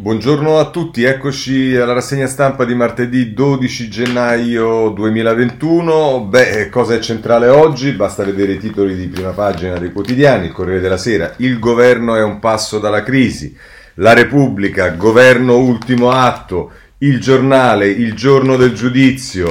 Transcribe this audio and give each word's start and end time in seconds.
Buongiorno 0.00 0.58
a 0.58 0.70
tutti, 0.70 1.02
eccoci 1.02 1.76
alla 1.76 1.92
rassegna 1.92 2.26
stampa 2.26 2.64
di 2.64 2.74
martedì 2.74 3.34
12 3.34 3.90
gennaio 3.90 4.88
2021. 4.88 6.24
Beh, 6.24 6.70
cosa 6.70 6.94
è 6.94 7.00
centrale 7.00 7.48
oggi? 7.48 7.92
Basta 7.92 8.24
vedere 8.24 8.52
i 8.52 8.58
titoli 8.58 8.96
di 8.96 9.08
prima 9.08 9.32
pagina 9.32 9.76
dei 9.76 9.92
quotidiani, 9.92 10.46
il 10.46 10.52
Corriere 10.52 10.80
della 10.80 10.96
Sera. 10.96 11.34
Il 11.36 11.58
governo 11.58 12.16
è 12.16 12.22
un 12.22 12.38
passo 12.38 12.78
dalla 12.78 13.02
crisi. 13.02 13.54
La 13.96 14.14
Repubblica, 14.14 14.88
governo 14.88 15.58
ultimo 15.58 16.10
atto. 16.10 16.70
Il 16.96 17.20
giornale, 17.20 17.86
il 17.86 18.14
giorno 18.14 18.56
del 18.56 18.72
giudizio. 18.72 19.48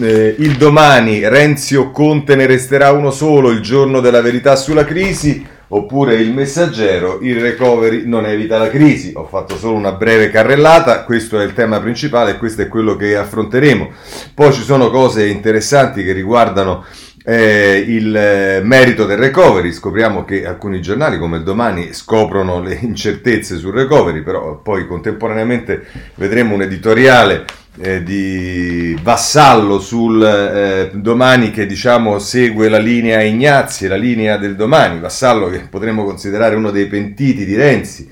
Eh, 0.00 0.34
il 0.36 0.56
domani, 0.56 1.28
Renzi 1.28 1.76
o 1.76 1.92
Conte 1.92 2.34
ne 2.34 2.46
resterà 2.46 2.90
uno 2.90 3.12
solo, 3.12 3.50
il 3.50 3.60
giorno 3.60 4.00
della 4.00 4.20
verità 4.20 4.56
sulla 4.56 4.84
crisi. 4.84 5.46
Oppure 5.68 6.14
il 6.14 6.32
messaggero, 6.32 7.18
il 7.22 7.40
recovery 7.40 8.06
non 8.06 8.24
evita 8.24 8.56
la 8.56 8.70
crisi. 8.70 9.12
Ho 9.16 9.26
fatto 9.26 9.56
solo 9.56 9.74
una 9.74 9.92
breve 9.92 10.30
carrellata, 10.30 11.02
questo 11.02 11.40
è 11.40 11.44
il 11.44 11.54
tema 11.54 11.80
principale 11.80 12.32
e 12.32 12.36
questo 12.36 12.62
è 12.62 12.68
quello 12.68 12.94
che 12.94 13.16
affronteremo. 13.16 13.90
Poi 14.32 14.52
ci 14.52 14.62
sono 14.62 14.90
cose 14.90 15.26
interessanti 15.26 16.04
che 16.04 16.12
riguardano 16.12 16.84
eh, 17.24 17.84
il 17.84 18.16
eh, 18.16 18.60
merito 18.62 19.04
del 19.06 19.18
recovery. 19.18 19.72
Scopriamo 19.72 20.24
che 20.24 20.46
alcuni 20.46 20.80
giornali 20.80 21.18
come 21.18 21.38
il 21.38 21.42
domani 21.42 21.92
scoprono 21.92 22.60
le 22.60 22.78
incertezze 22.80 23.56
sul 23.56 23.74
recovery, 23.74 24.22
però 24.22 24.60
poi 24.62 24.86
contemporaneamente 24.86 25.84
vedremo 26.14 26.54
un 26.54 26.62
editoriale 26.62 27.44
eh, 27.78 28.02
di 28.02 28.98
Vassallo 29.02 29.78
sul 29.78 30.22
eh, 30.22 30.90
domani 30.94 31.50
che 31.50 31.66
diciamo 31.66 32.18
segue 32.18 32.68
la 32.68 32.78
linea 32.78 33.22
Ignazzi, 33.22 33.86
la 33.86 33.96
linea 33.96 34.36
del 34.36 34.56
domani, 34.56 35.00
Vassallo 35.00 35.48
che 35.48 35.66
potremmo 35.68 36.04
considerare 36.04 36.54
uno 36.54 36.70
dei 36.70 36.86
pentiti 36.86 37.44
di 37.44 37.54
Renzi, 37.54 38.10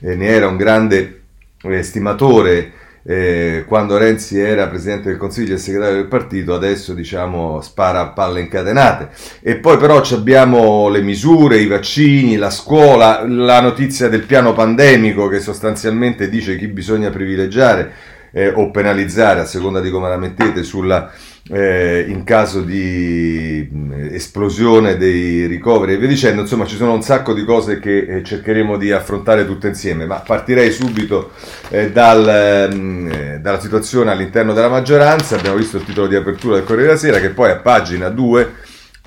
eh, 0.00 0.14
ne 0.14 0.26
era 0.26 0.48
un 0.48 0.56
grande 0.56 1.22
eh, 1.62 1.82
stimatore 1.82 2.72
eh, 3.06 3.64
quando 3.68 3.98
Renzi 3.98 4.40
era 4.40 4.66
presidente 4.66 5.10
del 5.10 5.18
consiglio 5.18 5.54
e 5.54 5.58
segretario 5.58 5.96
del 5.96 6.06
partito, 6.06 6.54
adesso 6.54 6.94
diciamo 6.94 7.60
spara 7.60 8.00
a 8.00 8.08
palle 8.08 8.40
incatenate. 8.40 9.10
E 9.42 9.56
poi 9.56 9.76
però 9.76 10.00
abbiamo 10.00 10.88
le 10.88 11.02
misure, 11.02 11.58
i 11.58 11.66
vaccini, 11.66 12.36
la 12.36 12.50
scuola, 12.50 13.22
la 13.26 13.60
notizia 13.60 14.08
del 14.08 14.24
piano 14.24 14.54
pandemico 14.54 15.28
che 15.28 15.40
sostanzialmente 15.40 16.30
dice 16.30 16.56
chi 16.56 16.66
bisogna 16.66 17.10
privilegiare 17.10 17.92
eh, 18.34 18.48
o 18.48 18.70
penalizzare 18.70 19.40
a 19.40 19.46
seconda 19.46 19.80
di 19.80 19.90
come 19.90 20.08
la 20.08 20.16
mettete 20.16 20.64
sulla, 20.64 21.10
eh, 21.50 22.04
in 22.08 22.24
caso 22.24 22.62
di 22.62 23.68
esplosione 24.10 24.96
dei 24.96 25.46
ricoveri 25.46 25.94
e 25.94 25.98
via 25.98 26.08
dicendo, 26.08 26.40
insomma 26.40 26.66
ci 26.66 26.74
sono 26.74 26.92
un 26.92 27.02
sacco 27.02 27.32
di 27.32 27.44
cose 27.44 27.78
che 27.78 27.98
eh, 27.98 28.24
cercheremo 28.24 28.76
di 28.76 28.90
affrontare 28.90 29.46
tutte 29.46 29.68
insieme, 29.68 30.04
ma 30.04 30.16
partirei 30.16 30.72
subito 30.72 31.30
eh, 31.68 31.92
dal, 31.92 32.74
mh, 32.74 33.12
eh, 33.12 33.38
dalla 33.40 33.60
situazione 33.60 34.10
all'interno 34.10 34.52
della 34.52 34.68
maggioranza, 34.68 35.36
abbiamo 35.36 35.56
visto 35.56 35.76
il 35.76 35.84
titolo 35.84 36.08
di 36.08 36.16
apertura 36.16 36.56
del 36.56 36.64
Corriere 36.64 36.88
della 36.88 36.98
Sera 36.98 37.20
che 37.20 37.30
poi 37.30 37.50
a 37.50 37.56
pagina 37.56 38.08
2 38.08 38.52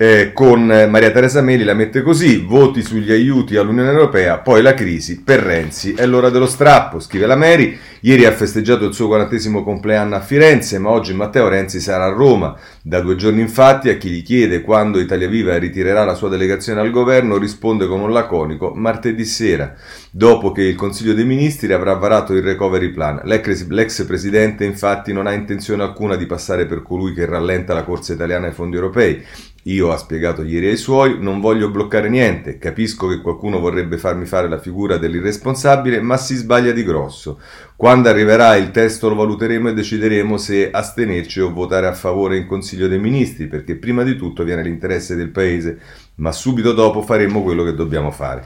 eh, 0.00 0.30
con 0.32 0.64
Maria 0.64 1.10
Teresa 1.10 1.40
Meli 1.40 1.64
la 1.64 1.74
mette 1.74 2.02
così, 2.02 2.38
voti 2.38 2.82
sugli 2.82 3.10
aiuti 3.10 3.56
all'Unione 3.56 3.90
Europea, 3.90 4.38
poi 4.38 4.62
la 4.62 4.72
crisi, 4.72 5.22
per 5.22 5.40
Renzi. 5.40 5.94
È 5.94 6.06
l'ora 6.06 6.30
dello 6.30 6.46
strappo, 6.46 7.00
scrive 7.00 7.26
la 7.26 7.34
Meri, 7.34 7.76
ieri 8.02 8.24
ha 8.24 8.30
festeggiato 8.30 8.84
il 8.84 8.94
suo 8.94 9.08
quarantesimo 9.08 9.64
compleanno 9.64 10.14
a 10.14 10.20
Firenze, 10.20 10.78
ma 10.78 10.90
oggi 10.90 11.14
Matteo 11.14 11.48
Renzi 11.48 11.80
sarà 11.80 12.04
a 12.04 12.12
Roma, 12.12 12.56
da 12.80 13.00
due 13.00 13.16
giorni 13.16 13.40
infatti 13.40 13.88
a 13.88 13.96
chi 13.96 14.10
gli 14.10 14.22
chiede 14.22 14.60
quando 14.60 15.00
Italia 15.00 15.26
Viva 15.26 15.58
ritirerà 15.58 16.04
la 16.04 16.14
sua 16.14 16.28
delegazione 16.28 16.80
al 16.80 16.92
governo 16.92 17.36
risponde 17.36 17.88
con 17.88 17.98
un 17.98 18.12
laconico 18.12 18.72
martedì 18.76 19.24
sera, 19.24 19.74
dopo 20.12 20.52
che 20.52 20.62
il 20.62 20.76
Consiglio 20.76 21.12
dei 21.12 21.24
Ministri 21.24 21.72
avrà 21.72 21.94
varato 21.94 22.34
il 22.34 22.44
recovery 22.44 22.90
plan. 22.90 23.20
L'ex, 23.24 23.66
l'ex 23.66 24.04
presidente 24.04 24.64
infatti 24.64 25.12
non 25.12 25.26
ha 25.26 25.32
intenzione 25.32 25.82
alcuna 25.82 26.14
di 26.14 26.26
passare 26.26 26.66
per 26.66 26.84
colui 26.84 27.12
che 27.12 27.26
rallenta 27.26 27.74
la 27.74 27.82
corsa 27.82 28.12
italiana 28.12 28.46
ai 28.46 28.52
fondi 28.52 28.76
europei, 28.76 29.24
io, 29.72 29.92
ha 29.92 29.96
spiegato 29.96 30.42
ieri 30.42 30.68
ai 30.68 30.76
suoi, 30.76 31.18
non 31.20 31.40
voglio 31.40 31.70
bloccare 31.70 32.08
niente, 32.08 32.58
capisco 32.58 33.06
che 33.06 33.20
qualcuno 33.20 33.58
vorrebbe 33.58 33.98
farmi 33.98 34.24
fare 34.24 34.48
la 34.48 34.58
figura 34.58 34.96
dell'irresponsabile, 34.96 36.00
ma 36.00 36.16
si 36.16 36.34
sbaglia 36.34 36.72
di 36.72 36.84
grosso. 36.84 37.38
Quando 37.76 38.08
arriverà 38.08 38.56
il 38.56 38.70
testo 38.70 39.08
lo 39.08 39.14
valuteremo 39.14 39.68
e 39.68 39.74
decideremo 39.74 40.36
se 40.36 40.70
astenerci 40.70 41.40
o 41.40 41.52
votare 41.52 41.86
a 41.86 41.94
favore 41.94 42.36
in 42.36 42.46
Consiglio 42.46 42.88
dei 42.88 42.98
Ministri, 42.98 43.46
perché 43.46 43.76
prima 43.76 44.02
di 44.02 44.16
tutto 44.16 44.42
viene 44.42 44.62
l'interesse 44.62 45.14
del 45.16 45.30
Paese, 45.30 45.78
ma 46.16 46.32
subito 46.32 46.72
dopo 46.72 47.02
faremo 47.02 47.42
quello 47.42 47.62
che 47.62 47.74
dobbiamo 47.74 48.10
fare 48.10 48.44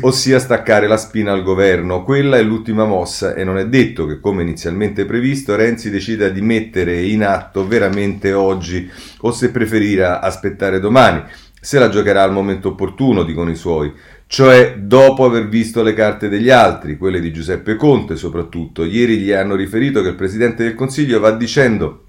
ossia 0.00 0.38
staccare 0.40 0.88
la 0.88 0.96
spina 0.96 1.32
al 1.32 1.42
governo. 1.42 2.02
Quella 2.02 2.36
è 2.36 2.42
l'ultima 2.42 2.84
mossa 2.84 3.34
e 3.34 3.44
non 3.44 3.58
è 3.58 3.68
detto 3.68 4.06
che, 4.06 4.18
come 4.18 4.42
inizialmente 4.42 5.04
previsto, 5.04 5.54
Renzi 5.54 5.90
decida 5.90 6.28
di 6.28 6.40
mettere 6.40 7.00
in 7.02 7.24
atto 7.24 7.66
veramente 7.66 8.32
oggi 8.32 8.90
o 9.20 9.30
se 9.30 9.50
preferirà 9.50 10.20
aspettare 10.20 10.80
domani. 10.80 11.22
Se 11.60 11.78
la 11.78 11.88
giocherà 11.88 12.22
al 12.22 12.32
momento 12.32 12.68
opportuno, 12.68 13.22
dicono 13.22 13.50
i 13.50 13.56
suoi, 13.56 13.92
cioè 14.26 14.76
dopo 14.78 15.24
aver 15.24 15.48
visto 15.48 15.82
le 15.82 15.94
carte 15.94 16.28
degli 16.28 16.50
altri, 16.50 16.96
quelle 16.96 17.20
di 17.20 17.32
Giuseppe 17.32 17.76
Conte 17.76 18.16
soprattutto. 18.16 18.84
Ieri 18.84 19.18
gli 19.18 19.32
hanno 19.32 19.54
riferito 19.54 20.02
che 20.02 20.08
il 20.08 20.14
Presidente 20.14 20.64
del 20.64 20.74
Consiglio 20.74 21.20
va 21.20 21.30
dicendo 21.30 22.04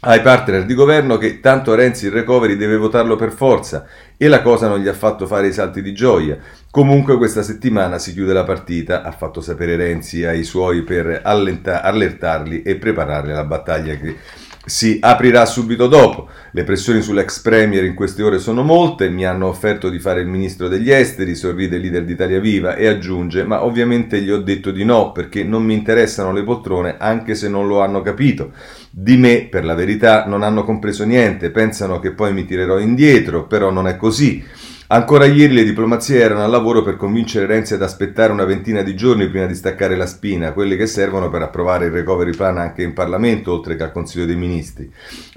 ai 0.00 0.20
partner 0.20 0.64
di 0.64 0.74
governo 0.74 1.16
che 1.16 1.40
tanto 1.40 1.74
Renzi 1.74 2.06
il 2.06 2.12
recovery 2.12 2.56
deve 2.56 2.76
votarlo 2.76 3.16
per 3.16 3.32
forza 3.32 3.86
e 4.16 4.28
la 4.28 4.42
cosa 4.42 4.68
non 4.68 4.78
gli 4.78 4.88
ha 4.88 4.92
fatto 4.92 5.26
fare 5.26 5.48
i 5.48 5.52
salti 5.52 5.82
di 5.82 5.92
gioia. 5.92 6.38
Comunque 6.76 7.16
questa 7.16 7.42
settimana 7.42 7.98
si 7.98 8.12
chiude 8.12 8.34
la 8.34 8.44
partita, 8.44 9.02
ha 9.02 9.10
fatto 9.10 9.40
sapere 9.40 9.76
Renzi 9.76 10.26
ai 10.26 10.44
suoi 10.44 10.82
per 10.82 11.22
allenta- 11.24 11.80
allertarli 11.80 12.60
e 12.60 12.76
prepararli 12.76 13.32
alla 13.32 13.44
battaglia 13.44 13.94
che 13.94 14.16
si 14.66 14.98
aprirà 15.00 15.46
subito 15.46 15.86
dopo. 15.86 16.28
Le 16.50 16.64
pressioni 16.64 17.00
sull'ex 17.00 17.40
premier 17.40 17.82
in 17.84 17.94
queste 17.94 18.22
ore 18.22 18.38
sono 18.38 18.62
molte, 18.62 19.08
mi 19.08 19.24
hanno 19.24 19.46
offerto 19.46 19.88
di 19.88 19.98
fare 19.98 20.20
il 20.20 20.26
ministro 20.26 20.68
degli 20.68 20.90
esteri, 20.90 21.34
sorride 21.34 21.76
il 21.76 21.80
leader 21.80 22.04
d'Italia 22.04 22.40
Viva 22.40 22.76
e 22.76 22.88
aggiunge, 22.88 23.42
ma 23.44 23.64
ovviamente 23.64 24.20
gli 24.20 24.30
ho 24.30 24.42
detto 24.42 24.70
di 24.70 24.84
no 24.84 25.12
perché 25.12 25.44
non 25.44 25.64
mi 25.64 25.72
interessano 25.72 26.30
le 26.30 26.44
poltrone 26.44 26.96
anche 26.98 27.34
se 27.34 27.48
non 27.48 27.66
lo 27.66 27.80
hanno 27.80 28.02
capito. 28.02 28.52
Di 28.90 29.16
me, 29.16 29.48
per 29.50 29.64
la 29.64 29.74
verità, 29.74 30.26
non 30.26 30.42
hanno 30.42 30.62
compreso 30.62 31.06
niente, 31.06 31.48
pensano 31.48 32.00
che 32.00 32.12
poi 32.12 32.34
mi 32.34 32.44
tirerò 32.44 32.78
indietro, 32.78 33.46
però 33.46 33.70
non 33.70 33.88
è 33.88 33.96
così. 33.96 34.44
Ancora 34.88 35.24
ieri 35.24 35.52
le 35.52 35.64
diplomazie 35.64 36.20
erano 36.20 36.44
al 36.44 36.50
lavoro 36.50 36.84
per 36.84 36.94
convincere 36.94 37.46
Renzi 37.46 37.74
ad 37.74 37.82
aspettare 37.82 38.30
una 38.30 38.44
ventina 38.44 38.82
di 38.82 38.94
giorni 38.94 39.28
prima 39.28 39.46
di 39.46 39.56
staccare 39.56 39.96
la 39.96 40.06
spina, 40.06 40.52
quelle 40.52 40.76
che 40.76 40.86
servono 40.86 41.28
per 41.28 41.42
approvare 41.42 41.86
il 41.86 41.90
recovery 41.90 42.30
plan 42.30 42.56
anche 42.56 42.84
in 42.84 42.92
Parlamento, 42.92 43.50
oltre 43.50 43.74
che 43.74 43.82
al 43.82 43.90
Consiglio 43.90 44.26
dei 44.26 44.36
Ministri. 44.36 44.88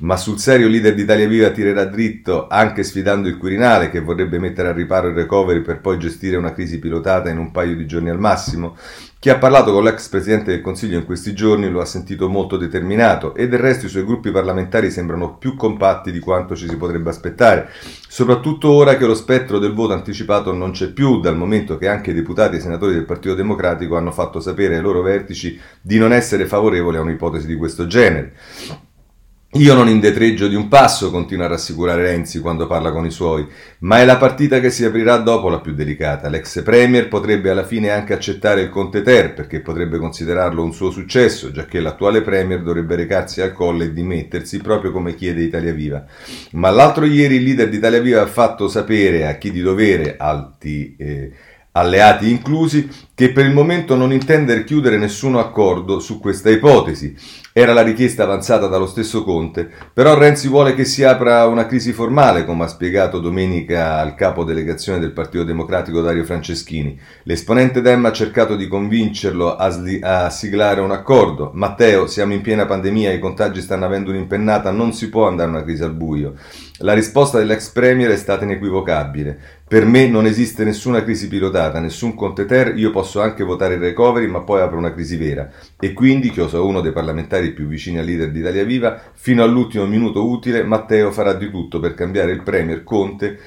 Ma 0.02 0.18
sul 0.18 0.38
serio 0.38 0.68
il 0.68 0.74
leader 0.74 0.94
d'Italia 0.94 1.28
Viva 1.28 1.50
tirerà 1.50 1.86
dritto, 1.86 2.48
anche 2.48 2.84
sfidando 2.84 3.28
il 3.28 3.38
Quirinale, 3.38 3.90
che 3.90 4.02
vorrebbe 4.02 4.38
mettere 4.38 4.68
a 4.68 4.72
riparo 4.72 5.08
il 5.08 5.16
recovery 5.16 5.62
per 5.62 5.82
poi 5.82 5.98
gestire 5.98 6.38
una 6.38 6.54
crisi 6.54 6.78
pilotata 6.78 7.32
in 7.32 7.40
un 7.40 7.50
paio 7.50 7.76
di 7.76 7.88
giorni 7.88 8.12
al 8.12 8.20
massimo? 8.20 8.78
Chi 9.22 9.30
ha 9.30 9.38
parlato 9.38 9.74
con 9.74 9.84
l'ex 9.84 10.08
Presidente 10.08 10.52
del 10.52 10.62
Consiglio 10.62 10.98
in 10.98 11.04
questi 11.04 11.34
giorni 11.34 11.70
lo 11.70 11.82
ha 11.82 11.86
sentito 11.86 12.30
molto 12.30 12.56
determinato 12.56 13.36
e 13.36 13.50
del 13.50 13.60
resto 13.60 13.86
i 13.86 13.90
suoi 13.90 14.06
gruppi 14.06 14.32
parlamentari 14.32 14.90
sembrano 14.90 15.36
più 15.36 15.58
compatti 15.58 16.14
di 16.14 16.22
quanto 16.22 16.56
ci 16.56 16.70
si 16.70 16.78
potrebbe 16.78 17.10
aspettare, 17.10 17.68
soprattutto 18.08 18.70
ora 18.70 18.96
che 18.96 19.06
lo 19.06 19.16
spettro 19.16 19.60
del 19.60 19.74
voto 19.74 19.92
anticipato 19.92 20.54
non 20.54 20.72
c'è 20.72 20.94
più, 20.94 21.20
dal 21.20 21.36
momento 21.36 21.78
che 21.78 21.90
anche 21.90 22.12
i 22.12 22.14
deputati 22.14 22.56
e 22.56 22.60
senatori 22.62 22.94
del 22.94 23.04
Partito 23.04 23.36
Democratico 23.36 23.98
hanno 23.98 24.12
fatto 24.12 24.40
sapere 24.40 24.78
ai 24.78 24.82
loro 24.82 25.02
vertici 25.02 25.60
di 25.82 25.98
non 25.98 26.14
essere 26.14 26.46
favorevoli 26.46 26.96
a 26.96 27.02
un'ipotesi 27.02 27.46
di 27.46 27.58
questo 27.58 27.88
genere. 27.88 28.36
Io 29.54 29.74
non 29.74 29.90
indetreggio 29.90 30.48
di 30.48 30.54
un 30.54 30.68
passo, 30.68 31.10
continua 31.10 31.46
a 31.46 31.50
rassicurare 31.50 32.04
Renzi 32.04 32.40
quando 32.40 32.68
parla 32.68 32.92
con 32.92 33.08
i 33.08 33.10
suoi, 33.10 33.48
ma 33.80 34.00
è 34.00 34.06
la 34.06 34.18
partita 34.18 34.60
che 34.60 34.70
si 34.70 34.86
aprirà 34.86 35.18
dopo 35.18 35.50
la 35.50 35.60
più 35.60 35.74
delicata. 35.74 36.30
L'ex 36.30 36.62
Premier 36.62 37.08
potrebbe 37.08 37.50
alla 37.50 37.64
fine 37.64 37.90
anche 37.90 38.14
accettare 38.14 38.62
il 38.62 38.70
Conte 38.70 39.02
Ter, 39.02 39.34
perché 39.34 39.62
potrebbe 39.62 39.98
considerarlo 39.98 40.64
un 40.64 40.72
suo 40.72 40.92
successo, 40.92 41.50
giacché 41.50 41.80
l'attuale 41.80 42.22
Premier 42.22 42.62
dovrebbe 42.62 42.96
recarsi 42.96 43.42
al 43.42 43.54
colle 43.54 43.86
e 43.86 43.94
dimettersi, 43.94 44.60
proprio 44.60 44.92
come 44.92 45.16
chiede 45.16 45.42
Italia 45.42 45.74
Viva. 45.74 46.06
Ma 46.52 46.70
l'altro 46.70 47.06
ieri 47.06 47.38
il 47.38 47.44
leader 47.44 47.70
di 47.70 47.78
Italia 47.78 48.02
Viva 48.02 48.22
ha 48.22 48.28
fatto 48.28 48.68
sapere 48.68 49.26
a 49.26 49.34
chi 49.38 49.50
di 49.50 49.62
dovere, 49.62 50.16
alti... 50.16 50.96
Eh, 50.96 51.32
alleati 51.80 52.30
inclusi, 52.30 52.90
che 53.14 53.32
per 53.32 53.46
il 53.46 53.54
momento 53.54 53.96
non 53.96 54.14
intende 54.14 54.64
chiudere 54.64 54.98
nessun 54.98 55.36
accordo 55.36 56.00
su 56.00 56.20
questa 56.20 56.50
ipotesi. 56.50 57.14
Era 57.52 57.74
la 57.74 57.82
richiesta 57.82 58.24
avanzata 58.24 58.68
dallo 58.68 58.86
stesso 58.86 59.24
Conte, 59.24 59.70
però 59.94 60.18
Renzi 60.18 60.48
vuole 60.48 60.74
che 60.74 60.86
si 60.86 61.04
apra 61.04 61.46
una 61.48 61.66
crisi 61.66 61.92
formale, 61.92 62.46
come 62.46 62.64
ha 62.64 62.68
spiegato 62.68 63.20
domenica 63.20 63.98
al 63.98 64.16
capo 64.16 64.46
delegazione 64.46 65.00
del 65.00 65.12
Partito 65.12 65.44
Democratico 65.44 66.00
Dario 66.00 66.24
Franceschini. 66.24 66.98
L'esponente 67.24 67.82
Dem 67.82 68.06
ha 68.06 68.12
cercato 68.14 68.56
di 68.56 68.68
convincerlo 68.68 69.56
a, 69.56 69.70
sli- 69.70 70.02
a 70.02 70.30
siglare 70.30 70.80
un 70.80 70.92
accordo. 70.92 71.52
Matteo, 71.54 72.08
siamo 72.08 72.34
in 72.34 72.42
piena 72.42 72.66
pandemia, 72.66 73.12
i 73.12 73.20
contagi 73.20 73.60
stanno 73.62 73.86
avendo 73.86 74.12
un'impennata, 74.12 74.72
non 74.72 74.94
si 74.94 75.10
può 75.10 75.28
andare 75.28 75.50
a 75.50 75.54
una 75.54 75.64
crisi 75.64 75.84
al 75.84 75.94
buio. 75.94 76.36
La 76.82 76.94
risposta 76.94 77.38
dell'ex 77.38 77.72
premier 77.72 78.10
è 78.10 78.16
stata 78.16 78.46
inequivocabile. 78.46 79.38
Per 79.68 79.84
me 79.86 80.08
non 80.08 80.26
esiste 80.26 80.64
nessuna 80.64 81.04
crisi 81.04 81.28
pilotata, 81.28 81.82
nessun 81.82 82.16
Conte 82.16 82.46
Ter, 82.46 82.78
io 82.78 82.90
posso 82.92 83.20
anche 83.20 83.44
votare 83.44 83.74
il 83.74 83.82
recovery, 83.82 84.28
ma 84.28 84.40
poi 84.44 84.62
apro 84.62 84.78
una 84.78 84.94
crisi 84.94 85.18
vera. 85.18 85.52
E 85.78 85.92
quindi, 85.92 86.32
che 86.32 86.42
uno 86.42 86.80
dei 86.80 86.94
parlamentari 86.94 87.52
più 87.52 87.68
vicini 87.68 87.98
al 88.00 88.06
leader 88.06 88.32
di 88.32 88.40
Italia 88.40 88.64
Viva, 88.64 88.98
fino 89.14 89.44
all'ultimo 89.44 89.86
minuto 89.86 90.26
utile, 90.26 90.64
Matteo 90.64 91.12
farà 91.12 91.34
di 91.34 91.50
tutto 91.50 91.82
per 91.82 91.96
cambiare 91.96 92.32
il 92.32 92.44
premier 92.44 92.86
Conte 92.86 93.40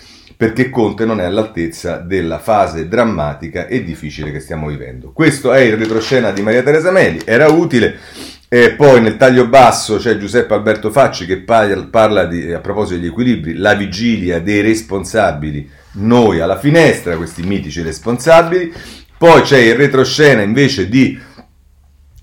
perché 0.42 0.70
Conte 0.70 1.04
non 1.04 1.20
è 1.20 1.24
all'altezza 1.24 1.98
della 1.98 2.40
fase 2.40 2.88
drammatica 2.88 3.68
e 3.68 3.84
difficile 3.84 4.32
che 4.32 4.40
stiamo 4.40 4.66
vivendo. 4.66 5.12
Questo 5.12 5.52
è 5.52 5.60
il 5.60 5.76
retroscena 5.76 6.32
di 6.32 6.42
Maria 6.42 6.64
Teresa 6.64 6.90
Meli, 6.90 7.20
era 7.24 7.46
utile. 7.46 7.96
E 8.48 8.72
poi 8.72 9.00
nel 9.00 9.16
taglio 9.16 9.46
basso 9.46 9.98
c'è 9.98 10.16
Giuseppe 10.16 10.52
Alberto 10.52 10.90
Facci 10.90 11.26
che 11.26 11.42
parla 11.42 12.24
di, 12.24 12.52
a 12.52 12.58
proposito 12.58 12.98
degli 12.98 13.06
equilibri, 13.10 13.54
la 13.54 13.74
vigilia 13.74 14.40
dei 14.40 14.62
responsabili, 14.62 15.70
noi 15.92 16.40
alla 16.40 16.58
finestra, 16.58 17.16
questi 17.16 17.44
mitici 17.44 17.80
responsabili. 17.80 18.72
Poi 19.16 19.42
c'è 19.42 19.58
il 19.58 19.76
retroscena 19.76 20.42
invece 20.42 20.88
di 20.88 21.16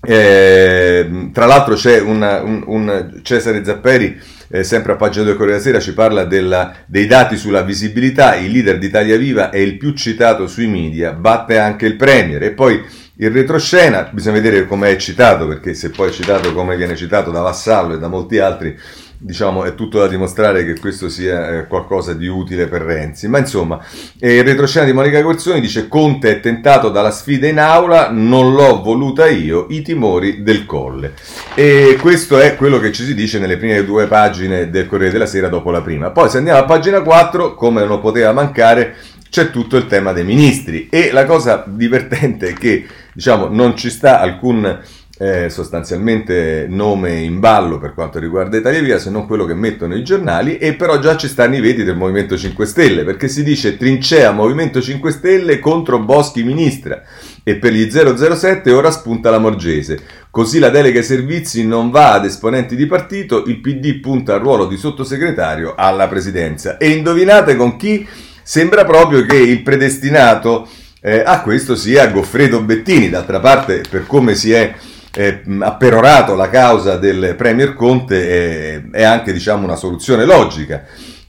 eh, 0.02 1.30
tra 1.32 1.46
l'altro 1.46 1.74
c'è 1.74 1.98
una, 2.02 2.42
un, 2.42 2.64
un 2.66 3.20
Cesare 3.22 3.64
Zapperi 3.64 4.20
eh, 4.52 4.64
sempre 4.64 4.92
a 4.92 4.96
pagina 4.96 5.24
2 5.24 5.34
Corriere 5.34 5.58
della 5.60 5.78
Sera, 5.78 5.80
ci 5.80 5.94
parla 5.94 6.24
della, 6.24 6.74
dei 6.86 7.06
dati 7.06 7.36
sulla 7.36 7.62
visibilità, 7.62 8.34
il 8.34 8.50
leader 8.50 8.78
d'Italia 8.78 9.16
Viva 9.16 9.50
è 9.50 9.58
il 9.58 9.76
più 9.76 9.92
citato 9.92 10.48
sui 10.48 10.66
media, 10.66 11.12
batte 11.12 11.56
anche 11.58 11.86
il 11.86 11.94
Premier. 11.94 12.42
E 12.42 12.50
poi 12.50 12.82
il 13.16 13.30
retroscena, 13.30 14.08
bisogna 14.12 14.40
vedere 14.40 14.66
come 14.66 14.90
è 14.90 14.96
citato, 14.96 15.46
perché 15.46 15.74
se 15.74 15.90
poi 15.90 16.08
è 16.08 16.12
citato 16.12 16.52
come 16.52 16.76
viene 16.76 16.96
citato 16.96 17.30
da 17.30 17.42
Vassallo 17.42 17.94
e 17.94 17.98
da 17.98 18.08
molti 18.08 18.38
altri, 18.38 18.76
diciamo, 19.22 19.64
è 19.64 19.74
tutto 19.74 19.98
da 19.98 20.08
dimostrare 20.08 20.64
che 20.64 20.78
questo 20.78 21.10
sia 21.10 21.58
eh, 21.58 21.66
qualcosa 21.66 22.14
di 22.14 22.26
utile 22.26 22.66
per 22.68 22.82
Renzi. 22.82 23.28
Ma 23.28 23.38
insomma, 23.38 23.78
eh, 24.18 24.36
il 24.36 24.44
retroscena 24.44 24.86
di 24.86 24.92
Monica 24.92 25.22
Corsoni 25.22 25.60
dice 25.60 25.88
Conte 25.88 26.30
è 26.30 26.40
tentato 26.40 26.88
dalla 26.88 27.10
sfida 27.10 27.46
in 27.46 27.58
aula, 27.58 28.10
non 28.10 28.54
l'ho 28.54 28.80
voluta 28.82 29.28
io, 29.28 29.66
i 29.68 29.82
timori 29.82 30.42
del 30.42 30.64
colle. 30.64 31.12
E 31.54 31.98
questo 32.00 32.38
è 32.38 32.56
quello 32.56 32.78
che 32.78 32.92
ci 32.92 33.04
si 33.04 33.14
dice 33.14 33.38
nelle 33.38 33.58
prime 33.58 33.84
due 33.84 34.06
pagine 34.06 34.70
del 34.70 34.86
Corriere 34.86 35.12
della 35.12 35.26
Sera 35.26 35.48
dopo 35.48 35.70
la 35.70 35.82
prima. 35.82 36.10
Poi 36.10 36.30
se 36.30 36.38
andiamo 36.38 36.60
a 36.60 36.64
pagina 36.64 37.02
4, 37.02 37.54
come 37.54 37.84
non 37.84 38.00
poteva 38.00 38.32
mancare, 38.32 38.96
c'è 39.28 39.50
tutto 39.50 39.76
il 39.76 39.86
tema 39.86 40.12
dei 40.12 40.24
ministri 40.24 40.88
e 40.90 41.12
la 41.12 41.24
cosa 41.24 41.62
divertente 41.66 42.48
è 42.48 42.52
che 42.52 42.84
diciamo 43.12 43.46
non 43.48 43.76
ci 43.76 43.88
sta 43.88 44.20
alcun 44.20 44.80
eh, 45.22 45.50
sostanzialmente 45.50 46.64
nome 46.66 47.18
in 47.18 47.40
ballo 47.40 47.78
per 47.78 47.92
quanto 47.92 48.18
riguarda 48.18 48.56
Italia 48.56 48.80
Via, 48.80 48.98
se 48.98 49.10
non 49.10 49.26
quello 49.26 49.44
che 49.44 49.52
mettono 49.52 49.94
i 49.94 50.02
giornali, 50.02 50.56
e 50.56 50.72
però 50.72 50.98
già 50.98 51.14
ci 51.18 51.28
stanno 51.28 51.56
i 51.56 51.60
veti 51.60 51.84
del 51.84 51.94
Movimento 51.94 52.38
5 52.38 52.64
Stelle, 52.64 53.04
perché 53.04 53.28
si 53.28 53.42
dice 53.42 53.76
trincea 53.76 54.32
Movimento 54.32 54.80
5 54.80 55.10
Stelle 55.10 55.58
contro 55.58 55.98
Boschi 55.98 56.42
Ministra, 56.42 57.02
e 57.44 57.56
per 57.56 57.74
gli 57.74 57.90
007 57.90 58.72
ora 58.72 58.90
spunta 58.90 59.28
la 59.28 59.38
Morgese. 59.38 59.98
Così 60.30 60.58
la 60.58 60.70
delega 60.70 61.00
ai 61.00 61.04
servizi 61.04 61.66
non 61.66 61.90
va 61.90 62.14
ad 62.14 62.24
esponenti 62.24 62.74
di 62.74 62.86
partito, 62.86 63.44
il 63.44 63.60
PD 63.60 64.00
punta 64.00 64.32
al 64.32 64.40
ruolo 64.40 64.64
di 64.64 64.78
sottosegretario 64.78 65.74
alla 65.76 66.08
presidenza. 66.08 66.78
E 66.78 66.92
indovinate 66.92 67.56
con 67.56 67.76
chi? 67.76 68.08
Sembra 68.42 68.86
proprio 68.86 69.26
che 69.26 69.36
il 69.36 69.60
predestinato 69.62 70.66
eh, 71.02 71.22
a 71.22 71.42
questo 71.42 71.76
sia 71.76 72.06
Goffredo 72.06 72.62
Bettini, 72.62 73.10
d'altra 73.10 73.38
parte 73.38 73.82
per 73.86 74.06
come 74.06 74.34
si 74.34 74.52
è 74.52 74.74
eh, 75.12 75.42
ha 75.60 75.74
perorato 75.74 76.34
la 76.34 76.48
causa 76.48 76.96
del 76.96 77.34
Premier 77.36 77.74
Conte 77.74 78.28
è, 78.28 78.82
è 78.90 79.02
anche 79.02 79.32
diciamo, 79.32 79.64
una 79.64 79.76
soluzione 79.76 80.24
logica. 80.24 80.84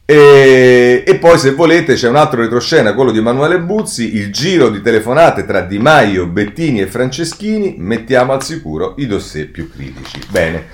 E, 0.06 1.04
e, 1.08 1.16
poi 1.16 1.38
se 1.38 1.52
volete 1.52 1.94
c'è 1.94 2.10
un 2.10 2.18
altro 2.18 2.42
retroscena, 2.42 2.94
quello 2.94 3.12
di 3.12 3.20
Emanuele 3.20 3.60
Buzzi, 3.60 4.16
il 4.16 4.32
giro 4.32 4.70
di 4.70 4.82
telefonate 4.82 5.46
tra 5.46 5.62
Di 5.62 5.80
Maio, 5.80 6.28
Bettini 6.28 6.82
e 6.82 6.88
Franceschini, 6.88 7.76
mettiamo 7.78 8.34
al 8.34 8.44
sicuro 8.44 8.96
i 8.98 9.08
dossier 9.08 9.50
più 9.50 9.72
critici. 9.72 10.20
Bene, 10.30 10.66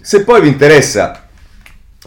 se 0.00 0.22
poi 0.22 0.42
vi 0.42 0.48
interessa 0.48 1.26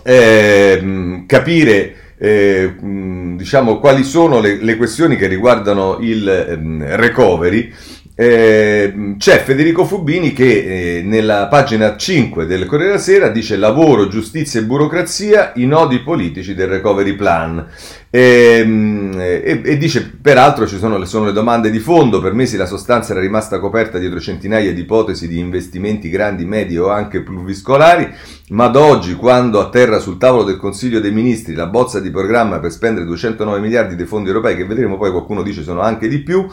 eh, 0.02 1.24
capire 1.28 1.96
eh, 2.20 2.74
diciamo 2.80 3.80
quali 3.80 4.04
sono 4.04 4.40
le, 4.40 4.56
le, 4.56 4.76
questioni 4.76 5.18
che 5.18 5.28
riguardano 5.28 5.98
il 6.00 6.28
eh, 6.28 6.96
recovery, 6.96 7.72
eh, 8.20 9.14
c'è 9.20 9.44
Federico 9.44 9.86
Fubini 9.86 10.34
che 10.34 10.98
eh, 10.98 11.02
nella 11.04 11.46
pagina 11.46 11.96
5 11.96 12.48
del 12.48 12.66
Corriere 12.66 12.94
della 12.94 13.04
Sera 13.04 13.28
dice 13.30 13.58
lavoro, 13.58 14.08
giustizia 14.08 14.60
e 14.60 14.64
burocrazia, 14.64 15.52
i 15.54 15.68
nodi 15.68 16.00
politici 16.00 16.56
del 16.56 16.68
recovery 16.68 17.14
plan. 17.14 17.64
Ehm, 18.10 19.14
e, 19.20 19.62
e, 19.64 19.78
dice 19.78 20.18
peraltro 20.20 20.66
ci 20.66 20.80
sono, 20.80 21.06
sono, 21.06 21.26
le 21.26 21.32
domande 21.32 21.70
di 21.70 21.78
fondo, 21.78 22.20
per 22.20 22.34
mesi 22.34 22.58
la 22.58 22.66
sostanza 22.66 23.12
era 23.12 23.22
rimasta 23.22 23.60
coperta 23.60 24.00
dietro 24.00 24.20
centinaia 24.20 24.74
di 24.74 24.82
ipotesi 24.82 25.28
di 25.28 25.38
investimenti 25.38 26.10
grandi, 26.10 26.44
medi 26.44 26.76
o 26.76 26.90
anche 26.90 27.22
pluriviscolari, 27.22 28.10
ma 28.50 28.66
ad 28.66 28.78
oggi 28.78 29.14
quando 29.14 29.60
atterra 29.60 30.00
sul 30.00 30.18
tavolo 30.18 30.44
del 30.44 30.58
Consiglio 30.58 31.00
dei 31.00 31.12
Ministri 31.12 31.54
la 31.54 31.68
bozza 31.68 32.00
di 32.00 32.10
programma 32.10 32.58
per 32.58 32.72
spendere 32.72 33.06
209 33.06 33.60
miliardi 33.60 33.96
dei 33.96 34.08
fondi 34.08 34.30
europei, 34.30 34.56
che 34.56 34.66
vedremo 34.66 34.98
poi 34.98 35.12
qualcuno 35.12 35.44
dice 35.44 35.62
sono 35.62 35.82
anche 35.82 36.08
di 36.08 36.18
più, 36.24 36.48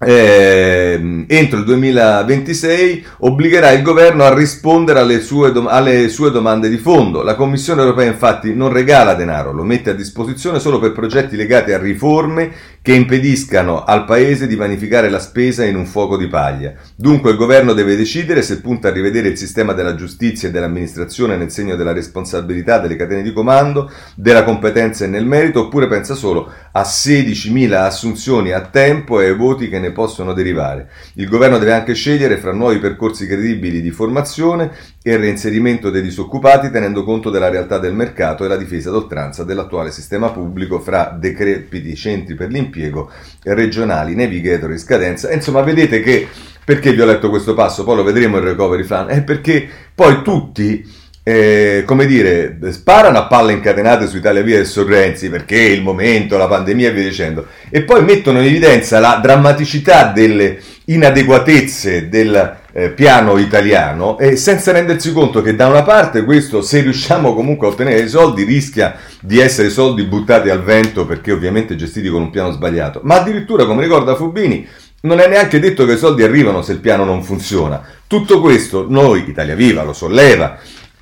eh, 0.00 1.24
entro 1.26 1.58
il 1.58 1.64
2026 1.64 3.04
obbligherà 3.18 3.72
il 3.72 3.82
governo 3.82 4.22
a 4.22 4.32
rispondere 4.32 5.00
alle 5.00 5.20
sue, 5.20 5.50
dom- 5.50 5.66
alle 5.66 6.08
sue, 6.08 6.30
domande 6.30 6.68
di 6.68 6.76
fondo. 6.76 7.22
La 7.22 7.34
Commissione 7.34 7.80
europea 7.80 8.06
infatti 8.06 8.54
non 8.54 8.72
regala 8.72 9.14
denaro, 9.14 9.52
lo 9.52 9.64
mette 9.64 9.90
a 9.90 9.94
disposizione 9.94 10.60
solo 10.60 10.78
per 10.78 10.92
progetti 10.92 11.36
legati 11.36 11.72
a 11.72 11.78
riforme 11.78 12.50
che 12.80 12.94
impediscano 12.94 13.84
al 13.84 14.04
Paese 14.04 14.46
di 14.46 14.54
vanificare 14.54 15.10
la 15.10 15.18
spesa 15.18 15.64
in 15.64 15.76
un 15.76 15.84
fuoco 15.84 16.16
di 16.16 16.28
paglia. 16.28 16.72
Dunque 16.94 17.32
il 17.32 17.36
governo 17.36 17.72
deve 17.72 17.96
decidere 17.96 18.40
se 18.40 18.60
punta 18.60 18.88
a 18.88 18.92
rivedere 18.92 19.28
il 19.28 19.36
sistema 19.36 19.72
della 19.72 19.94
giustizia 19.94 20.48
e 20.48 20.52
dell'amministrazione 20.52 21.36
nel 21.36 21.50
segno 21.50 21.76
della 21.76 21.92
responsabilità 21.92 22.78
delle 22.78 22.96
catene 22.96 23.22
di 23.22 23.32
comando, 23.32 23.90
della 24.14 24.44
competenza 24.44 25.04
e 25.04 25.08
nel 25.08 25.26
merito, 25.26 25.62
oppure 25.62 25.88
pensa 25.88 26.14
solo 26.14 26.50
a 26.72 26.82
16.000 26.82 27.72
assunzioni 27.72 28.52
a 28.52 28.60
tempo 28.60 29.20
e 29.20 29.26
ai 29.26 29.34
voti 29.34 29.68
che 29.68 29.78
ne 29.78 29.87
possono 29.92 30.32
derivare. 30.32 30.90
Il 31.14 31.28
governo 31.28 31.58
deve 31.58 31.72
anche 31.72 31.94
scegliere 31.94 32.36
fra 32.38 32.52
nuovi 32.52 32.78
percorsi 32.78 33.26
credibili 33.26 33.80
di 33.80 33.90
formazione 33.90 34.70
e 35.02 35.12
il 35.12 35.18
reinserimento 35.18 35.90
dei 35.90 36.02
disoccupati 36.02 36.70
tenendo 36.70 37.04
conto 37.04 37.30
della 37.30 37.48
realtà 37.48 37.78
del 37.78 37.94
mercato 37.94 38.44
e 38.44 38.48
la 38.48 38.56
difesa 38.56 38.90
d'oltranza 38.90 39.44
dell'attuale 39.44 39.90
sistema 39.90 40.30
pubblico 40.30 40.78
fra 40.80 41.16
decrepiti 41.18 41.94
centri 41.94 42.34
per 42.34 42.50
l'impiego 42.50 43.10
regionali, 43.44 44.14
navigator 44.14 44.70
in 44.70 44.78
scadenza. 44.78 45.32
Insomma, 45.32 45.62
vedete 45.62 46.00
che 46.00 46.28
perché 46.64 46.92
vi 46.92 47.00
ho 47.00 47.06
letto 47.06 47.30
questo 47.30 47.54
passo, 47.54 47.82
poi 47.82 47.96
lo 47.96 48.02
vedremo 48.02 48.36
in 48.36 48.44
recovery 48.44 48.84
plan, 48.84 49.08
è 49.08 49.22
perché 49.22 49.66
poi 49.94 50.22
tutti 50.22 50.86
eh, 51.28 51.82
come 51.84 52.06
dire, 52.06 52.56
sparano 52.70 53.18
a 53.18 53.26
palle 53.26 53.52
incatenate 53.52 54.06
su 54.06 54.16
Italia 54.16 54.40
Via 54.40 54.60
e 54.60 54.64
su 54.64 54.82
Renzi 54.82 55.28
perché 55.28 55.58
il 55.58 55.82
momento, 55.82 56.38
la 56.38 56.48
pandemia 56.48 56.88
e 56.88 56.92
via 56.92 57.02
dicendo, 57.02 57.48
e 57.68 57.82
poi 57.82 58.02
mettono 58.02 58.38
in 58.40 58.46
evidenza 58.46 58.98
la 58.98 59.20
drammaticità 59.22 60.06
delle 60.06 60.58
inadeguatezze 60.86 62.08
del 62.08 62.56
eh, 62.72 62.88
piano 62.88 63.36
italiano 63.36 64.16
e 64.16 64.36
senza 64.36 64.72
rendersi 64.72 65.12
conto 65.12 65.42
che 65.42 65.54
da 65.54 65.66
una 65.66 65.82
parte 65.82 66.24
questo, 66.24 66.62
se 66.62 66.80
riusciamo 66.80 67.34
comunque 67.34 67.66
a 67.66 67.70
ottenere 67.72 68.00
i 68.00 68.08
soldi, 68.08 68.44
rischia 68.44 68.96
di 69.20 69.38
essere 69.38 69.68
soldi 69.68 70.04
buttati 70.04 70.48
al 70.48 70.62
vento 70.62 71.04
perché 71.04 71.30
ovviamente 71.30 71.76
gestiti 71.76 72.08
con 72.08 72.22
un 72.22 72.30
piano 72.30 72.52
sbagliato, 72.52 73.00
ma 73.04 73.16
addirittura, 73.16 73.66
come 73.66 73.82
ricorda 73.82 74.14
Fubini, 74.14 74.66
non 75.00 75.20
è 75.20 75.28
neanche 75.28 75.60
detto 75.60 75.84
che 75.84 75.92
i 75.92 75.98
soldi 75.98 76.22
arrivano 76.22 76.62
se 76.62 76.72
il 76.72 76.78
piano 76.78 77.04
non 77.04 77.22
funziona. 77.22 77.80
Tutto 78.06 78.40
questo 78.40 78.86
noi, 78.88 79.24
Italia 79.28 79.54
Viva, 79.54 79.84
lo 79.84 79.92
solleva, 79.92 80.58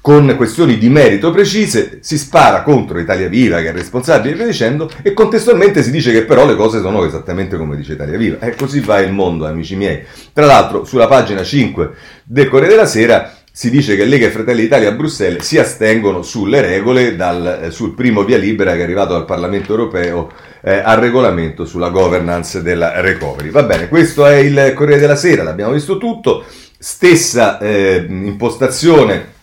con 0.06 0.32
questioni 0.36 0.78
di 0.78 0.88
merito 0.88 1.32
precise, 1.32 1.98
si 2.00 2.16
spara 2.16 2.62
contro 2.62 3.00
Italia 3.00 3.26
Viva 3.26 3.60
che 3.60 3.70
è 3.70 3.72
responsabile 3.72 4.34
e 4.34 4.36
via 4.36 4.46
dicendo, 4.46 4.88
e 5.02 5.12
contestualmente 5.12 5.82
si 5.82 5.90
dice 5.90 6.12
che 6.12 6.22
però 6.22 6.46
le 6.46 6.54
cose 6.54 6.80
sono 6.80 7.04
esattamente 7.04 7.56
come 7.56 7.74
dice 7.74 7.94
Italia 7.94 8.16
Viva. 8.16 8.38
E 8.38 8.54
così 8.54 8.78
va 8.78 9.00
il 9.00 9.12
mondo, 9.12 9.46
amici 9.46 9.74
miei. 9.74 10.04
Tra 10.32 10.46
l'altro, 10.46 10.84
sulla 10.84 11.08
pagina 11.08 11.42
5 11.42 11.90
del 12.22 12.48
Corriere 12.48 12.74
della 12.74 12.86
Sera 12.86 13.34
si 13.50 13.68
dice 13.68 13.96
che 13.96 14.04
Lega 14.04 14.26
e 14.26 14.30
Fratelli 14.30 14.60
d'Italia 14.60 14.90
a 14.90 14.92
Bruxelles 14.92 15.44
si 15.44 15.58
astengono 15.58 16.22
sulle 16.22 16.60
regole 16.60 17.16
dal, 17.16 17.62
eh, 17.64 17.70
sul 17.72 17.92
primo 17.96 18.22
via 18.22 18.38
libera 18.38 18.74
che 18.74 18.78
è 18.78 18.84
arrivato 18.84 19.14
dal 19.14 19.24
Parlamento 19.24 19.72
europeo 19.72 20.30
eh, 20.62 20.82
al 20.84 20.98
regolamento 20.98 21.64
sulla 21.64 21.88
governance 21.88 22.62
della 22.62 23.00
recovery. 23.00 23.50
Va 23.50 23.64
bene, 23.64 23.88
questo 23.88 24.24
è 24.24 24.36
il 24.36 24.72
Corriere 24.72 25.00
della 25.00 25.16
Sera, 25.16 25.42
l'abbiamo 25.42 25.72
visto 25.72 25.98
tutto. 25.98 26.44
Stessa 26.78 27.58
eh, 27.58 28.06
impostazione 28.08 29.34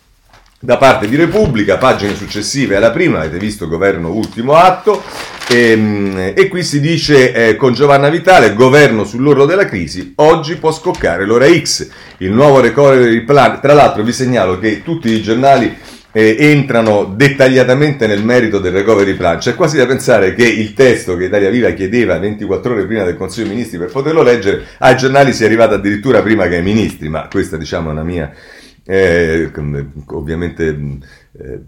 da 0.63 0.77
parte 0.77 1.09
di 1.09 1.17
Repubblica, 1.17 1.75
pagine 1.75 2.15
successive 2.15 2.77
alla 2.77 2.91
prima, 2.91 3.19
avete 3.19 3.37
visto 3.37 3.67
governo 3.67 4.13
ultimo 4.13 4.53
atto, 4.53 5.03
e, 5.49 5.71
ehm, 5.71 6.31
e 6.33 6.47
qui 6.47 6.63
si 6.63 6.79
dice 6.79 7.33
eh, 7.33 7.55
con 7.57 7.73
Giovanna 7.73 8.07
Vitale, 8.07 8.53
governo 8.53 9.03
sull'orlo 9.03 9.45
della 9.45 9.65
crisi, 9.65 10.13
oggi 10.15 10.55
può 10.55 10.71
scoccare 10.71 11.25
l'ora 11.25 11.47
X, 11.47 11.89
il 12.19 12.31
nuovo 12.31 12.61
recovery 12.61 13.25
plan, 13.25 13.59
tra 13.59 13.73
l'altro 13.73 14.03
vi 14.03 14.13
segnalo 14.13 14.57
che 14.57 14.83
tutti 14.83 15.09
i 15.09 15.21
giornali 15.21 15.75
eh, 16.13 16.37
entrano 16.39 17.11
dettagliatamente 17.13 18.07
nel 18.07 18.23
merito 18.23 18.59
del 18.59 18.71
recovery 18.71 19.15
plan. 19.15 19.39
C'è 19.39 19.55
quasi 19.55 19.75
da 19.75 19.85
pensare 19.85 20.33
che 20.33 20.47
il 20.47 20.73
testo 20.73 21.17
che 21.17 21.25
Italia 21.25 21.49
Viva 21.49 21.71
chiedeva 21.71 22.17
24 22.17 22.71
ore 22.71 22.85
prima 22.85 23.03
del 23.03 23.17
Consiglio 23.17 23.47
dei 23.47 23.55
Ministri 23.55 23.79
per 23.79 23.91
poterlo 23.91 24.21
leggere 24.21 24.63
ai 24.77 24.95
giornali 24.95 25.33
sia 25.33 25.45
arrivato 25.45 25.73
addirittura 25.73 26.21
prima 26.21 26.47
che 26.47 26.55
ai 26.55 26.63
ministri, 26.63 27.09
ma 27.09 27.27
questa 27.29 27.57
diciamo 27.57 27.89
è 27.89 27.91
una 27.91 28.03
mia 28.03 28.31
eh, 28.85 29.49
ovviamente 30.07 30.99
eh, 31.39 31.59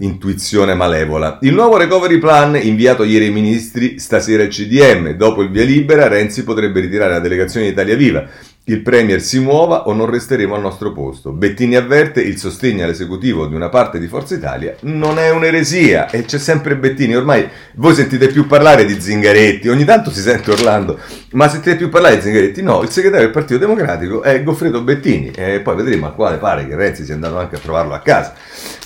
intuizione 0.00 0.74
malevola. 0.74 1.38
Il 1.42 1.54
nuovo 1.54 1.76
recovery 1.76 2.18
plan 2.18 2.56
inviato 2.56 3.04
ieri 3.04 3.26
ai 3.26 3.32
ministri, 3.32 3.98
stasera 3.98 4.42
al 4.42 4.48
CDM, 4.48 5.10
dopo 5.12 5.42
il 5.42 5.50
via 5.50 5.64
libera, 5.64 6.08
Renzi 6.08 6.44
potrebbe 6.44 6.80
ritirare 6.80 7.12
la 7.12 7.20
delegazione 7.20 7.66
di 7.66 7.72
Italia 7.72 7.96
Viva. 7.96 8.28
Il 8.66 8.80
Premier 8.80 9.20
si 9.20 9.40
muova 9.40 9.88
o 9.88 9.92
non 9.92 10.08
resteremo 10.08 10.54
al 10.54 10.62
nostro 10.62 10.90
posto. 10.94 11.32
Bettini 11.32 11.76
avverte 11.76 12.22
il 12.22 12.38
sostegno 12.38 12.84
all'esecutivo 12.84 13.46
di 13.46 13.54
una 13.54 13.68
parte 13.68 13.98
di 13.98 14.06
Forza 14.06 14.34
Italia 14.36 14.74
non 14.84 15.18
è 15.18 15.28
un'eresia 15.28 16.08
e 16.08 16.24
c'è 16.24 16.38
sempre 16.38 16.74
Bettini. 16.74 17.14
Ormai 17.14 17.46
voi 17.74 17.94
sentite 17.94 18.28
più 18.28 18.46
parlare 18.46 18.86
di 18.86 18.98
Zingaretti, 18.98 19.68
ogni 19.68 19.84
tanto 19.84 20.10
si 20.10 20.22
sente 20.22 20.50
Orlando, 20.50 20.98
ma 21.32 21.46
sentite 21.46 21.76
più 21.76 21.90
parlare 21.90 22.14
di 22.14 22.22
Zingaretti? 22.22 22.62
No, 22.62 22.80
il 22.80 22.88
segretario 22.88 23.26
del 23.26 23.34
Partito 23.34 23.58
Democratico 23.58 24.22
è 24.22 24.42
Goffredo 24.42 24.80
Bettini 24.80 25.30
e 25.32 25.60
poi 25.60 25.76
vedremo 25.76 26.06
al 26.06 26.14
quale 26.14 26.38
pare 26.38 26.66
che 26.66 26.74
Renzi 26.74 27.04
sia 27.04 27.12
andato 27.12 27.36
anche 27.36 27.56
a 27.56 27.58
trovarlo 27.60 27.92
a 27.92 27.98
casa. 27.98 28.32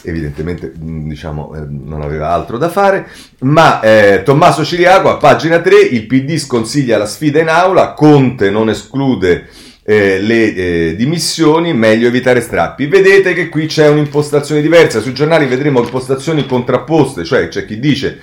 Evidentemente 0.03 0.73
diciamo, 0.75 1.55
eh, 1.55 1.65
non 1.69 2.03
aveva 2.03 2.31
altro 2.31 2.59
da 2.59 2.69
fare, 2.69 3.07
ma 3.43 3.81
eh, 3.81 4.23
Tommaso 4.25 4.65
Ciriaco 4.65 5.09
a 5.09 5.19
pagina 5.19 5.61
3 5.61 5.79
il 5.79 6.05
PD 6.07 6.37
sconsiglia 6.37 6.99
la 6.99 7.07
sfida 7.07 7.39
in 7.41 7.49
aula, 7.49 7.93
Conte 7.93 8.51
non 8.51 8.71
esclude 8.71 9.67
eh, 9.89 10.21
le 10.21 10.55
eh, 10.55 10.97
dimissioni, 10.97 11.73
meglio 11.73 12.09
evitare 12.09 12.43
strappi. 12.43 12.85
Vedete 12.85 13.33
che 13.33 13.49
qui 13.49 13.65
c'è 13.65 13.89
un'impostazione 13.89 14.61
diversa, 14.61 15.01
sui 15.01 15.15
giornali 15.15 15.47
vedremo 15.47 15.83
impostazioni 15.83 16.45
contrapposte, 16.45 17.25
cioè 17.25 17.49
c'è 17.49 17.65
chi 17.65 17.79
dice 17.79 18.19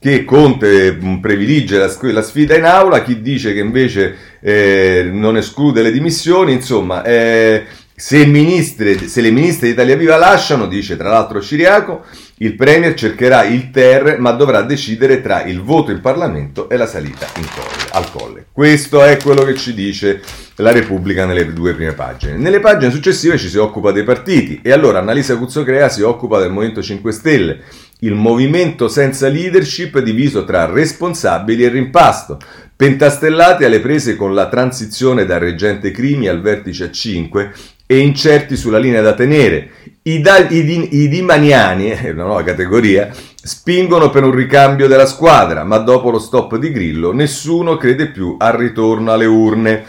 che 0.00 0.24
Conte 0.24 0.98
mm, 1.00 1.18
predilige 1.18 1.78
la, 1.78 1.88
la, 2.00 2.22
sfida 2.22 2.56
in 2.56 2.64
aula, 2.64 3.04
chi 3.04 3.22
dice 3.22 3.52
che 3.54 3.60
invece 3.60 4.16
eh, 4.40 5.08
non 5.12 5.36
esclude 5.36 5.82
le 5.82 5.92
dimissioni, 5.92 6.52
insomma, 6.52 7.04
eh, 7.04 7.64
se, 7.94 8.26
ministre, 8.26 9.06
se, 9.06 9.20
le 9.20 9.30
ministre 9.30 9.68
di 9.68 9.72
Italia 9.74 9.94
Viva 9.94 10.16
lasciano, 10.16 10.66
dice 10.66 10.96
tra 10.96 11.10
l'altro 11.10 11.40
Ciriaco, 11.40 12.04
il 12.38 12.56
Premier 12.56 12.94
cercherà 12.94 13.44
il 13.44 13.70
ter, 13.70 14.18
ma 14.18 14.32
dovrà 14.32 14.62
decidere 14.62 15.20
tra 15.20 15.44
il 15.44 15.60
voto 15.60 15.92
in 15.92 16.00
Parlamento 16.00 16.68
e 16.68 16.76
la 16.76 16.86
salita 16.86 17.26
colle, 17.32 17.88
al 17.92 18.10
colle. 18.10 18.46
Questo 18.50 19.04
è 19.04 19.16
quello 19.18 19.44
che 19.44 19.54
ci 19.54 19.72
dice 19.72 20.20
la 20.56 20.72
Repubblica 20.72 21.26
nelle 21.26 21.52
due 21.52 21.74
prime 21.74 21.92
pagine. 21.92 22.36
Nelle 22.36 22.58
pagine 22.58 22.90
successive 22.90 23.38
ci 23.38 23.48
si 23.48 23.56
occupa 23.56 23.92
dei 23.92 24.02
partiti 24.02 24.60
e 24.62 24.72
allora 24.72 24.98
Annalisa 24.98 25.36
Cuzzocrea 25.36 25.88
si 25.88 26.02
occupa 26.02 26.40
del 26.40 26.50
Movimento 26.50 26.82
5 26.82 27.12
Stelle, 27.12 27.60
il 28.00 28.14
movimento 28.14 28.88
senza 28.88 29.28
leadership 29.28 30.00
diviso 30.00 30.44
tra 30.44 30.66
responsabili 30.66 31.64
e 31.64 31.68
rimpasto, 31.68 32.38
pentastellati 32.76 33.64
alle 33.64 33.80
prese 33.80 34.16
con 34.16 34.34
la 34.34 34.48
transizione 34.48 35.24
dal 35.24 35.40
reggente 35.40 35.92
Crimi 35.92 36.26
al 36.26 36.40
vertice 36.40 36.84
a 36.84 36.90
5 36.90 37.52
e 37.86 37.98
incerti 37.98 38.56
sulla 38.56 38.78
linea 38.78 39.02
da 39.02 39.14
tenere. 39.14 39.70
I, 40.02 40.20
da, 40.20 40.48
i, 40.48 40.58
i, 40.58 41.02
i 41.02 41.08
dimaniani, 41.08 41.88
è 41.90 42.10
una 42.10 42.24
nuova 42.24 42.42
categoria, 42.42 43.10
spingono 43.42 44.10
per 44.10 44.24
un 44.24 44.32
ricambio 44.32 44.88
della 44.88 45.06
squadra, 45.06 45.64
ma 45.64 45.78
dopo 45.78 46.10
lo 46.10 46.18
stop 46.18 46.56
di 46.56 46.70
Grillo 46.70 47.12
nessuno 47.12 47.76
crede 47.76 48.08
più 48.08 48.36
al 48.38 48.52
ritorno 48.52 49.12
alle 49.12 49.26
urne. 49.26 49.84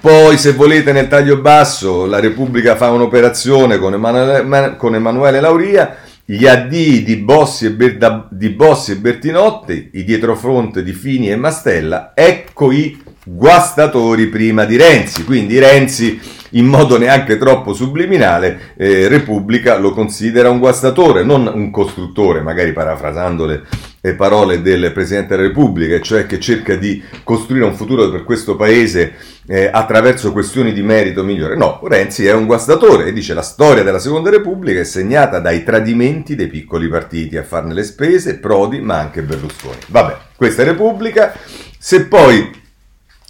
Poi, 0.00 0.36
se 0.36 0.52
volete, 0.52 0.92
nel 0.92 1.08
taglio 1.08 1.38
basso, 1.38 2.06
la 2.06 2.20
Repubblica 2.20 2.76
fa 2.76 2.90
un'operazione 2.90 3.78
con 3.78 3.94
Emanuele, 3.94 4.76
con 4.76 4.94
Emanuele 4.94 5.40
Lauria, 5.40 5.96
gli 6.24 6.46
addii 6.46 7.04
di 7.04 7.16
Bossi, 7.16 7.66
e 7.66 7.70
Ber, 7.70 8.26
di 8.30 8.48
Bossi 8.50 8.92
e 8.92 8.96
Bertinotti, 8.96 9.90
i 9.94 10.04
dietrofront 10.04 10.80
di 10.80 10.92
Fini 10.92 11.30
e 11.30 11.36
Mastella, 11.36 12.12
ecco 12.14 12.72
i 12.72 13.00
guastatori 13.28 14.28
prima 14.28 14.64
di 14.64 14.76
Renzi. 14.76 15.24
Quindi 15.24 15.58
Renzi 15.58 16.20
in 16.50 16.66
modo 16.66 16.96
neanche 16.96 17.36
troppo 17.38 17.74
subliminale, 17.74 18.72
eh, 18.76 19.08
Repubblica 19.08 19.76
lo 19.78 19.92
considera 19.92 20.48
un 20.48 20.58
guastatore, 20.58 21.24
non 21.24 21.50
un 21.52 21.70
costruttore, 21.70 22.40
magari 22.40 22.72
parafrasando 22.72 23.44
le, 23.44 23.62
le 24.00 24.14
parole 24.14 24.62
del 24.62 24.92
Presidente 24.92 25.34
della 25.34 25.48
Repubblica, 25.48 26.00
cioè 26.00 26.24
che 26.24 26.38
cerca 26.38 26.76
di 26.76 27.02
costruire 27.24 27.66
un 27.66 27.74
futuro 27.74 28.08
per 28.10 28.22
questo 28.22 28.54
Paese 28.54 29.14
eh, 29.48 29.68
attraverso 29.70 30.32
questioni 30.32 30.72
di 30.72 30.82
merito 30.82 31.24
migliore. 31.24 31.56
No, 31.56 31.80
Renzi 31.82 32.24
è 32.24 32.32
un 32.32 32.46
guastatore 32.46 33.06
e 33.06 33.12
dice 33.12 33.34
la 33.34 33.42
storia 33.42 33.82
della 33.82 33.98
Seconda 33.98 34.30
Repubblica 34.30 34.80
è 34.80 34.84
segnata 34.84 35.40
dai 35.40 35.64
tradimenti 35.64 36.36
dei 36.36 36.46
piccoli 36.46 36.88
partiti 36.88 37.36
a 37.36 37.42
farne 37.42 37.74
le 37.74 37.82
spese, 37.82 38.38
Prodi 38.38 38.80
ma 38.80 38.98
anche 38.98 39.22
Berlusconi. 39.22 39.78
Vabbè, 39.88 40.16
questa 40.36 40.62
è 40.62 40.64
Repubblica. 40.64 41.34
Se 41.78 42.06
poi 42.06 42.64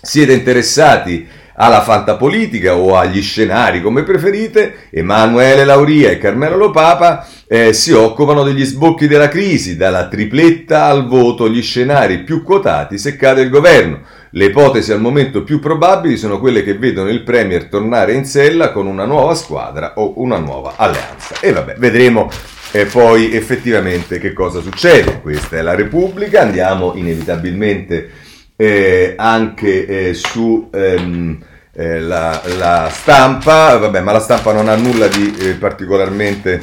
siete 0.01 0.33
interessati 0.33 1.27
alla 1.57 1.83
fantapolitica 1.83 2.77
o 2.77 2.97
agli 2.97 3.23
scenari 3.23 3.81
come 3.81 4.03
preferite, 4.03 4.89
Emanuele 4.91 5.65
Lauria 5.65 6.11
e 6.11 6.19
Carmelo 6.19 6.57
Lopapa 6.57 7.27
eh, 7.49 7.73
si 7.73 7.93
occupano 7.93 8.43
degli 8.43 8.65
sbocchi 8.65 9.07
della 9.07 9.29
crisi, 9.29 9.77
dalla 9.77 10.09
tripletta 10.09 10.85
al 10.85 11.07
voto, 11.07 11.49
gli 11.49 11.63
scenari 11.63 12.25
più 12.25 12.43
quotati 12.43 12.99
se 12.99 13.17
cade 13.17 13.43
il 13.43 13.51
governo. 13.51 14.01
Le 14.31 14.47
ipotesi 14.47 14.93
al 14.93 15.01
momento 15.01 15.45
più 15.45 15.61
probabili 15.61 16.19
sono 16.19 16.39
quelle 16.39 16.63
che 16.63 16.77
vedono 16.77 17.09
il 17.09 17.23
Premier 17.23 17.69
tornare 17.69 18.13
in 18.13 18.27
sella 18.27 18.71
con 18.71 18.87
una 18.87 19.07
nuova 19.07 19.35
squadra 19.35 19.95
o 19.97 20.21
una 20.21 20.37
nuova 20.37 20.75
alleanza. 20.77 21.37
E 21.41 21.53
vabbè, 21.53 21.77
vedremo 21.79 22.31
eh, 22.73 22.85
poi 22.85 23.33
effettivamente 23.35 24.19
che 24.19 24.35
cosa 24.35 24.61
succede. 24.61 25.21
Questa 25.23 25.57
è 25.57 25.63
la 25.63 25.75
Repubblica, 25.75 26.43
andiamo 26.43 26.93
inevitabilmente 26.97 28.11
eh, 28.57 29.15
anche 29.17 29.87
eh, 30.09 30.15
su 30.15 30.69
ehm, 30.73 31.39
eh, 31.73 32.01
la, 32.01 32.41
la, 32.57 32.89
stampa, 32.91 33.77
vabbè, 33.77 34.01
ma 34.01 34.13
la 34.13 34.21
stampa 34.21 34.53
non 34.53 34.69
ha 34.69 34.77
nulla 34.77 35.09
di 35.09 35.37
eh, 35.39 35.53
particolarmente 35.55 36.61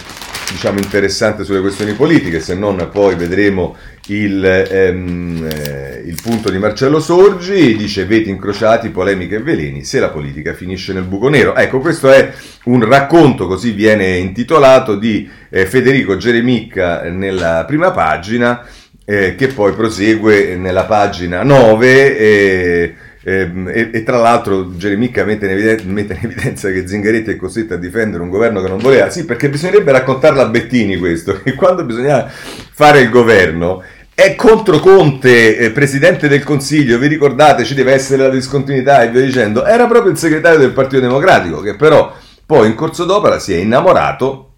diciamo, 0.49 0.79
interessante 0.79 1.43
sulle 1.43 1.61
questioni 1.61 1.93
politiche, 1.93 2.39
se 2.39 2.55
non 2.55 2.89
poi 2.91 3.15
vedremo 3.15 3.75
il, 4.07 4.43
ehm, 4.43 5.49
eh, 5.51 6.03
il, 6.05 6.17
punto 6.21 6.49
di 6.49 6.57
Marcello 6.57 6.99
Sorgi, 6.99 7.75
dice 7.75 8.05
veti 8.05 8.29
incrociati, 8.29 8.89
polemiche 8.89 9.35
e 9.35 9.41
veleni, 9.41 9.83
se 9.83 9.99
la 9.99 10.09
politica 10.09 10.53
finisce 10.53 10.93
nel 10.93 11.03
buco 11.03 11.29
nero. 11.29 11.55
Ecco, 11.55 11.79
questo 11.79 12.11
è 12.11 12.31
un 12.65 12.83
racconto, 12.83 13.47
così 13.47 13.71
viene 13.71 14.17
intitolato, 14.17 14.95
di 14.95 15.29
eh, 15.49 15.65
Federico 15.67 16.17
Geremicca 16.17 17.03
nella 17.09 17.65
prima 17.67 17.91
pagina 17.91 18.65
eh, 19.05 19.35
che 19.35 19.47
poi 19.47 19.73
prosegue 19.73 20.55
nella 20.55 20.85
pagina 20.85 21.43
9 21.43 22.17
e, 22.17 22.95
e, 23.21 23.89
e 23.91 24.03
tra 24.03 24.17
l'altro 24.17 24.75
Geremica 24.75 25.23
mette 25.25 25.45
in, 25.45 25.51
evidenza, 25.51 25.83
mette 25.87 26.13
in, 26.13 26.19
evidenza, 26.23 26.71
che 26.71 26.87
Zingaretti 26.87 27.31
è 27.31 27.35
costretto 27.35 27.73
a 27.73 27.77
difendere 27.77 28.23
un 28.23 28.29
governo 28.29 28.61
che 28.61 28.69
non 28.69 28.77
voleva, 28.77 29.09
sì 29.09 29.25
perché 29.25 29.49
bisognerebbe 29.49 29.91
raccontarlo 29.91 30.41
a 30.41 30.47
Bettini 30.47 30.97
questo, 30.97 31.39
che 31.43 31.53
quando 31.53 31.83
bisognava 31.83 32.29
fare 32.29 33.01
il 33.01 33.09
governo 33.09 33.83
è 34.15 34.35
contro 34.35 34.79
Conte, 34.79 35.57
eh, 35.57 35.71
presidente 35.71 36.27
del 36.27 36.43
Consiglio, 36.43 36.99
vi 36.99 37.07
ricordate, 37.07 37.63
ci 37.65 37.73
deve 37.73 37.93
essere 37.93 38.21
la 38.21 38.29
discontinuità 38.29 39.01
e 39.01 39.09
via 39.09 39.21
dicendo, 39.21 39.65
era 39.65 39.87
proprio 39.87 40.11
il 40.11 40.17
segretario 40.17 40.59
del 40.59 40.71
Partito 40.71 41.01
Democratico 41.01 41.61
che 41.61 41.75
però 41.75 42.15
poi 42.45 42.67
in 42.67 42.75
corso 42.75 43.05
d'opera 43.05 43.39
si 43.39 43.53
è 43.53 43.57
innamorato 43.57 44.49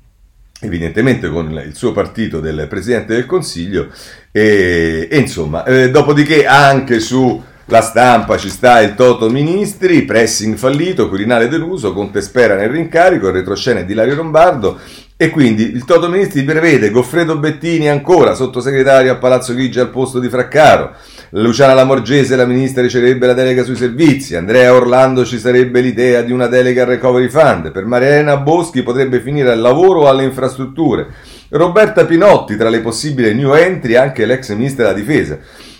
evidentemente 0.60 1.30
con 1.30 1.52
il 1.52 1.76
suo 1.76 1.92
partito 1.92 2.40
del 2.40 2.68
Presidente 2.68 3.14
del 3.14 3.26
Consiglio 3.26 3.90
e, 4.38 5.08
e 5.10 5.18
insomma, 5.18 5.64
eh, 5.64 5.90
dopodiché 5.90 6.46
anche 6.46 7.00
su 7.00 7.42
la 7.68 7.80
stampa 7.80 8.36
ci 8.36 8.50
sta 8.50 8.82
il 8.82 8.94
Toto 8.94 9.30
Ministri, 9.30 10.02
pressing 10.02 10.58
fallito, 10.58 11.08
Quirinale 11.08 11.48
deluso, 11.48 11.94
Conte 11.94 12.20
spera 12.22 12.58
nel 12.58 12.68
rincarico, 12.68 13.32
retroscena 13.32 13.80
di 13.84 13.94
Lario 13.94 14.16
Lombardo. 14.16 14.78
E 15.16 15.30
quindi 15.30 15.72
il 15.72 15.86
Toto 15.86 16.10
Ministri 16.10 16.44
prevede 16.44 16.90
Goffredo 16.90 17.38
Bettini 17.38 17.88
ancora 17.88 18.34
sottosegretario 18.34 19.14
a 19.14 19.16
Palazzo 19.16 19.56
Chigi 19.56 19.80
al 19.80 19.90
posto 19.90 20.20
di 20.20 20.28
Fraccaro, 20.28 20.92
Luciana 21.30 21.74
Lamorgese, 21.74 22.36
la 22.36 22.46
ministra, 22.46 22.82
riceverebbe 22.82 23.28
la 23.28 23.34
delega 23.34 23.64
sui 23.64 23.78
servizi, 23.78 24.36
Andrea 24.36 24.74
Orlando 24.74 25.24
ci 25.24 25.40
sarebbe 25.40 25.80
l'idea 25.80 26.22
di 26.22 26.34
una 26.34 26.48
delega 26.48 26.82
al 26.82 26.90
Recovery 26.90 27.30
Fund, 27.30 27.72
per 27.72 27.86
Mariana 27.86 28.36
Boschi 28.36 28.84
potrebbe 28.84 29.22
finire 29.22 29.54
al 29.54 29.62
lavoro 29.62 30.02
o 30.02 30.08
alle 30.10 30.26
infrastrutture, 30.26 31.08
Roberta 31.50 32.06
Pinotti 32.06 32.56
tra 32.58 32.70
le 32.70 32.82
possibili 32.82 33.34
new 33.34 33.54
entry 33.54 33.96
anche 33.96 34.26
l'ex 34.26 34.50
ministra 34.54 34.86
della 34.86 34.98
difesa 34.98 35.38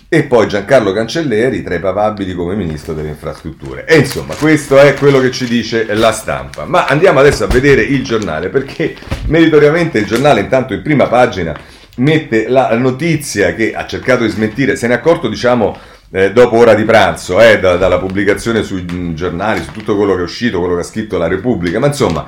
e 0.08 0.22
poi 0.22 0.46
Giancarlo 0.46 0.92
Cancelleri 0.92 1.62
tra 1.62 1.74
i 1.74 1.80
papabili 1.80 2.32
come 2.32 2.54
ministro 2.54 2.94
delle 2.94 3.08
infrastrutture. 3.08 3.84
E 3.86 3.98
insomma, 3.98 4.34
questo 4.34 4.78
è 4.78 4.94
quello 4.94 5.18
che 5.18 5.32
ci 5.32 5.46
dice 5.46 5.92
la 5.94 6.12
stampa. 6.12 6.64
Ma 6.64 6.84
andiamo 6.84 7.18
adesso 7.18 7.44
a 7.44 7.48
vedere 7.48 7.82
il 7.82 8.04
giornale, 8.04 8.48
perché 8.48 8.94
meritoriamente 9.26 9.98
il 9.98 10.06
giornale 10.06 10.40
intanto 10.40 10.74
in 10.74 10.82
prima 10.82 11.08
pagina 11.08 11.58
mette 11.96 12.48
la 12.48 12.74
notizia 12.76 13.54
che 13.54 13.74
ha 13.74 13.86
cercato 13.86 14.22
di 14.22 14.30
smentire, 14.30 14.76
se 14.76 14.86
ne 14.86 14.94
è 14.94 14.96
accorto 14.96 15.28
diciamo 15.28 15.76
eh, 16.12 16.32
dopo 16.32 16.56
ora 16.56 16.74
di 16.74 16.84
pranzo, 16.84 17.40
eh, 17.40 17.58
da, 17.58 17.76
dalla 17.76 17.98
pubblicazione 17.98 18.62
sui 18.62 19.12
giornali, 19.14 19.62
su 19.62 19.72
tutto 19.72 19.96
quello 19.96 20.14
che 20.14 20.20
è 20.20 20.24
uscito, 20.24 20.60
quello 20.60 20.74
che 20.74 20.82
ha 20.82 20.84
scritto 20.84 21.18
la 21.18 21.26
Repubblica, 21.26 21.80
ma 21.80 21.88
insomma 21.88 22.24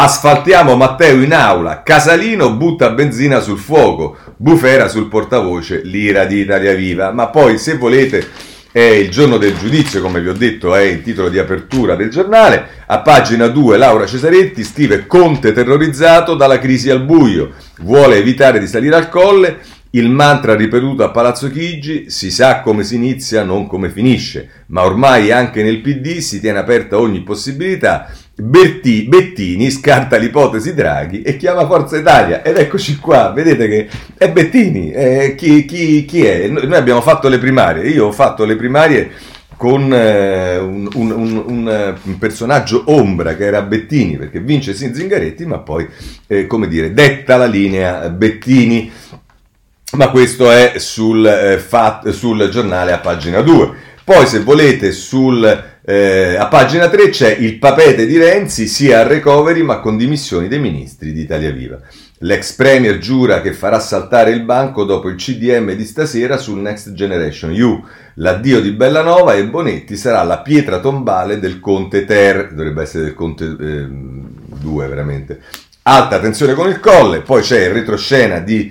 Asfaltiamo 0.00 0.76
Matteo 0.76 1.20
in 1.20 1.32
aula, 1.32 1.82
Casalino 1.82 2.52
butta 2.52 2.90
benzina 2.90 3.40
sul 3.40 3.58
fuoco, 3.58 4.16
Bufera 4.36 4.86
sul 4.86 5.08
portavoce, 5.08 5.80
l'ira 5.82 6.24
di 6.24 6.38
Italia 6.38 6.72
Viva. 6.76 7.10
Ma 7.10 7.26
poi, 7.26 7.58
se 7.58 7.78
volete, 7.78 8.24
è 8.70 8.78
il 8.78 9.10
giorno 9.10 9.38
del 9.38 9.58
giudizio, 9.58 10.00
come 10.00 10.20
vi 10.20 10.28
ho 10.28 10.34
detto, 10.34 10.72
è 10.76 10.82
il 10.82 11.02
titolo 11.02 11.28
di 11.28 11.40
apertura 11.40 11.96
del 11.96 12.10
giornale. 12.10 12.64
A 12.86 13.00
pagina 13.00 13.48
2 13.48 13.76
Laura 13.76 14.06
Cesaretti 14.06 14.62
scrive 14.62 15.04
Conte 15.08 15.50
terrorizzato 15.50 16.36
dalla 16.36 16.60
crisi 16.60 16.90
al 16.90 17.02
buio, 17.02 17.54
vuole 17.80 18.18
evitare 18.18 18.60
di 18.60 18.68
salire 18.68 18.94
al 18.94 19.08
colle. 19.08 19.58
Il 19.90 20.10
mantra 20.10 20.54
ripetuto 20.54 21.02
a 21.02 21.10
Palazzo 21.10 21.50
Chigi, 21.50 22.08
si 22.08 22.30
sa 22.30 22.60
come 22.60 22.84
si 22.84 22.94
inizia, 22.94 23.42
non 23.42 23.66
come 23.66 23.90
finisce, 23.90 24.48
ma 24.66 24.84
ormai 24.84 25.32
anche 25.32 25.64
nel 25.64 25.80
PD 25.80 26.18
si 26.18 26.40
tiene 26.40 26.60
aperta 26.60 26.98
ogni 26.98 27.22
possibilità 27.22 28.12
Berti, 28.40 29.02
Bettini 29.02 29.68
scarta 29.68 30.16
l'ipotesi 30.16 30.72
Draghi 30.72 31.22
e 31.22 31.36
chiama 31.36 31.66
Forza 31.66 31.96
Italia. 31.96 32.42
Ed 32.42 32.56
eccoci 32.56 32.96
qua, 32.98 33.32
vedete 33.32 33.66
che 33.66 33.88
è 34.16 34.30
Bettini, 34.30 34.92
eh, 34.92 35.34
chi, 35.36 35.64
chi, 35.64 36.04
chi, 36.04 36.24
è? 36.24 36.46
Noi 36.46 36.72
abbiamo 36.74 37.00
fatto 37.00 37.28
le 37.28 37.38
primarie, 37.38 37.88
io 37.88 38.06
ho 38.06 38.12
fatto 38.12 38.44
le 38.44 38.54
primarie 38.54 39.10
con 39.56 39.92
eh, 39.92 40.56
un, 40.56 40.88
un, 40.94 41.10
un, 41.10 41.96
un, 42.00 42.18
personaggio 42.18 42.84
ombra 42.86 43.34
che 43.34 43.44
era 43.44 43.62
Bettini 43.62 44.16
perché 44.16 44.38
vince 44.38 44.72
sin 44.72 44.94
Zingaretti 44.94 45.44
ma 45.44 45.58
poi 45.58 45.88
eh, 46.28 46.46
come 46.46 46.68
dire 46.68 46.92
detta 46.92 47.36
la 47.36 47.46
linea 47.46 48.08
Bettini. 48.08 48.92
Ma 49.96 50.10
questo 50.10 50.48
è 50.48 50.74
sul, 50.76 51.26
eh, 51.26 51.58
fat, 51.58 52.10
sul 52.10 52.48
giornale 52.50 52.92
a 52.92 52.98
pagina 52.98 53.40
2 53.40 53.86
poi 54.08 54.26
se 54.26 54.40
volete 54.40 54.90
sul 54.90 55.44
eh, 55.90 56.36
a 56.36 56.48
pagina 56.48 56.90
3 56.90 57.08
c'è 57.08 57.30
il 57.30 57.56
papete 57.56 58.04
di 58.04 58.18
Renzi 58.18 58.66
sia 58.66 59.00
al 59.00 59.06
recovery 59.06 59.62
ma 59.62 59.80
con 59.80 59.96
dimissioni 59.96 60.46
dei 60.46 60.58
ministri 60.58 61.14
di 61.14 61.22
Italia 61.22 61.50
Viva. 61.50 61.80
L'ex 62.18 62.52
premier 62.52 62.98
giura 62.98 63.40
che 63.40 63.54
farà 63.54 63.80
saltare 63.80 64.32
il 64.32 64.42
banco 64.42 64.84
dopo 64.84 65.08
il 65.08 65.14
CDM 65.14 65.72
di 65.72 65.86
stasera 65.86 66.36
sul 66.36 66.58
Next 66.58 66.92
Generation 66.92 67.58
U. 67.58 67.82
L'addio 68.16 68.60
di 68.60 68.72
Bellanova 68.72 69.32
e 69.32 69.46
Bonetti 69.46 69.96
sarà 69.96 70.22
la 70.24 70.40
pietra 70.40 70.78
tombale 70.80 71.38
del 71.38 71.58
Conte 71.58 72.04
Ter, 72.04 72.52
dovrebbe 72.52 72.82
essere 72.82 73.04
del 73.04 73.14
Conte 73.14 73.56
2 73.56 74.84
eh, 74.84 74.88
veramente. 74.88 75.40
Alta 75.84 76.20
tensione 76.20 76.52
con 76.52 76.68
il 76.68 76.80
colle, 76.80 77.22
poi 77.22 77.40
c'è 77.40 77.64
il 77.64 77.72
retroscena 77.72 78.40
di 78.40 78.70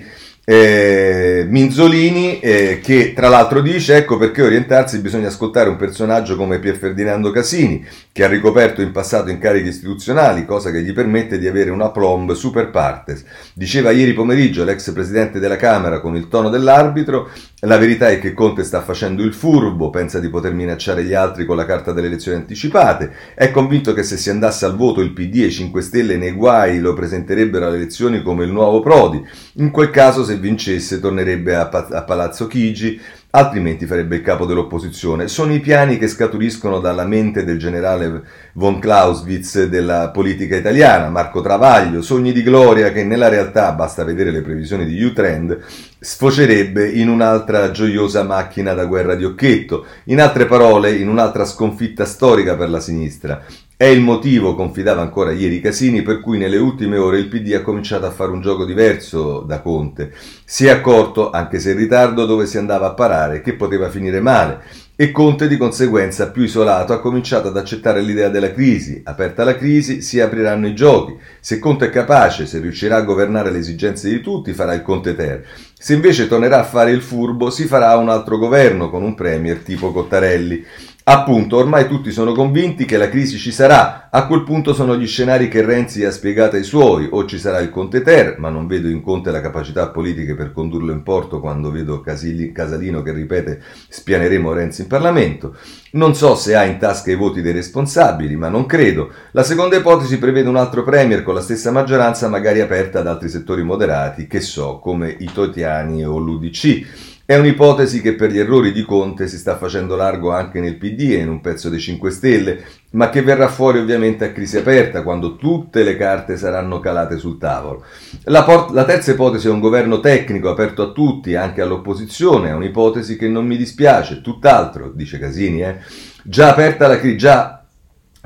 eh, 0.50 1.44
Minzolini 1.46 2.40
eh, 2.40 2.80
che 2.82 3.12
tra 3.14 3.28
l'altro 3.28 3.60
dice 3.60 3.96
ecco 3.96 4.16
perché 4.16 4.40
orientarsi 4.40 4.98
bisogna 5.00 5.28
ascoltare 5.28 5.68
un 5.68 5.76
personaggio 5.76 6.36
come 6.36 6.58
Pier 6.58 6.76
Ferdinando 6.78 7.30
Casini 7.30 7.84
che 8.10 8.24
ha 8.24 8.28
ricoperto 8.28 8.80
in 8.80 8.90
passato 8.90 9.28
incarichi 9.28 9.68
istituzionali 9.68 10.46
cosa 10.46 10.70
che 10.70 10.80
gli 10.80 10.94
permette 10.94 11.38
di 11.38 11.46
avere 11.46 11.68
una 11.68 11.90
plomb 11.90 12.32
super 12.32 12.70
partes. 12.70 13.26
Diceva 13.52 13.90
ieri 13.90 14.14
pomeriggio 14.14 14.64
l'ex 14.64 14.90
presidente 14.92 15.38
della 15.38 15.56
Camera 15.56 16.00
con 16.00 16.16
il 16.16 16.28
tono 16.28 16.48
dell'arbitro 16.48 17.28
la 17.62 17.76
verità 17.76 18.08
è 18.08 18.20
che 18.20 18.34
Conte 18.34 18.62
sta 18.62 18.82
facendo 18.82 19.24
il 19.24 19.34
furbo 19.34 19.90
pensa 19.90 20.20
di 20.20 20.28
poter 20.28 20.54
minacciare 20.54 21.02
gli 21.02 21.12
altri 21.12 21.44
con 21.44 21.56
la 21.56 21.66
carta 21.66 21.92
delle 21.92 22.06
elezioni 22.06 22.38
anticipate 22.38 23.10
è 23.34 23.50
convinto 23.50 23.92
che 23.92 24.04
se 24.04 24.16
si 24.16 24.30
andasse 24.30 24.64
al 24.64 24.76
voto 24.76 25.00
il 25.00 25.12
PD 25.12 25.40
e 25.42 25.46
i 25.46 25.50
5 25.50 25.82
Stelle 25.82 26.16
nei 26.16 26.30
guai 26.30 26.78
lo 26.78 26.94
presenterebbero 26.94 27.66
alle 27.66 27.74
elezioni 27.74 28.22
come 28.22 28.44
il 28.44 28.52
nuovo 28.52 28.78
Prodi 28.78 29.20
in 29.54 29.72
quel 29.72 29.90
caso 29.90 30.24
se 30.24 30.37
vincesse 30.38 31.00
tornerebbe 31.00 31.54
a, 31.54 31.68
a 31.68 32.02
Palazzo 32.02 32.46
Chigi, 32.46 33.00
altrimenti 33.30 33.86
farebbe 33.86 34.16
il 34.16 34.22
capo 34.22 34.46
dell'opposizione. 34.46 35.28
Sono 35.28 35.52
i 35.52 35.60
piani 35.60 35.98
che 35.98 36.08
scaturiscono 36.08 36.80
dalla 36.80 37.04
mente 37.04 37.44
del 37.44 37.58
generale 37.58 38.22
von 38.58 38.80
Clausewitz 38.80 39.66
della 39.66 40.10
politica 40.10 40.56
italiana, 40.56 41.10
Marco 41.10 41.40
Travaglio, 41.40 42.02
sogni 42.02 42.32
di 42.32 42.42
gloria 42.42 42.90
che 42.90 43.04
nella 43.04 43.28
realtà, 43.28 43.70
basta 43.70 44.02
vedere 44.02 44.32
le 44.32 44.42
previsioni 44.42 44.84
di 44.84 45.00
U-Trend, 45.00 45.60
sfocerebbe 46.00 46.88
in 46.90 47.08
un'altra 47.08 47.70
gioiosa 47.70 48.24
macchina 48.24 48.74
da 48.74 48.86
guerra 48.86 49.14
di 49.14 49.24
occhetto, 49.24 49.86
in 50.06 50.20
altre 50.20 50.46
parole, 50.46 50.90
in 50.90 51.08
un'altra 51.08 51.44
sconfitta 51.44 52.04
storica 52.04 52.56
per 52.56 52.68
la 52.68 52.80
sinistra. 52.80 53.44
È 53.76 53.84
il 53.84 54.00
motivo, 54.00 54.56
confidava 54.56 55.02
ancora 55.02 55.30
ieri 55.30 55.60
Casini, 55.60 56.02
per 56.02 56.18
cui 56.18 56.36
nelle 56.36 56.56
ultime 56.56 56.98
ore 56.98 57.20
il 57.20 57.28
PD 57.28 57.52
ha 57.52 57.62
cominciato 57.62 58.06
a 58.06 58.10
fare 58.10 58.32
un 58.32 58.40
gioco 58.40 58.64
diverso 58.64 59.38
da 59.46 59.60
Conte. 59.60 60.12
Si 60.44 60.66
è 60.66 60.70
accorto, 60.70 61.30
anche 61.30 61.60
se 61.60 61.70
in 61.70 61.76
ritardo, 61.76 62.26
dove 62.26 62.44
si 62.46 62.58
andava 62.58 62.88
a 62.88 62.94
parare, 62.94 63.40
che 63.40 63.52
poteva 63.52 63.88
finire 63.88 64.18
male. 64.18 64.86
E 65.00 65.12
Conte 65.12 65.46
di 65.46 65.56
conseguenza, 65.56 66.32
più 66.32 66.42
isolato, 66.42 66.92
ha 66.92 66.98
cominciato 66.98 67.46
ad 67.46 67.56
accettare 67.56 68.00
l'idea 68.00 68.30
della 68.30 68.52
crisi. 68.52 69.00
Aperta 69.04 69.44
la 69.44 69.54
crisi, 69.54 70.02
si 70.02 70.18
apriranno 70.18 70.66
i 70.66 70.74
giochi. 70.74 71.16
Se 71.38 71.60
Conte 71.60 71.86
è 71.86 71.90
capace, 71.90 72.46
se 72.46 72.58
riuscirà 72.58 72.96
a 72.96 73.02
governare 73.02 73.52
le 73.52 73.58
esigenze 73.58 74.08
di 74.08 74.20
tutti, 74.20 74.52
farà 74.52 74.74
il 74.74 74.82
Conte 74.82 75.14
Ter. 75.14 75.44
Se 75.72 75.94
invece 75.94 76.26
tornerà 76.26 76.58
a 76.58 76.64
fare 76.64 76.90
il 76.90 77.00
furbo, 77.00 77.48
si 77.48 77.66
farà 77.66 77.96
un 77.96 78.08
altro 78.08 78.38
governo 78.38 78.90
con 78.90 79.04
un 79.04 79.14
premier 79.14 79.58
tipo 79.58 79.92
Cottarelli. 79.92 80.64
Appunto, 81.10 81.56
ormai 81.56 81.88
tutti 81.88 82.10
sono 82.10 82.34
convinti 82.34 82.84
che 82.84 82.98
la 82.98 83.08
crisi 83.08 83.38
ci 83.38 83.50
sarà. 83.50 84.10
A 84.10 84.26
quel 84.26 84.42
punto 84.42 84.74
sono 84.74 84.94
gli 84.94 85.06
scenari 85.06 85.48
che 85.48 85.64
Renzi 85.64 86.04
ha 86.04 86.10
spiegato 86.10 86.56
ai 86.56 86.64
suoi. 86.64 87.08
O 87.10 87.24
ci 87.24 87.38
sarà 87.38 87.60
il 87.60 87.70
Conte 87.70 88.02
Ter, 88.02 88.38
ma 88.38 88.50
non 88.50 88.66
vedo 88.66 88.88
in 88.88 89.00
Conte 89.00 89.30
la 89.30 89.40
capacità 89.40 89.88
politica 89.88 90.34
per 90.34 90.52
condurlo 90.52 90.92
in 90.92 91.02
porto 91.02 91.40
quando 91.40 91.70
vedo 91.70 92.02
Casalino 92.02 93.00
che 93.00 93.12
ripete 93.12 93.62
spianeremo 93.88 94.52
Renzi 94.52 94.82
in 94.82 94.86
Parlamento. 94.86 95.56
Non 95.92 96.14
so 96.14 96.34
se 96.34 96.54
ha 96.54 96.64
in 96.64 96.76
tasca 96.76 97.10
i 97.10 97.14
voti 97.14 97.40
dei 97.40 97.52
responsabili, 97.52 98.36
ma 98.36 98.50
non 98.50 98.66
credo. 98.66 99.10
La 99.30 99.44
seconda 99.44 99.76
ipotesi 99.76 100.18
prevede 100.18 100.50
un 100.50 100.56
altro 100.56 100.82
premier 100.82 101.22
con 101.22 101.32
la 101.32 101.40
stessa 101.40 101.70
maggioranza, 101.70 102.28
magari 102.28 102.60
aperta 102.60 102.98
ad 102.98 103.06
altri 103.06 103.30
settori 103.30 103.62
moderati, 103.62 104.26
che 104.26 104.40
so, 104.40 104.78
come 104.78 105.16
i 105.18 105.30
Totiani 105.32 106.04
o 106.04 106.18
l'UDC. 106.18 107.07
È 107.30 107.36
un'ipotesi 107.36 108.00
che 108.00 108.14
per 108.14 108.30
gli 108.30 108.38
errori 108.38 108.72
di 108.72 108.84
Conte 108.84 109.28
si 109.28 109.36
sta 109.36 109.58
facendo 109.58 109.96
largo 109.96 110.32
anche 110.32 110.60
nel 110.60 110.78
PD 110.78 111.10
e 111.10 111.16
in 111.16 111.28
un 111.28 111.42
pezzo 111.42 111.68
dei 111.68 111.78
5 111.78 112.10
Stelle, 112.10 112.64
ma 112.92 113.10
che 113.10 113.20
verrà 113.20 113.48
fuori 113.48 113.80
ovviamente 113.80 114.24
a 114.24 114.32
crisi 114.32 114.56
aperta 114.56 115.02
quando 115.02 115.36
tutte 115.36 115.82
le 115.82 115.98
carte 115.98 116.38
saranno 116.38 116.80
calate 116.80 117.18
sul 117.18 117.36
tavolo. 117.36 117.84
La, 118.24 118.44
port- 118.44 118.70
la 118.70 118.86
terza 118.86 119.10
ipotesi 119.10 119.46
è 119.46 119.50
un 119.50 119.60
governo 119.60 120.00
tecnico 120.00 120.48
aperto 120.48 120.80
a 120.80 120.92
tutti, 120.92 121.34
anche 121.34 121.60
all'opposizione, 121.60 122.48
è 122.48 122.54
un'ipotesi 122.54 123.18
che 123.18 123.28
non 123.28 123.44
mi 123.44 123.58
dispiace, 123.58 124.22
tutt'altro, 124.22 124.90
dice 124.94 125.18
Casini, 125.18 125.62
eh. 125.62 125.76
Già 126.22 126.48
aperta 126.48 126.86
la 126.86 126.98
crisi, 126.98 127.18
già 127.18 127.57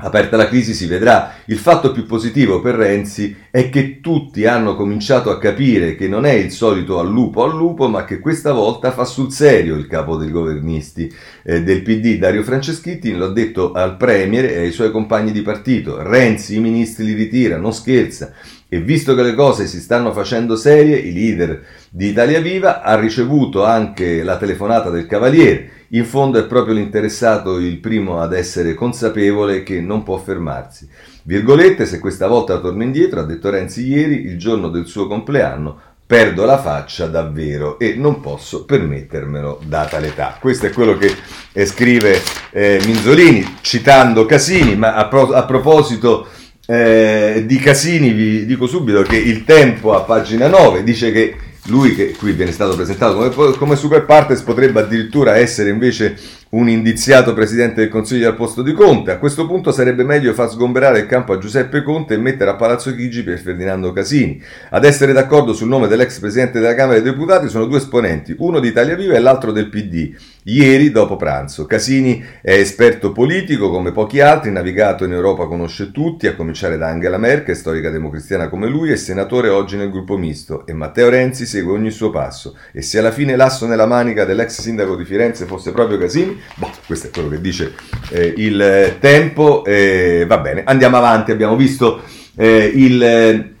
Aperta 0.03 0.35
la 0.35 0.49
crisi 0.49 0.73
si 0.73 0.85
vedrà. 0.85 1.35
Il 1.45 1.57
fatto 1.57 1.93
più 1.93 2.05
positivo 2.05 2.59
per 2.59 2.75
Renzi 2.75 3.33
è 3.49 3.69
che 3.69 4.01
tutti 4.01 4.45
hanno 4.45 4.75
cominciato 4.75 5.29
a 5.29 5.39
capire 5.39 5.95
che 5.95 6.09
non 6.09 6.25
è 6.25 6.33
il 6.33 6.51
solito 6.51 6.99
al 6.99 7.09
lupo 7.09 7.43
al 7.43 7.55
lupo, 7.55 7.87
ma 7.87 8.03
che 8.03 8.19
questa 8.19 8.51
volta 8.51 8.91
fa 8.91 9.05
sul 9.05 9.31
serio 9.31 9.77
il 9.77 9.87
capo 9.87 10.17
dei 10.17 10.29
governisti 10.29 11.09
eh, 11.43 11.63
del 11.63 11.83
PD, 11.83 12.17
Dario 12.17 12.43
Franceschetti, 12.43 13.13
l'ha 13.13 13.29
detto 13.29 13.71
al 13.71 13.95
Premier 13.95 14.43
e 14.43 14.57
ai 14.57 14.71
suoi 14.71 14.91
compagni 14.91 15.31
di 15.31 15.41
partito. 15.41 16.03
Renzi 16.03 16.57
i 16.57 16.59
ministri 16.59 17.05
li 17.05 17.13
ritira, 17.13 17.55
non 17.55 17.73
scherza. 17.73 18.33
E 18.67 18.81
visto 18.81 19.15
che 19.15 19.23
le 19.23 19.35
cose 19.35 19.67
si 19.67 19.79
stanno 19.79 20.11
facendo 20.11 20.57
serie, 20.57 20.97
i 20.97 21.13
leader 21.13 21.63
di 21.89 22.07
Italia 22.07 22.41
Viva 22.41 22.81
ha 22.81 22.99
ricevuto 22.99 23.63
anche 23.63 24.21
la 24.21 24.35
telefonata 24.35 24.89
del 24.89 25.05
Cavaliere 25.05 25.82
in 25.89 26.05
fondo 26.05 26.39
è 26.39 26.45
proprio 26.45 26.73
l'interessato 26.73 27.57
il 27.59 27.77
primo 27.77 28.19
ad 28.19 28.33
essere 28.33 28.73
consapevole 28.73 29.63
che 29.63 29.81
non 29.81 30.03
può 30.03 30.17
fermarsi. 30.17 30.87
Virgolette, 31.23 31.85
se 31.85 31.99
questa 31.99 32.27
volta 32.27 32.59
torno 32.59 32.83
indietro, 32.83 33.19
ha 33.19 33.23
detto 33.23 33.49
Renzi 33.49 33.87
ieri, 33.87 34.25
il 34.25 34.37
giorno 34.37 34.69
del 34.69 34.85
suo 34.85 35.07
compleanno, 35.07 35.79
perdo 36.05 36.45
la 36.45 36.59
faccia 36.59 37.07
davvero 37.07 37.79
e 37.79 37.95
non 37.95 38.19
posso 38.19 38.65
permettermelo 38.65 39.61
data 39.65 39.99
l'età. 39.99 40.37
Questo 40.39 40.65
è 40.65 40.71
quello 40.71 40.97
che 40.97 41.15
eh, 41.51 41.65
scrive 41.65 42.21
eh, 42.51 42.79
Minzolini 42.85 43.57
citando 43.61 44.25
Casini, 44.25 44.75
ma 44.75 44.95
a, 44.95 45.07
pro- 45.07 45.31
a 45.31 45.45
proposito 45.45 46.27
eh, 46.65 47.43
di 47.45 47.57
Casini 47.57 48.11
vi 48.11 48.45
dico 48.45 48.67
subito 48.67 49.01
che 49.01 49.17
il 49.17 49.43
tempo 49.43 49.93
a 49.93 50.01
pagina 50.01 50.47
9 50.47 50.83
dice 50.83 51.11
che 51.11 51.35
lui 51.65 51.95
che 51.95 52.11
qui 52.11 52.33
viene 52.33 52.51
stato 52.51 52.75
presentato 52.75 53.31
come, 53.31 53.55
come 53.55 53.75
super 53.75 54.05
partes 54.05 54.41
potrebbe 54.41 54.81
addirittura 54.81 55.37
essere 55.37 55.69
invece 55.69 56.17
un 56.53 56.69
indiziato 56.69 57.33
presidente 57.33 57.81
del 57.81 57.89
Consiglio 57.89 58.27
al 58.27 58.35
posto 58.35 58.61
di 58.61 58.73
Conte. 58.73 59.09
A 59.09 59.17
questo 59.17 59.47
punto 59.47 59.71
sarebbe 59.71 60.03
meglio 60.03 60.33
far 60.33 60.51
sgomberare 60.51 60.99
il 60.99 61.07
campo 61.07 61.33
a 61.33 61.39
Giuseppe 61.39 61.81
Conte 61.81 62.13
e 62.13 62.17
mettere 62.17 62.51
a 62.51 62.55
Palazzo 62.55 62.93
Chigi 62.93 63.23
per 63.23 63.39
Ferdinando 63.39 63.91
Casini. 63.91 64.39
Ad 64.69 64.85
essere 64.85 65.13
d'accordo 65.13 65.53
sul 65.53 65.67
nome 65.67 65.87
dell'ex 65.87 66.19
presidente 66.19 66.59
della 66.59 66.75
Camera 66.75 66.99
dei 66.99 67.11
Deputati 67.11 67.49
sono 67.49 67.65
due 67.65 67.77
esponenti, 67.77 68.35
uno 68.37 68.59
di 68.59 68.67
Italia 68.67 68.95
Viva 68.95 69.15
e 69.15 69.19
l'altro 69.19 69.51
del 69.51 69.69
PD. 69.69 70.15
Ieri, 70.43 70.91
dopo 70.91 71.15
pranzo, 71.15 71.65
Casini 71.65 72.23
è 72.41 72.51
esperto 72.51 73.13
politico 73.13 73.71
come 73.71 73.91
pochi 73.91 74.19
altri, 74.19 74.51
navigato 74.51 75.05
in 75.05 75.13
Europa 75.13 75.45
conosce 75.45 75.91
tutti, 75.91 76.27
a 76.27 76.35
cominciare 76.35 76.77
da 76.77 76.89
Angela 76.89 77.17
Merkel, 77.17 77.55
storica 77.55 77.89
democristiana 77.89 78.49
come 78.49 78.67
lui, 78.67 78.91
e 78.91 78.97
senatore 78.97 79.47
oggi 79.47 79.77
nel 79.77 79.89
gruppo 79.89 80.17
misto. 80.17 80.67
E 80.67 80.73
Matteo 80.73 81.09
Renzi 81.09 81.45
segue 81.45 81.71
ogni 81.71 81.91
suo 81.91 82.09
passo. 82.09 82.57
E 82.73 82.81
se 82.81 82.99
alla 82.99 83.11
fine 83.11 83.37
l'asso 83.37 83.65
nella 83.65 83.85
manica 83.85 84.25
dell'ex 84.25 84.59
sindaco 84.59 84.97
di 84.97 85.05
Firenze 85.05 85.45
fosse 85.45 85.71
proprio 85.71 85.97
Casini, 85.97 86.41
Boh, 86.55 86.71
questo 86.85 87.07
è 87.07 87.09
quello 87.09 87.29
che 87.29 87.41
dice 87.41 87.73
eh, 88.09 88.33
il 88.37 88.97
tempo. 88.99 89.63
Eh, 89.65 90.25
va 90.27 90.37
bene, 90.37 90.63
andiamo 90.65 90.97
avanti. 90.97 91.31
Abbiamo 91.31 91.55
visto 91.55 92.01
eh, 92.35 92.71
il, 92.73 93.01
eh, 93.01 93.53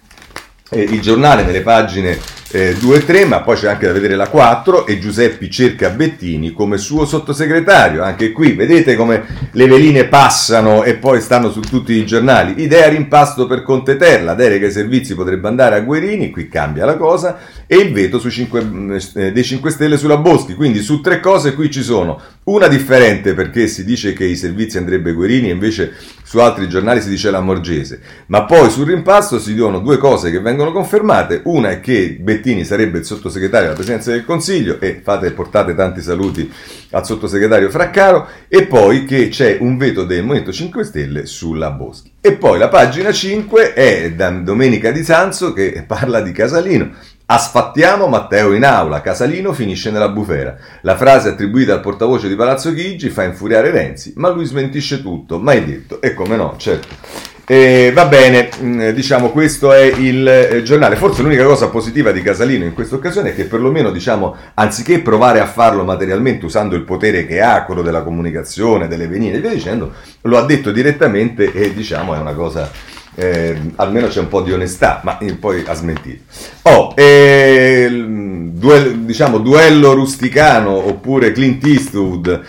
il 0.69 1.01
giornale 1.01 1.43
nelle 1.43 1.61
pagine 1.61 2.17
eh, 2.55 2.75
2 2.75 2.97
e 2.97 3.05
3, 3.05 3.25
ma 3.25 3.41
poi 3.41 3.55
c'è 3.55 3.67
anche 3.67 3.87
da 3.87 3.93
vedere 3.93 4.15
la 4.15 4.27
4 4.27 4.85
e 4.85 4.99
Giuseppe 4.99 5.49
cerca 5.49 5.89
Bettini 5.89 6.53
come 6.53 6.77
suo 6.77 7.03
sottosegretario. 7.03 8.03
Anche 8.03 8.31
qui 8.31 8.53
vedete 8.53 8.95
come 8.95 9.23
le 9.51 9.67
veline 9.67 10.05
passano 10.05 10.83
e 10.83 10.93
poi 10.93 11.19
stanno 11.19 11.49
su 11.49 11.61
tutti 11.61 11.93
i 11.93 12.05
giornali. 12.05 12.61
Idea 12.61 12.87
rimpasto 12.89 13.47
per 13.47 13.63
Conte 13.63 13.97
Ter, 13.97 14.23
la 14.23 14.35
delega 14.35 14.67
ai 14.67 14.71
servizi 14.71 15.15
potrebbe 15.15 15.47
andare 15.47 15.75
a 15.75 15.79
Guerini, 15.79 16.29
qui 16.29 16.47
cambia 16.47 16.85
la 16.85 16.95
cosa, 16.95 17.39
e 17.65 17.75
il 17.77 17.91
veto 17.91 18.19
5, 18.19 18.99
eh, 19.15 19.31
dei 19.31 19.43
5 19.43 19.71
Stelle 19.71 19.97
sulla 19.97 20.17
Boschi. 20.17 20.53
Quindi 20.53 20.81
su 20.81 21.01
tre 21.01 21.19
cose 21.19 21.55
qui 21.55 21.71
ci 21.71 21.81
sono 21.81 22.21
una 22.45 22.67
differente 22.67 23.33
perché 23.33 23.67
si 23.67 23.85
dice 23.85 24.13
che 24.13 24.25
i 24.25 24.35
servizi 24.35 24.77
andrebbe 24.77 25.13
Guerini 25.13 25.49
e 25.49 25.53
invece 25.53 25.93
su 26.23 26.39
altri 26.39 26.67
giornali 26.67 26.99
si 26.99 27.09
dice 27.09 27.29
la 27.31 27.39
Morgese. 27.39 28.01
Ma 28.25 28.43
poi 28.45 28.69
sul 28.69 28.87
rimpasto 28.87 29.39
si 29.39 29.53
dicono 29.53 29.79
due 29.79 29.97
cose 29.97 30.31
che 30.31 30.39
vengono 30.39 30.71
confermate. 30.71 31.41
Una 31.45 31.69
è 31.69 31.79
che 31.79 32.17
Bettini 32.19 32.65
sarebbe 32.65 32.97
il 32.97 33.05
sottosegretario 33.05 33.67
alla 33.67 33.75
Presidenza 33.75 34.11
del 34.11 34.25
Consiglio 34.25 34.79
e 34.81 34.99
fate, 35.03 35.31
portate 35.31 35.75
tanti 35.75 36.01
saluti 36.01 36.51
al 36.91 37.05
sottosegretario 37.05 37.69
Fraccaro 37.69 38.27
e 38.47 38.65
poi 38.65 39.05
che 39.05 39.29
c'è 39.29 39.57
un 39.59 39.77
veto 39.77 40.03
del 40.03 40.23
Movimento 40.23 40.51
5 40.51 40.83
Stelle 40.83 41.25
sulla 41.25 41.71
Boschi. 41.71 42.11
E 42.19 42.33
poi 42.33 42.57
la 42.57 42.69
pagina 42.69 43.11
5 43.11 43.73
è 43.73 44.11
da 44.13 44.29
Domenica 44.31 44.91
Di 44.91 45.03
Sanzo 45.03 45.53
che 45.53 45.83
parla 45.85 46.21
di 46.21 46.31
Casalino. 46.31 46.91
Asfattiamo 47.33 48.05
Matteo 48.05 48.53
in 48.53 48.63
aula, 48.63 49.01
Casalino 49.01 49.53
finisce 49.53 49.89
nella 49.89 50.09
bufera. 50.09 50.55
La 50.81 50.95
frase 50.95 51.29
attribuita 51.29 51.73
al 51.73 51.79
portavoce 51.79 52.27
di 52.27 52.35
Palazzo 52.35 52.71
Chigi 52.75 53.09
fa 53.09 53.23
infuriare 53.23 53.71
Renzi, 53.71 54.13
ma 54.17 54.29
lui 54.29 54.45
smentisce 54.45 55.01
tutto, 55.01 55.39
mai 55.39 55.65
detto. 55.65 55.99
E 55.99 56.13
come 56.13 56.35
no, 56.35 56.53
certo. 56.57 56.89
E 57.47 57.91
va 57.91 58.05
bene, 58.05 58.49
mm, 58.61 58.89
diciamo 58.89 59.31
questo 59.31 59.73
è 59.73 59.81
il 59.81 60.27
eh, 60.27 60.61
giornale. 60.61 60.95
Forse 60.95 61.23
l'unica 61.23 61.43
cosa 61.43 61.69
positiva 61.69 62.11
di 62.11 62.21
Casalino 62.21 62.65
in 62.65 62.75
questa 62.75 62.97
occasione 62.97 63.31
è 63.31 63.35
che 63.35 63.45
perlomeno, 63.45 63.89
diciamo, 63.89 64.35
anziché 64.53 64.99
provare 64.99 65.39
a 65.39 65.47
farlo 65.47 65.83
materialmente 65.83 66.45
usando 66.45 66.75
il 66.75 66.83
potere 66.83 67.25
che 67.25 67.41
ha, 67.41 67.65
quello 67.65 67.81
della 67.81 68.03
comunicazione, 68.03 68.87
delle 68.87 69.07
venine 69.07 69.37
e 69.37 69.39
via 69.39 69.49
dicendo, 69.49 69.91
lo 70.21 70.37
ha 70.37 70.45
detto 70.45 70.71
direttamente 70.71 71.51
e 71.51 71.73
diciamo 71.73 72.13
è 72.13 72.19
una 72.19 72.33
cosa 72.33 72.69
eh, 73.15 73.55
almeno 73.75 74.07
c'è 74.07 74.19
un 74.19 74.27
po' 74.27 74.41
di 74.41 74.51
onestà, 74.51 75.01
ma 75.03 75.17
poi 75.39 75.63
ha 75.65 75.73
smentito. 75.73 76.23
Oh, 76.63 76.93
eh, 76.95 77.87
duello, 77.89 78.91
diciamo 79.05 79.39
duello 79.39 79.93
rusticano 79.93 80.71
oppure 80.71 81.31
Clint 81.31 81.65
Eastwood, 81.65 82.41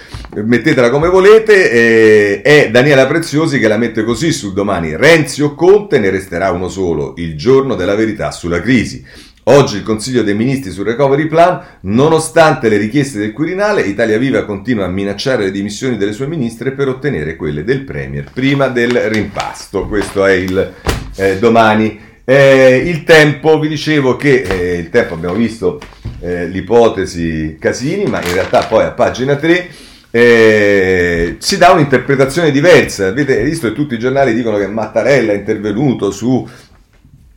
mettetela 0.45 0.91
come 0.91 1.09
volete, 1.09 1.71
eh, 1.71 2.43
è 2.43 2.71
Daniela 2.71 3.07
Preziosi 3.07 3.59
che 3.59 3.69
la 3.69 3.77
mette 3.77 4.05
così 4.05 4.33
su 4.33 4.53
domani. 4.53 4.97
Renzi 4.97 5.43
o 5.43 5.55
Conte 5.55 5.99
ne 5.99 6.11
resterà 6.11 6.51
uno 6.51 6.69
solo, 6.69 7.15
il 7.17 7.37
giorno 7.37 7.75
della 7.75 7.95
verità 7.95 8.31
sulla 8.31 8.61
crisi. 8.61 9.05
Oggi 9.47 9.77
il 9.77 9.83
Consiglio 9.83 10.23
dei 10.23 10.33
Ministri 10.33 10.71
sul 10.71 10.87
Recovery 10.87 11.27
Plan, 11.27 11.61
nonostante 11.83 12.71
le 12.71 12.79
richieste 12.79 13.19
del 13.19 13.35
Quirinale, 13.35 13.83
Italia 13.83 14.17
Viva 14.17 14.47
continua 14.47 14.87
a 14.87 14.89
minacciare 14.89 15.45
le 15.45 15.51
dimissioni 15.51 15.99
delle 15.99 16.15
sue 16.15 16.27
ministre 16.27 16.71
per 16.71 16.89
ottenere 16.89 17.37
quelle 17.37 17.63
del 17.63 17.83
Premier 17.83 18.31
prima 18.33 18.69
del 18.69 18.93
rimpasto. 19.11 19.87
Questo 19.87 20.25
è 20.25 20.33
il 20.33 20.73
eh, 21.17 21.39
domani. 21.39 22.01
Eh, 22.25 22.85
il 22.87 23.05
tempo, 23.05 23.59
vi 23.59 23.69
dicevo 23.69 24.17
che 24.17 24.41
eh, 24.41 24.79
il 24.79 24.89
tempo 24.89 25.13
abbiamo 25.13 25.35
visto 25.35 25.79
eh, 26.21 26.47
l'ipotesi 26.47 27.59
Casini, 27.61 28.07
ma 28.07 28.23
in 28.23 28.33
realtà 28.33 28.65
poi 28.65 28.85
a 28.85 28.93
pagina 28.93 29.37
3 29.37 29.69
eh, 30.11 31.37
si 31.39 31.59
dà 31.59 31.73
un'interpretazione 31.73 32.51
diversa. 32.51 33.09
Avete 33.09 33.43
visto 33.43 33.69
che 33.69 33.75
tutti 33.75 33.93
i 33.93 33.99
giornali 33.99 34.33
dicono 34.33 34.57
che 34.57 34.69
Mattarella 34.69 35.33
è 35.33 35.37
intervenuto 35.37 36.11
su 36.11 36.49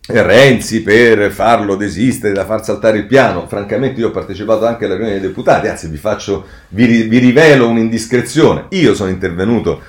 Renzi 0.10 0.84
per 0.84 1.32
farlo 1.32 1.76
desistere 1.76 2.34
da 2.34 2.46
far 2.46 2.63
saltare 2.63 2.98
il 2.98 3.08
piano. 3.08 3.46
Francamente 3.46 4.00
io 4.00 4.08
ho 4.08 4.12
partecipato 4.12 4.65
anche 4.65 4.86
alla 4.86 4.96
riunione 4.96 5.20
dei 5.20 5.28
deputati, 5.28 5.67
anzi 5.67 5.89
vi, 5.89 5.98
faccio, 5.98 6.46
vi, 6.70 7.04
vi 7.04 7.17
rivelo 7.17 7.67
un'indiscrezione. 7.67 8.67
Io 8.70 8.96
sono 8.96 9.10
intervenuto 9.10 9.82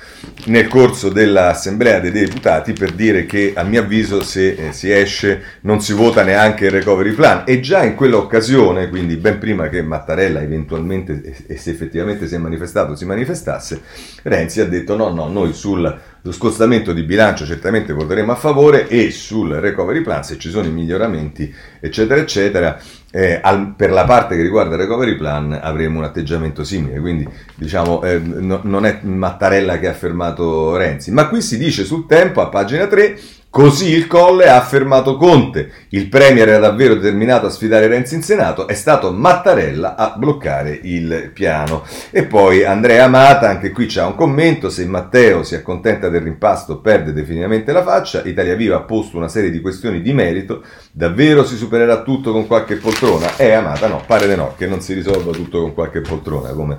nel 0.47 0.67
corso 0.67 1.07
dell'assemblea 1.07 1.99
dei 1.99 2.11
deputati 2.11 2.73
per 2.73 2.91
dire 2.91 3.25
che 3.25 3.53
a 3.55 3.63
mio 3.63 3.81
avviso 3.81 4.21
se 4.21 4.49
eh, 4.49 4.73
si 4.73 4.91
esce 4.91 5.41
non 5.61 5.81
si 5.81 5.93
vota 5.93 6.23
neanche 6.23 6.65
il 6.65 6.71
recovery 6.71 7.13
plan 7.13 7.43
e 7.45 7.61
già 7.61 7.83
in 7.83 7.95
quell'occasione, 7.95 8.89
quindi 8.89 9.15
ben 9.15 9.37
prima 9.37 9.69
che 9.69 9.81
Mattarella 9.81 10.41
eventualmente 10.41 11.45
e 11.47 11.57
se 11.57 11.71
effettivamente 11.71 12.27
si 12.27 12.35
è 12.35 12.37
manifestato 12.37 12.95
si 12.95 13.05
manifestasse, 13.05 13.81
Renzi 14.23 14.59
ha 14.59 14.65
detto 14.65 14.97
no 14.97 15.09
no 15.09 15.29
noi 15.29 15.53
sul 15.53 15.97
lo 16.21 16.31
scostamento 16.31 16.91
di 16.93 17.03
bilancio 17.03 17.45
certamente 17.45 17.93
voteremo 17.93 18.31
a 18.31 18.35
favore 18.35 18.87
e 18.87 19.11
sul 19.11 19.53
recovery 19.53 20.01
plan 20.01 20.23
se 20.23 20.37
ci 20.37 20.49
sono 20.49 20.67
i 20.67 20.71
miglioramenti 20.71 21.53
eccetera 21.79 22.19
eccetera 22.19 22.79
eh, 23.11 23.39
al, 23.41 23.73
per 23.75 23.91
la 23.91 24.03
parte 24.03 24.35
che 24.35 24.41
riguarda 24.41 24.75
il 24.75 24.81
recovery 24.81 25.15
plan 25.15 25.57
avremo 25.59 25.99
un 25.99 26.03
atteggiamento 26.03 26.63
simile. 26.63 26.99
Quindi 26.99 27.27
diciamo 27.55 28.03
eh, 28.03 28.19
no, 28.19 28.61
non 28.63 28.85
è 28.85 28.99
Mattarella 29.01 29.79
che 29.79 29.87
ha 29.87 29.91
affermato 29.91 30.75
Renzi. 30.75 31.11
Ma 31.11 31.27
qui 31.27 31.41
si 31.41 31.57
dice 31.57 31.83
sul 31.85 32.05
tempo 32.05 32.41
a 32.41 32.49
pagina 32.49 32.87
3 32.87 33.19
Così 33.51 33.89
il 33.89 34.05
Colle 34.05 34.47
ha 34.47 34.57
affermato 34.57 35.17
Conte. 35.17 35.71
Il 35.89 36.07
Premier 36.07 36.47
era 36.47 36.59
davvero 36.59 36.93
determinato 36.93 37.47
a 37.47 37.49
sfidare 37.49 37.87
Renzi 37.87 38.13
in 38.13 38.21
Senato, 38.21 38.67
è 38.67 38.75
stato 38.75 39.11
Mattarella 39.11 39.95
a 39.95 40.13
bloccare 40.15 40.79
il 40.83 41.31
piano. 41.33 41.83
E 42.11 42.25
poi 42.25 42.63
Andrea 42.63 43.05
Amata, 43.05 43.49
anche 43.49 43.71
qui 43.71 43.87
c'è 43.87 44.03
un 44.03 44.13
commento, 44.13 44.69
se 44.69 44.85
Matteo 44.85 45.41
si 45.41 45.55
accontenta 45.55 46.09
del 46.09 46.21
rimpasto 46.21 46.79
perde 46.79 47.11
definitivamente 47.11 47.71
la 47.71 47.81
faccia, 47.81 48.21
Italia 48.23 48.53
Viva 48.53 48.75
ha 48.75 48.81
posto 48.81 49.17
una 49.17 49.27
serie 49.27 49.49
di 49.49 49.61
questioni 49.61 50.03
di 50.03 50.13
merito, 50.13 50.63
davvero 50.91 51.43
si 51.43 51.55
supererà 51.55 52.03
tutto 52.03 52.31
con 52.31 52.45
qualche 52.45 52.75
poltrona? 52.75 53.35
Eh 53.35 53.51
Amata 53.51 53.87
no, 53.87 54.03
pare 54.05 54.27
di 54.27 54.35
no, 54.35 54.53
che 54.55 54.67
non 54.67 54.79
si 54.79 54.93
risolva 54.93 55.31
tutto 55.31 55.59
con 55.59 55.73
qualche 55.73 56.01
poltrona, 56.01 56.51
come 56.51 56.77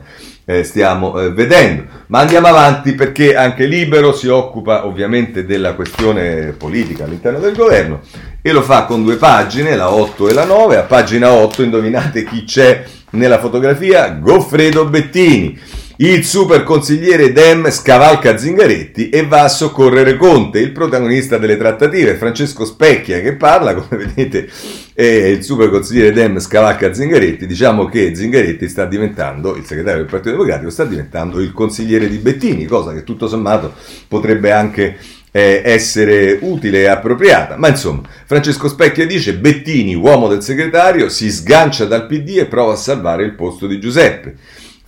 eh, 0.50 0.64
stiamo 0.64 1.18
eh, 1.20 1.30
vedendo. 1.30 1.84
Ma 2.06 2.18
andiamo 2.18 2.48
avanti 2.48 2.94
perché 2.94 3.36
anche 3.36 3.66
Libero 3.66 4.12
si 4.12 4.26
occupa 4.26 4.84
ovviamente 4.84 5.46
della 5.46 5.74
questione 5.74 6.54
politica 6.58 7.04
all'interno 7.04 7.38
del 7.38 7.54
governo 7.54 8.00
e 8.42 8.50
lo 8.50 8.62
fa 8.62 8.84
con 8.84 9.04
due 9.04 9.14
pagine, 9.16 9.76
la 9.76 9.92
8 9.92 10.28
e 10.28 10.32
la 10.32 10.44
9. 10.44 10.76
A 10.76 10.82
pagina 10.82 11.30
8 11.30 11.62
indovinate 11.62 12.24
chi 12.24 12.42
c'è 12.44 12.82
nella 13.10 13.38
fotografia? 13.38 14.08
Goffredo 14.08 14.86
Bettini 14.86 15.58
il 16.02 16.24
super 16.24 16.62
consigliere 16.62 17.30
Dem 17.30 17.68
scavalca 17.68 18.38
Zingaretti 18.38 19.10
e 19.10 19.26
va 19.26 19.42
a 19.42 19.48
soccorrere 19.48 20.16
Conte, 20.16 20.58
il 20.58 20.72
protagonista 20.72 21.36
delle 21.36 21.58
trattative, 21.58 22.14
Francesco 22.14 22.64
Specchia 22.64 23.20
che 23.20 23.34
parla, 23.34 23.74
come 23.76 24.06
vedete, 24.06 24.48
è 24.94 25.04
il 25.04 25.44
super 25.44 25.68
consigliere 25.68 26.12
Dem 26.12 26.38
scavalca 26.38 26.94
Zingaretti, 26.94 27.46
diciamo 27.46 27.84
che 27.84 28.14
Zingaretti 28.14 28.66
sta 28.66 28.86
diventando, 28.86 29.54
il 29.56 29.66
segretario 29.66 30.00
del 30.00 30.08
Partito 30.08 30.30
Democratico, 30.30 30.70
sta 30.70 30.86
diventando 30.86 31.38
il 31.38 31.52
consigliere 31.52 32.08
di 32.08 32.16
Bettini, 32.16 32.64
cosa 32.64 32.94
che 32.94 33.04
tutto 33.04 33.28
sommato 33.28 33.74
potrebbe 34.08 34.52
anche 34.52 34.96
eh, 35.30 35.60
essere 35.62 36.38
utile 36.40 36.80
e 36.80 36.86
appropriata. 36.86 37.58
Ma 37.58 37.68
insomma, 37.68 38.08
Francesco 38.24 38.68
Specchia 38.68 39.06
dice 39.06 39.34
Bettini, 39.34 39.94
uomo 39.94 40.28
del 40.28 40.42
segretario, 40.42 41.10
si 41.10 41.30
sgancia 41.30 41.84
dal 41.84 42.06
PD 42.06 42.38
e 42.38 42.46
prova 42.46 42.72
a 42.72 42.76
salvare 42.76 43.22
il 43.22 43.34
posto 43.34 43.66
di 43.66 43.78
Giuseppe. 43.78 44.36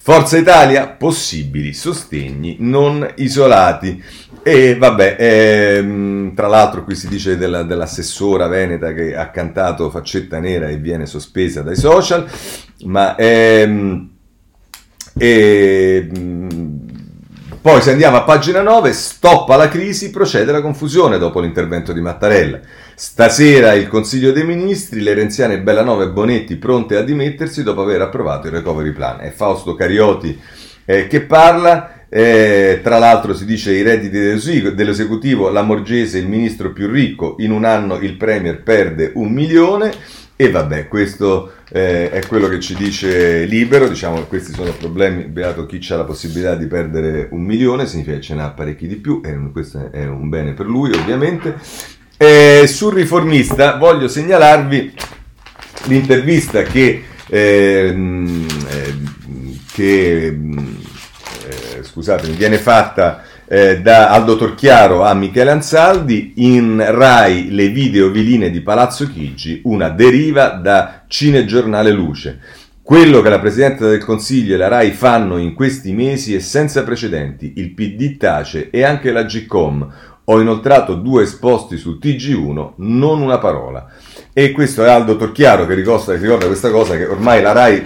Forza 0.04 0.36
Italia, 0.36 0.88
possibili 0.88 1.72
sostegni 1.72 2.56
non 2.58 3.08
isolati. 3.18 4.02
E 4.42 4.76
vabbè, 4.76 5.14
ehm, 5.16 6.34
tra 6.34 6.48
l'altro 6.48 6.82
qui 6.82 6.96
si 6.96 7.06
dice 7.06 7.36
della, 7.36 7.62
dell'assessora 7.62 8.48
veneta 8.48 8.92
che 8.94 9.14
ha 9.14 9.30
cantato 9.30 9.90
Faccetta 9.90 10.40
Nera 10.40 10.68
e 10.68 10.78
viene 10.78 11.06
sospesa 11.06 11.62
dai 11.62 11.76
social, 11.76 12.28
ma 12.86 13.14
ehm, 13.14 14.10
ehm, 15.18 16.81
poi 17.62 17.80
se 17.80 17.92
andiamo 17.92 18.16
a 18.16 18.24
pagina 18.24 18.60
9, 18.60 18.92
stoppa 18.92 19.54
la 19.54 19.68
crisi, 19.68 20.10
procede 20.10 20.50
la 20.50 20.60
confusione 20.60 21.16
dopo 21.16 21.38
l'intervento 21.38 21.92
di 21.92 22.00
Mattarella. 22.00 22.58
Stasera 22.96 23.72
il 23.74 23.86
Consiglio 23.86 24.32
dei 24.32 24.42
Ministri, 24.42 25.00
le 25.00 25.14
renziane 25.14 25.60
Bellanova 25.60 26.02
e 26.02 26.08
Bonetti 26.08 26.56
pronte 26.56 26.96
a 26.96 27.02
dimettersi 27.02 27.62
dopo 27.62 27.82
aver 27.82 28.00
approvato 28.00 28.48
il 28.48 28.54
recovery 28.54 28.90
plan. 28.90 29.20
È 29.20 29.30
Fausto 29.30 29.76
Carioti 29.76 30.36
eh, 30.84 31.06
che 31.06 31.20
parla. 31.20 32.00
Eh, 32.08 32.80
tra 32.82 32.98
l'altro 32.98 33.32
si 33.32 33.44
dice 33.44 33.72
i 33.72 33.82
redditi 33.82 34.18
dell'esecutivo, 34.74 35.48
la 35.48 35.62
Morgese 35.62 36.18
il 36.18 36.26
ministro 36.26 36.72
più 36.72 36.88
ricco, 36.88 37.36
in 37.38 37.52
un 37.52 37.64
anno 37.64 37.96
il 38.00 38.16
Premier 38.16 38.60
perde 38.60 39.12
un 39.14 39.30
milione 39.30 39.92
e 40.34 40.50
vabbè, 40.50 40.88
questo 40.88 41.52
eh, 41.70 42.10
è 42.10 42.26
quello 42.26 42.48
che 42.48 42.58
ci 42.58 42.74
dice 42.74 43.44
Libero, 43.44 43.88
diciamo 43.88 44.16
che 44.16 44.26
questi 44.26 44.52
sono 44.52 44.72
problemi, 44.72 45.24
beato 45.24 45.66
chi 45.66 45.80
ha 45.90 45.96
la 45.96 46.04
possibilità 46.04 46.54
di 46.54 46.66
perdere 46.66 47.28
un 47.30 47.42
milione, 47.42 47.86
significa 47.86 48.16
che 48.16 48.22
ce 48.22 48.34
n'ha 48.34 48.50
parecchi 48.50 48.86
di 48.86 48.96
più, 48.96 49.20
e 49.24 49.38
questo 49.52 49.90
è 49.92 50.04
un 50.06 50.28
bene 50.28 50.52
per 50.52 50.66
lui 50.66 50.92
ovviamente. 50.92 51.56
E 52.16 52.66
sul 52.66 52.94
riformista 52.94 53.76
voglio 53.76 54.08
segnalarvi 54.08 54.94
l'intervista 55.84 56.62
che, 56.62 57.02
ehm, 57.26 58.46
eh, 58.68 58.94
che 59.72 60.26
eh, 60.26 61.82
scusatemi, 61.82 62.34
viene 62.34 62.58
fatta 62.58 63.24
eh, 63.52 63.82
da 63.82 64.08
Aldo 64.08 64.36
Torchiaro 64.36 65.04
a 65.04 65.12
Michele 65.12 65.50
Ansaldi, 65.50 66.32
in 66.36 66.82
Rai 66.88 67.50
le 67.50 67.68
videoviline 67.68 68.48
di 68.48 68.62
Palazzo 68.62 69.06
Chigi, 69.06 69.60
una 69.64 69.90
deriva 69.90 70.48
da 70.48 71.02
Cinegiornale 71.06 71.90
Luce. 71.90 72.40
Quello 72.80 73.20
che 73.20 73.28
la 73.28 73.40
Presidente 73.40 73.86
del 73.86 74.02
Consiglio 74.02 74.54
e 74.54 74.56
la 74.56 74.68
RAI 74.68 74.92
fanno 74.92 75.36
in 75.36 75.52
questi 75.52 75.92
mesi 75.92 76.34
è 76.34 76.38
senza 76.38 76.82
precedenti. 76.82 77.52
Il 77.56 77.74
PD 77.74 78.16
tace 78.16 78.70
e 78.70 78.84
anche 78.84 79.12
la 79.12 79.24
GCOM. 79.24 79.92
Ho 80.24 80.40
inoltrato 80.40 80.94
due 80.94 81.24
esposti 81.24 81.76
sul 81.76 81.98
TG1, 82.00 82.72
non 82.76 83.20
una 83.20 83.36
parola. 83.36 83.86
E 84.32 84.50
questo 84.52 84.82
è 84.82 84.88
Aldo 84.88 85.16
Torchiaro 85.16 85.66
che 85.66 85.74
ricorda, 85.74 86.14
ricorda 86.14 86.46
questa 86.46 86.70
cosa 86.70 86.96
che 86.96 87.04
ormai 87.04 87.42
la 87.42 87.52
RAI 87.52 87.84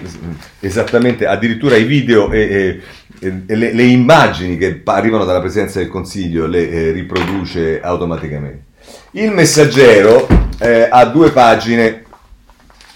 esattamente, 0.61 1.27
addirittura 1.27 1.75
i 1.75 1.85
video 1.85 2.31
e, 2.31 2.41
e 2.41 2.81
le, 3.21 3.73
le, 3.73 3.83
immagini 3.83 4.57
che 4.57 4.83
arrivano 4.85 5.25
dalla 5.25 5.41
Presidenza 5.41 5.79
del 5.79 5.89
Consiglio 5.89 6.47
le 6.47 6.71
eh, 6.71 6.91
riproduce 6.93 7.81
automaticamente. 7.81 8.65
Il 9.13 9.33
messaggero 9.33 10.27
eh, 10.59 10.89
ha 10.91 11.05
due 11.07 11.31
pagine, 11.31 12.05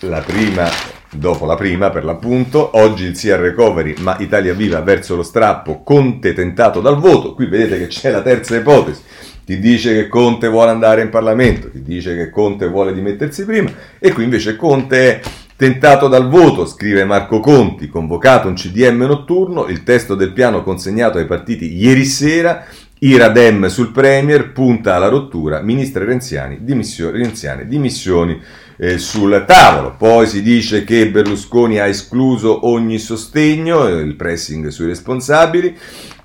la 0.01 0.21
prima 0.21 0.99
Dopo 1.13 1.45
la 1.45 1.57
prima, 1.57 1.91
per 1.91 2.05
l'appunto, 2.05 2.71
oggi 2.75 3.07
il 3.07 3.17
sia 3.17 3.35
recovery, 3.35 3.97
ma 3.99 4.15
Italia 4.21 4.55
Viva 4.55 4.81
verso 4.81 5.17
lo 5.17 5.25
strappo, 5.25 5.83
Conte 5.83 6.35
tentato 6.35 6.81
dal 6.81 7.01
voto. 7.01 7.35
Qui 7.35 7.47
vedete 7.47 7.79
che 7.79 7.87
c'è 7.89 8.13
la 8.13 8.23
terza 8.23 8.55
ipotesi. 8.55 9.03
Ti 9.45 9.59
dice 9.59 9.93
che 9.93 10.07
Conte 10.07 10.47
vuole 10.47 10.71
andare 10.71 11.03
in 11.03 11.09
Parlamento, 11.09 11.69
ti 11.69 11.83
dice 11.83 12.15
che 12.15 12.31
Conte 12.31 12.69
vuole 12.69 12.95
dimettersi 12.95 13.45
prima, 13.45 13.73
e 13.99 14.13
qui 14.13 14.23
invece 14.23 14.55
Conte 14.55 15.15
è 15.15 15.21
tentato 15.61 16.09
dal 16.09 16.27
voto, 16.27 16.65
scrive 16.65 17.05
Marco 17.05 17.39
Conti, 17.39 17.87
convocato 17.89 18.49
un 18.49 18.55
CDM 18.55 19.03
notturno, 19.03 19.67
il 19.67 19.83
testo 19.83 20.15
del 20.15 20.33
piano 20.33 20.63
consegnato 20.63 21.19
ai 21.19 21.27
partiti 21.27 21.77
ieri 21.77 22.07
sera, 22.07 22.65
Iradem 23.01 23.67
sul 23.67 23.91
Premier, 23.91 24.53
punta 24.53 24.95
alla 24.95 25.09
rottura, 25.09 25.61
ministri 25.61 26.07
renziani, 26.07 26.61
dimissioni, 26.63 27.19
renziane, 27.19 27.69
dimissioni 27.69 28.41
eh, 28.79 28.97
sul 28.97 29.45
tavolo. 29.47 29.97
Poi 29.99 30.27
si 30.27 30.41
dice 30.41 30.83
che 30.83 31.11
Berlusconi 31.11 31.79
ha 31.79 31.87
escluso 31.87 32.67
ogni 32.67 32.99
sostegno, 32.99 33.87
eh, 33.87 34.01
il 34.01 34.17
pressing 34.17 34.69
sui 34.69 34.87
responsabili, 34.87 35.77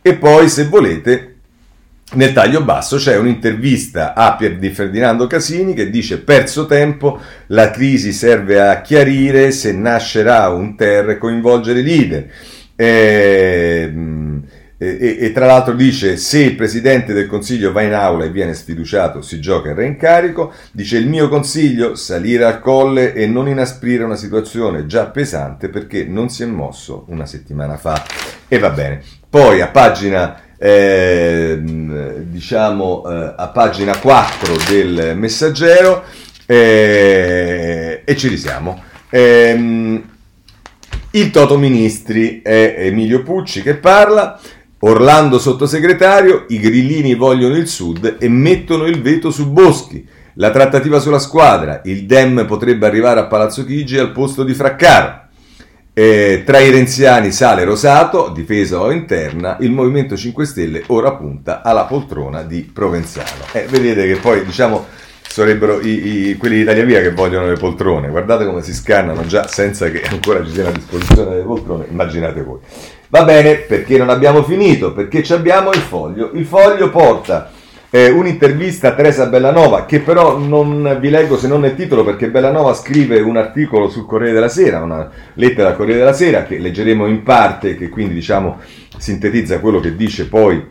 e 0.01 0.15
poi 0.15 0.47
se 0.47 0.69
volete 0.69 1.34
nel 2.15 2.33
taglio 2.33 2.63
basso 2.63 2.97
c'è 2.97 3.17
un'intervista 3.17 4.13
a 4.13 4.35
Pier 4.35 4.57
di 4.57 4.69
Ferdinando 4.69 5.27
Casini 5.27 5.73
che 5.73 5.89
dice 5.89 6.19
perso 6.19 6.65
tempo, 6.65 7.19
la 7.47 7.71
crisi 7.71 8.11
serve 8.11 8.59
a 8.59 8.81
chiarire 8.81 9.51
se 9.51 9.71
nascerà 9.71 10.49
un 10.49 10.75
ter 10.75 11.09
e 11.09 11.17
coinvolgere 11.17 11.79
i 11.79 11.83
leader. 11.83 12.27
Eh, 12.75 13.93
e, 14.77 15.17
e, 15.21 15.31
tra 15.31 15.45
l'altro 15.45 15.73
dice 15.73 16.17
se 16.17 16.39
il 16.39 16.55
Presidente 16.55 17.13
del 17.13 17.27
Consiglio 17.27 17.71
va 17.71 17.81
in 17.81 17.93
aula 17.93 18.25
e 18.25 18.29
viene 18.29 18.53
sfiduciato 18.53 19.21
si 19.21 19.39
gioca 19.39 19.69
il 19.69 19.75
reincarico, 19.75 20.51
dice 20.71 20.97
il 20.97 21.07
mio 21.07 21.29
consiglio 21.29 21.95
salire 21.95 22.43
al 22.43 22.59
colle 22.59 23.13
e 23.13 23.25
non 23.25 23.47
inasprire 23.47 24.03
una 24.03 24.17
situazione 24.17 24.85
già 24.85 25.05
pesante 25.07 25.69
perché 25.69 26.03
non 26.03 26.27
si 26.27 26.43
è 26.43 26.45
mosso 26.45 27.05
una 27.07 27.25
settimana 27.25 27.77
fa 27.77 28.03
e 28.49 28.59
va 28.59 28.69
bene. 28.69 29.01
Poi 29.29 29.61
a 29.61 29.67
pagina 29.67 30.41
eh, 30.57 31.59
diciamo 31.61 33.03
eh, 33.07 33.33
a 33.35 33.47
pagina 33.47 33.97
4 33.97 34.53
del 34.69 35.17
messaggero 35.17 36.03
eh, 36.45 38.01
e 38.05 38.15
ci 38.15 38.27
risiamo. 38.27 38.81
Ehm, 39.09 40.03
il 41.11 41.31
Toto 41.31 41.57
Ministri 41.57 42.41
è 42.41 42.75
Emilio 42.77 43.23
Pucci 43.23 43.61
che 43.61 43.75
parla. 43.75 44.39
Orlando 44.79 45.39
sottosegretario, 45.39 46.45
i 46.49 46.59
grillini 46.59 47.15
vogliono 47.15 47.55
il 47.55 47.67
sud 47.67 48.17
e 48.19 48.27
mettono 48.27 48.85
il 48.85 49.01
veto 49.01 49.31
su 49.31 49.49
Boschi. 49.49 50.05
La 50.35 50.51
trattativa 50.51 50.99
sulla 50.99 51.17
squadra, 51.17 51.81
il 51.85 52.05
Dem 52.05 52.45
potrebbe 52.45 52.85
arrivare 52.85 53.21
a 53.21 53.25
Palazzo 53.25 53.65
Chigi 53.65 53.97
al 53.97 54.11
posto 54.11 54.43
di 54.43 54.53
Fraccaro. 54.53 55.24
Eh, 55.97 56.43
tra 56.45 56.59
i 56.59 56.71
renziani 56.71 57.31
sale 57.31 57.63
Rosato, 57.63 58.27
difesa 58.27 58.81
o 58.81 58.91
interna, 58.91 59.55
il 59.61 59.71
Movimento 59.71 60.17
5 60.17 60.45
Stelle 60.45 60.83
ora 60.87 61.13
punta 61.13 61.61
alla 61.61 61.85
poltrona 61.85 62.41
di 62.41 62.63
Provenzano. 62.63 63.29
Eh, 63.53 63.65
vedete 63.69 64.05
che 64.05 64.17
poi 64.17 64.43
diciamo 64.43 64.87
sarebbero 65.21 65.79
i, 65.79 66.31
i, 66.31 66.35
quelli 66.35 66.55
di 66.55 66.61
Italia 66.63 66.83
Via 66.83 66.99
che 66.99 67.13
vogliono 67.13 67.47
le 67.47 67.55
poltrone. 67.55 68.09
Guardate 68.09 68.45
come 68.45 68.61
si 68.61 68.73
scannano 68.73 69.25
già 69.25 69.47
senza 69.47 69.89
che 69.89 70.01
ancora 70.01 70.43
ci 70.43 70.51
sia 70.51 70.67
a 70.67 70.71
disposizione 70.71 71.29
delle 71.29 71.43
poltrone, 71.43 71.85
immaginate 71.89 72.43
voi. 72.43 72.59
Va 73.07 73.23
bene, 73.23 73.55
perché 73.55 73.97
non 73.97 74.09
abbiamo 74.09 74.43
finito? 74.43 74.91
Perché 74.91 75.23
abbiamo 75.33 75.71
il 75.71 75.79
foglio. 75.79 76.31
Il 76.33 76.45
foglio 76.45 76.89
porta 76.89 77.51
eh, 77.95 78.09
un'intervista 78.09 78.89
a 78.89 78.93
Teresa 78.93 79.27
Bellanova, 79.27 79.85
che 79.85 80.01
però 80.01 80.37
non 80.37 80.97
vi 80.99 81.09
leggo 81.09 81.37
se 81.37 81.47
non 81.47 81.61
nel 81.61 81.75
titolo, 81.75 82.03
perché 82.03 82.29
Bellanova 82.29 82.73
scrive 82.73 83.21
un 83.21 83.37
articolo 83.37 83.87
sul 83.87 84.05
Corriere 84.05 84.33
della 84.33 84.49
Sera, 84.49 84.83
una 84.83 85.09
lettera 85.35 85.69
al 85.69 85.77
Corriere 85.77 85.99
della 85.99 86.11
Sera, 86.11 86.43
che 86.43 86.57
leggeremo 86.57 87.07
in 87.07 87.23
parte, 87.23 87.77
che 87.77 87.87
quindi 87.87 88.13
diciamo 88.13 88.59
sintetizza 88.97 89.61
quello 89.61 89.79
che 89.79 89.95
dice 89.95 90.27
poi 90.27 90.61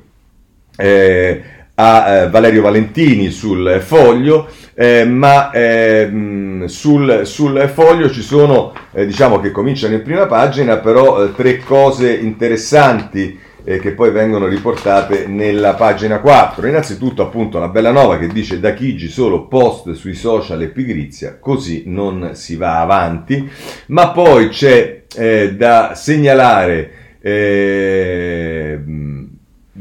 eh, 0.76 1.42
a 1.76 2.08
eh, 2.10 2.28
Valerio 2.28 2.60
Valentini 2.60 3.30
sul 3.30 3.80
foglio, 3.82 4.46
eh, 4.74 5.06
ma 5.06 5.50
eh, 5.50 6.64
sul, 6.66 7.22
sul, 7.24 7.70
foglio 7.72 8.10
ci 8.10 8.20
sono, 8.20 8.74
eh, 8.92 9.06
diciamo 9.06 9.40
che 9.40 9.50
cominciano 9.50 9.94
in 9.94 10.02
prima 10.02 10.26
pagina, 10.26 10.76
però 10.76 11.24
eh, 11.24 11.34
tre 11.34 11.60
cose 11.60 12.12
interessanti 12.12 13.40
eh, 13.64 13.78
che 13.78 13.92
poi 13.92 14.10
vengono 14.10 14.46
riportate 14.46 15.26
nella 15.26 15.74
pagina 15.74 16.20
4. 16.20 16.66
Innanzitutto 16.66 17.22
appunto 17.22 17.58
la 17.58 17.68
bella 17.68 17.90
nova 17.90 18.18
che 18.18 18.28
dice 18.28 18.60
da 18.60 18.74
Chigi 18.74 19.08
solo 19.08 19.46
post 19.46 19.92
sui 19.92 20.14
social 20.14 20.62
e 20.62 20.68
pigrizia, 20.68 21.38
così 21.40 21.84
non 21.86 22.30
si 22.34 22.56
va 22.56 22.80
avanti, 22.80 23.50
ma 23.86 24.10
poi 24.10 24.48
c'è 24.48 25.02
da 25.56 25.94
segnalare 25.94 26.90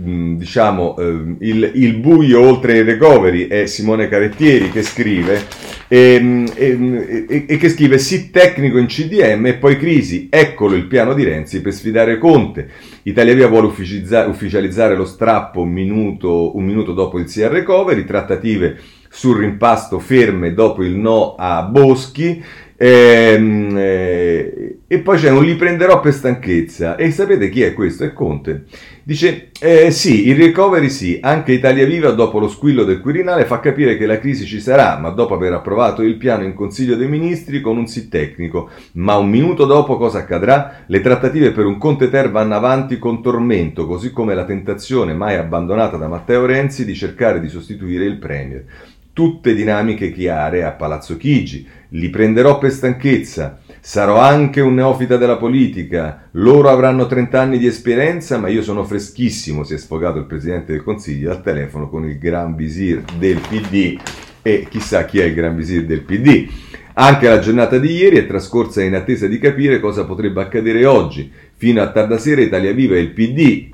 Mm, 0.06 0.36
diciamo, 0.36 0.98
eh, 0.98 1.36
il, 1.40 1.72
il, 1.76 1.94
buio 1.96 2.42
oltre 2.42 2.80
il 2.80 2.84
recovery 2.84 3.48
è 3.48 3.68
Simone 3.68 4.10
Carettieri 4.10 4.70
che 4.70 4.82
scrive 4.82 5.46
ehm, 5.88 6.52
e, 6.56 7.26
e, 7.30 7.46
e, 7.48 7.58
che 7.58 7.70
scrive 7.70 7.98
sì 8.00 8.30
tecnico 8.30 8.78
in 8.80 8.88
CDM 8.88 9.46
e 9.46 9.54
poi 9.54 9.78
crisi, 9.78 10.28
eccolo 10.30 10.76
il 10.76 10.88
piano 10.88 11.14
di 11.14 11.24
Renzi 11.24 11.62
per 11.62 11.72
sfidare 11.72 12.18
Conte. 12.18 12.70
Italia 13.04 13.34
Via 13.34 13.48
vuole 13.48 13.68
ufficializzare, 13.68 14.98
lo 14.98 15.06
strappo 15.06 15.62
un 15.62 15.72
minuto, 15.72 16.58
un 16.58 16.66
minuto 16.66 16.92
dopo 16.92 17.18
il 17.18 17.30
sia 17.30 17.48
recovery, 17.48 18.04
trattative 18.04 18.78
sul 19.10 19.38
rimpasto 19.38 20.00
ferme 20.00 20.54
dopo 20.54 20.84
il 20.84 20.96
no 20.96 21.36
a 21.38 21.62
Boschi. 21.62 22.44
Ehm, 22.78 23.76
eh, 23.78 24.78
e 24.88 25.00
poi 25.00 25.18
c'è 25.18 25.32
un 25.32 25.44
li 25.44 25.56
prenderò 25.56 26.00
per 26.00 26.14
stanchezza. 26.14 26.96
E 26.96 27.10
sapete 27.12 27.50
chi 27.50 27.62
è 27.62 27.74
questo? 27.74 28.04
È 28.04 28.14
Conte. 28.14 28.66
Dice, 29.06 29.50
eh, 29.60 29.92
sì, 29.92 30.30
il 30.30 30.36
recovery 30.38 30.90
sì, 30.90 31.18
anche 31.22 31.52
Italia 31.52 31.86
Viva 31.86 32.12
dopo 32.12 32.40
lo 32.40 32.48
squillo 32.48 32.84
del 32.84 33.02
Quirinale 33.02 33.46
fa 33.46 33.60
capire 33.60 33.98
che 33.98 34.06
la 34.06 34.20
crisi 34.20 34.46
ci 34.46 34.62
sarà, 34.62 34.98
ma 34.98 35.10
dopo 35.10 35.34
aver 35.34 35.52
approvato 35.54 36.04
il 36.04 36.16
piano 36.16 36.44
in 36.44 36.54
Consiglio 36.54 36.96
dei 36.96 37.08
Ministri 37.08 37.60
con 37.60 37.76
un 37.78 37.88
sì 37.88 38.08
tecnico. 38.08 38.70
Ma 38.94 39.18
un 39.18 39.30
minuto 39.30 39.66
dopo 39.66 39.98
cosa 39.98 40.20
accadrà? 40.20 40.84
Le 40.86 41.02
trattative 41.02 41.52
per 41.52 41.66
un 41.66 41.78
Conte 41.78 42.10
Ter 42.10 42.32
vanno 42.32 42.56
avanti 42.56 43.00
con 43.00 43.22
tormento, 43.22 43.88
così 43.88 44.12
come 44.12 44.36
la 44.36 44.46
tentazione 44.46 45.14
mai 45.14 45.36
abbandonata 45.36 45.98
da 45.98 46.08
Matteo 46.08 46.46
Renzi 46.46 46.86
di 46.86 46.94
cercare 46.94 47.40
di 47.40 47.50
sostituire 47.50 48.06
il 48.06 48.18
Premier. 48.18 48.64
Tutte 49.14 49.54
dinamiche 49.54 50.12
chiare 50.12 50.64
a 50.64 50.72
Palazzo 50.72 51.18
Chigi. 51.18 51.68
Li 51.90 52.10
prenderò 52.10 52.58
per 52.58 52.72
stanchezza. 52.72 53.60
Sarò 53.80 54.18
anche 54.18 54.60
un 54.60 54.74
neofita 54.74 55.18
della 55.18 55.38
politica. 55.38 56.30
Loro 56.32 56.70
avranno 56.70 57.06
30 57.06 57.40
anni 57.40 57.58
di 57.60 57.68
esperienza, 57.68 58.40
ma 58.40 58.48
io 58.48 58.64
sono 58.64 58.84
freschissimo, 58.84 59.64
si 59.64 59.76
è 59.76 59.78
sfogato 59.78 60.18
il 60.18 60.26
Presidente 60.26 60.72
del 60.72 60.82
Consiglio 60.82 61.30
al 61.30 61.44
telefono 61.44 61.90
con 61.90 62.10
il 62.10 62.18
Gran 62.18 62.56
Visir 62.56 63.04
del 63.20 63.40
PD. 63.40 64.00
E 64.42 64.66
chissà 64.68 65.06
chi 65.06 65.20
è 65.20 65.26
il 65.26 65.36
Gran 65.36 65.56
Visir 65.56 65.86
del 65.86 66.02
PD. 66.02 66.48
Anche 66.94 67.30
la 67.30 67.38
giornata 67.38 67.78
di 67.78 67.92
ieri 67.92 68.18
è 68.18 68.26
trascorsa 68.26 68.82
in 68.82 68.96
attesa 68.96 69.28
di 69.28 69.38
capire 69.38 69.80
cosa 69.80 70.06
potrebbe 70.06 70.42
accadere 70.42 70.86
oggi. 70.88 71.32
Fino 71.56 71.84
a 71.84 71.92
tarda 71.92 72.18
sera 72.18 72.42
Italia 72.42 72.74
Viva 72.74 72.96
e 72.96 73.00
il 73.00 73.12
PD. 73.12 73.70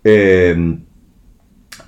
Eh, 0.00 0.76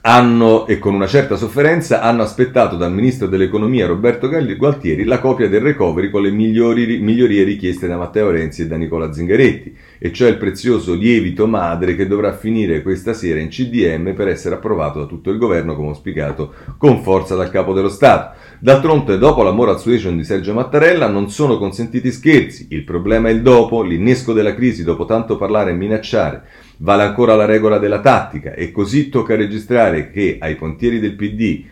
hanno, 0.06 0.66
e 0.66 0.78
con 0.78 0.92
una 0.92 1.06
certa 1.06 1.34
sofferenza, 1.36 2.02
hanno 2.02 2.22
aspettato 2.22 2.76
dal 2.76 2.92
Ministro 2.92 3.26
dell'Economia 3.26 3.86
Roberto 3.86 4.28
Gualtieri 4.28 5.04
la 5.04 5.18
copia 5.18 5.48
del 5.48 5.62
recovery 5.62 6.10
con 6.10 6.20
le 6.20 6.30
migliori, 6.30 6.98
migliorie 6.98 7.42
richieste 7.42 7.86
da 7.86 7.96
Matteo 7.96 8.30
Renzi 8.30 8.62
e 8.62 8.66
da 8.66 8.76
Nicola 8.76 9.14
Zingaretti, 9.14 9.74
e 9.98 10.12
cioè 10.12 10.28
il 10.28 10.36
prezioso 10.36 10.92
lievito 10.92 11.46
madre 11.46 11.96
che 11.96 12.06
dovrà 12.06 12.34
finire 12.34 12.82
questa 12.82 13.14
sera 13.14 13.40
in 13.40 13.48
CDM 13.48 14.12
per 14.12 14.28
essere 14.28 14.56
approvato 14.56 14.98
da 14.98 15.06
tutto 15.06 15.30
il 15.30 15.38
governo, 15.38 15.74
come 15.74 15.88
auspicato 15.88 16.52
con 16.76 17.02
forza 17.02 17.34
dal 17.34 17.50
Capo 17.50 17.72
dello 17.72 17.88
Stato. 17.88 18.36
D'altronde, 18.58 19.16
dopo 19.16 19.42
la 19.42 19.52
moral 19.52 19.80
suasion 19.80 20.18
di 20.18 20.24
Sergio 20.24 20.52
Mattarella, 20.52 21.08
non 21.08 21.30
sono 21.30 21.56
consentiti 21.56 22.12
scherzi. 22.12 22.66
Il 22.70 22.84
problema 22.84 23.30
è 23.30 23.32
il 23.32 23.40
dopo, 23.40 23.82
l'innesco 23.82 24.34
della 24.34 24.54
crisi 24.54 24.84
dopo 24.84 25.06
tanto 25.06 25.38
parlare 25.38 25.70
e 25.70 25.74
minacciare 25.74 26.42
Vale 26.78 27.02
ancora 27.02 27.34
la 27.34 27.44
regola 27.44 27.78
della 27.78 28.00
tattica 28.00 28.52
e 28.52 28.70
così 28.70 29.08
tocca 29.08 29.36
registrare 29.36 30.10
che 30.10 30.38
ai 30.40 30.56
pontieri 30.56 30.98
del 30.98 31.14
PD 31.14 31.64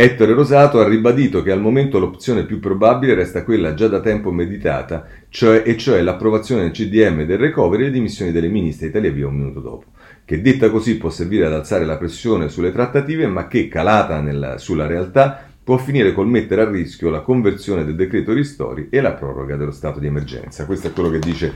Ettore 0.00 0.32
Rosato 0.32 0.78
ha 0.78 0.86
ribadito 0.86 1.42
che 1.42 1.50
al 1.50 1.60
momento 1.60 1.98
l'opzione 1.98 2.44
più 2.44 2.60
probabile 2.60 3.14
resta 3.14 3.42
quella 3.42 3.74
già 3.74 3.88
da 3.88 3.98
tempo 3.98 4.30
meditata, 4.30 5.04
cioè, 5.28 5.64
e 5.66 5.76
cioè 5.76 6.02
l'approvazione 6.02 6.62
del 6.62 6.70
CDM 6.70 7.24
del 7.24 7.36
recovery 7.36 7.82
e 7.82 7.86
le 7.86 7.90
dimissioni 7.90 8.30
delle 8.30 8.46
ministre 8.46 8.86
Italia 8.86 9.10
Via 9.10 9.26
un 9.26 9.34
minuto 9.34 9.58
dopo, 9.58 9.86
che 10.24 10.40
detta 10.40 10.70
così 10.70 10.98
può 10.98 11.10
servire 11.10 11.46
ad 11.46 11.52
alzare 11.52 11.84
la 11.84 11.96
pressione 11.96 12.48
sulle 12.48 12.70
trattative, 12.70 13.26
ma 13.26 13.48
che 13.48 13.66
calata 13.66 14.20
nella, 14.20 14.58
sulla 14.58 14.86
realtà 14.86 15.48
può 15.64 15.78
finire 15.78 16.12
col 16.12 16.28
mettere 16.28 16.62
a 16.62 16.70
rischio 16.70 17.10
la 17.10 17.22
conversione 17.22 17.84
del 17.84 17.96
decreto 17.96 18.32
ristori 18.32 18.86
e 18.90 19.00
la 19.00 19.14
proroga 19.14 19.56
dello 19.56 19.72
stato 19.72 19.98
di 19.98 20.06
emergenza. 20.06 20.64
Questo 20.64 20.86
è 20.86 20.92
quello 20.92 21.10
che 21.10 21.18
dice 21.18 21.52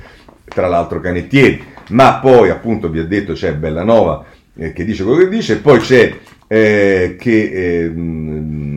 tra 0.52 0.68
l'altro 0.68 1.00
Canettieri, 1.00 1.62
ma 1.90 2.18
poi 2.18 2.50
appunto 2.50 2.88
vi 2.88 2.98
ho 2.98 3.06
detto 3.06 3.32
c'è 3.32 3.54
Bellanova 3.54 4.24
eh, 4.56 4.72
che 4.72 4.84
dice 4.84 5.02
quello 5.02 5.18
che 5.18 5.28
dice, 5.28 5.58
poi 5.58 5.78
c'è 5.78 6.14
eh, 6.46 7.16
che, 7.18 7.42
eh, 7.50 7.92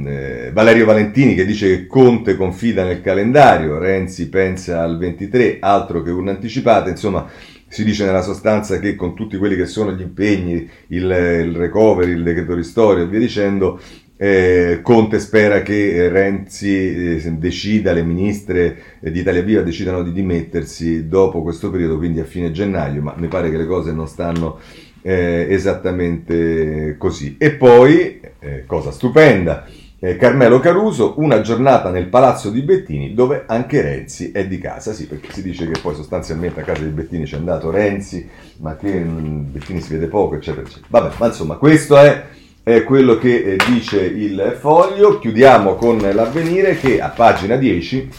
eh, 0.06 0.52
Valerio 0.54 0.86
Valentini 0.86 1.36
che 1.36 1.46
dice 1.46 1.68
che 1.68 1.88
Conte 1.88 2.38
confida 2.38 2.84
nel 2.86 3.02
calendario, 3.02 3.78
Renzi 3.78 4.30
pensa 4.30 4.82
al 4.82 4.98
23, 4.98 5.58
altro 5.60 6.02
che 6.02 6.12
un'anticipata, 6.12 6.90
insomma 6.90 7.28
si 7.68 7.84
dice 7.84 8.06
nella 8.06 8.22
sostanza 8.22 8.80
che 8.80 8.96
con 8.96 9.16
tutti 9.16 9.36
quelli 9.36 9.58
che 9.58 9.66
sono 9.66 9.92
gli 9.92 10.02
impegni, 10.02 10.70
il, 10.88 11.04
il 11.04 11.56
recovery, 11.56 12.12
il 12.12 12.24
decreto 12.24 12.54
ristorio 12.54 13.04
e 13.04 13.08
via 13.08 13.20
dicendo, 13.20 13.82
eh, 14.18 14.80
Conte 14.82 15.20
spera 15.20 15.62
che 15.62 16.08
Renzi 16.10 17.16
eh, 17.18 17.32
decida, 17.32 17.92
le 17.92 18.04
ministre 18.04 18.78
di 19.00 19.20
Italia 19.20 19.42
Viva 19.42 19.62
decidano 19.62 20.04
di 20.04 20.12
dimettersi 20.12 21.08
dopo 21.08 21.42
questo 21.42 21.70
periodo, 21.70 21.98
quindi 21.98 22.20
a 22.20 22.26
fine 22.26 22.52
gennaio, 22.52 23.02
ma 23.02 23.14
mi 23.18 23.28
pare 23.28 23.50
che 23.50 23.58
le 23.58 23.66
cose 23.66 23.92
non 23.92 24.08
stanno 24.08 24.60
eh, 25.02 25.48
esattamente 25.50 26.96
così. 26.98 27.36
E 27.38 27.52
poi, 27.52 28.20
eh, 28.40 28.64
cosa 28.66 28.92
stupenda, 28.92 29.66
eh, 30.00 30.18
Carmelo 30.18 30.60
Caruso, 30.60 31.16
una 31.18 31.42
giornata 31.42 31.90
nel 31.90 32.08
palazzo 32.08 32.50
di 32.50 32.62
Bettini 32.62 33.14
dove 33.14 33.44
anche 33.48 33.82
Renzi 33.82 34.32
è 34.32 34.46
di 34.46 34.58
casa, 34.58 34.94
sì, 34.94 35.08
perché 35.08 35.32
si 35.32 35.42
dice 35.42 35.70
che 35.70 35.80
poi 35.80 35.96
sostanzialmente 35.96 36.60
a 36.60 36.64
casa 36.64 36.84
di 36.84 36.90
Bettini 36.90 37.24
c'è 37.24 37.38
andato 37.38 37.72
Renzi, 37.72 38.28
ma 38.58 38.76
che 38.76 38.94
mh, 38.94 39.20
mm, 39.20 39.52
Bettini 39.52 39.82
si 39.82 39.94
vede 39.94 40.08
poco, 40.08 40.36
eccetera, 40.36 40.62
eccetera. 40.62 40.88
Vabbè, 40.90 41.16
ma 41.18 41.26
insomma, 41.28 41.56
questo 41.56 41.98
è, 41.98 42.24
è 42.66 42.84
quello 42.84 43.20
che 43.20 43.36
eh, 43.36 43.58
dice 43.68 44.02
il 44.02 44.58
foglio. 44.60 45.20
Chiudiamo 45.20 45.76
con 45.76 46.00
l'avvenire 46.00 46.76
che 46.76 47.00
a 47.00 47.10
pagina 47.10 47.58
10 47.58 48.10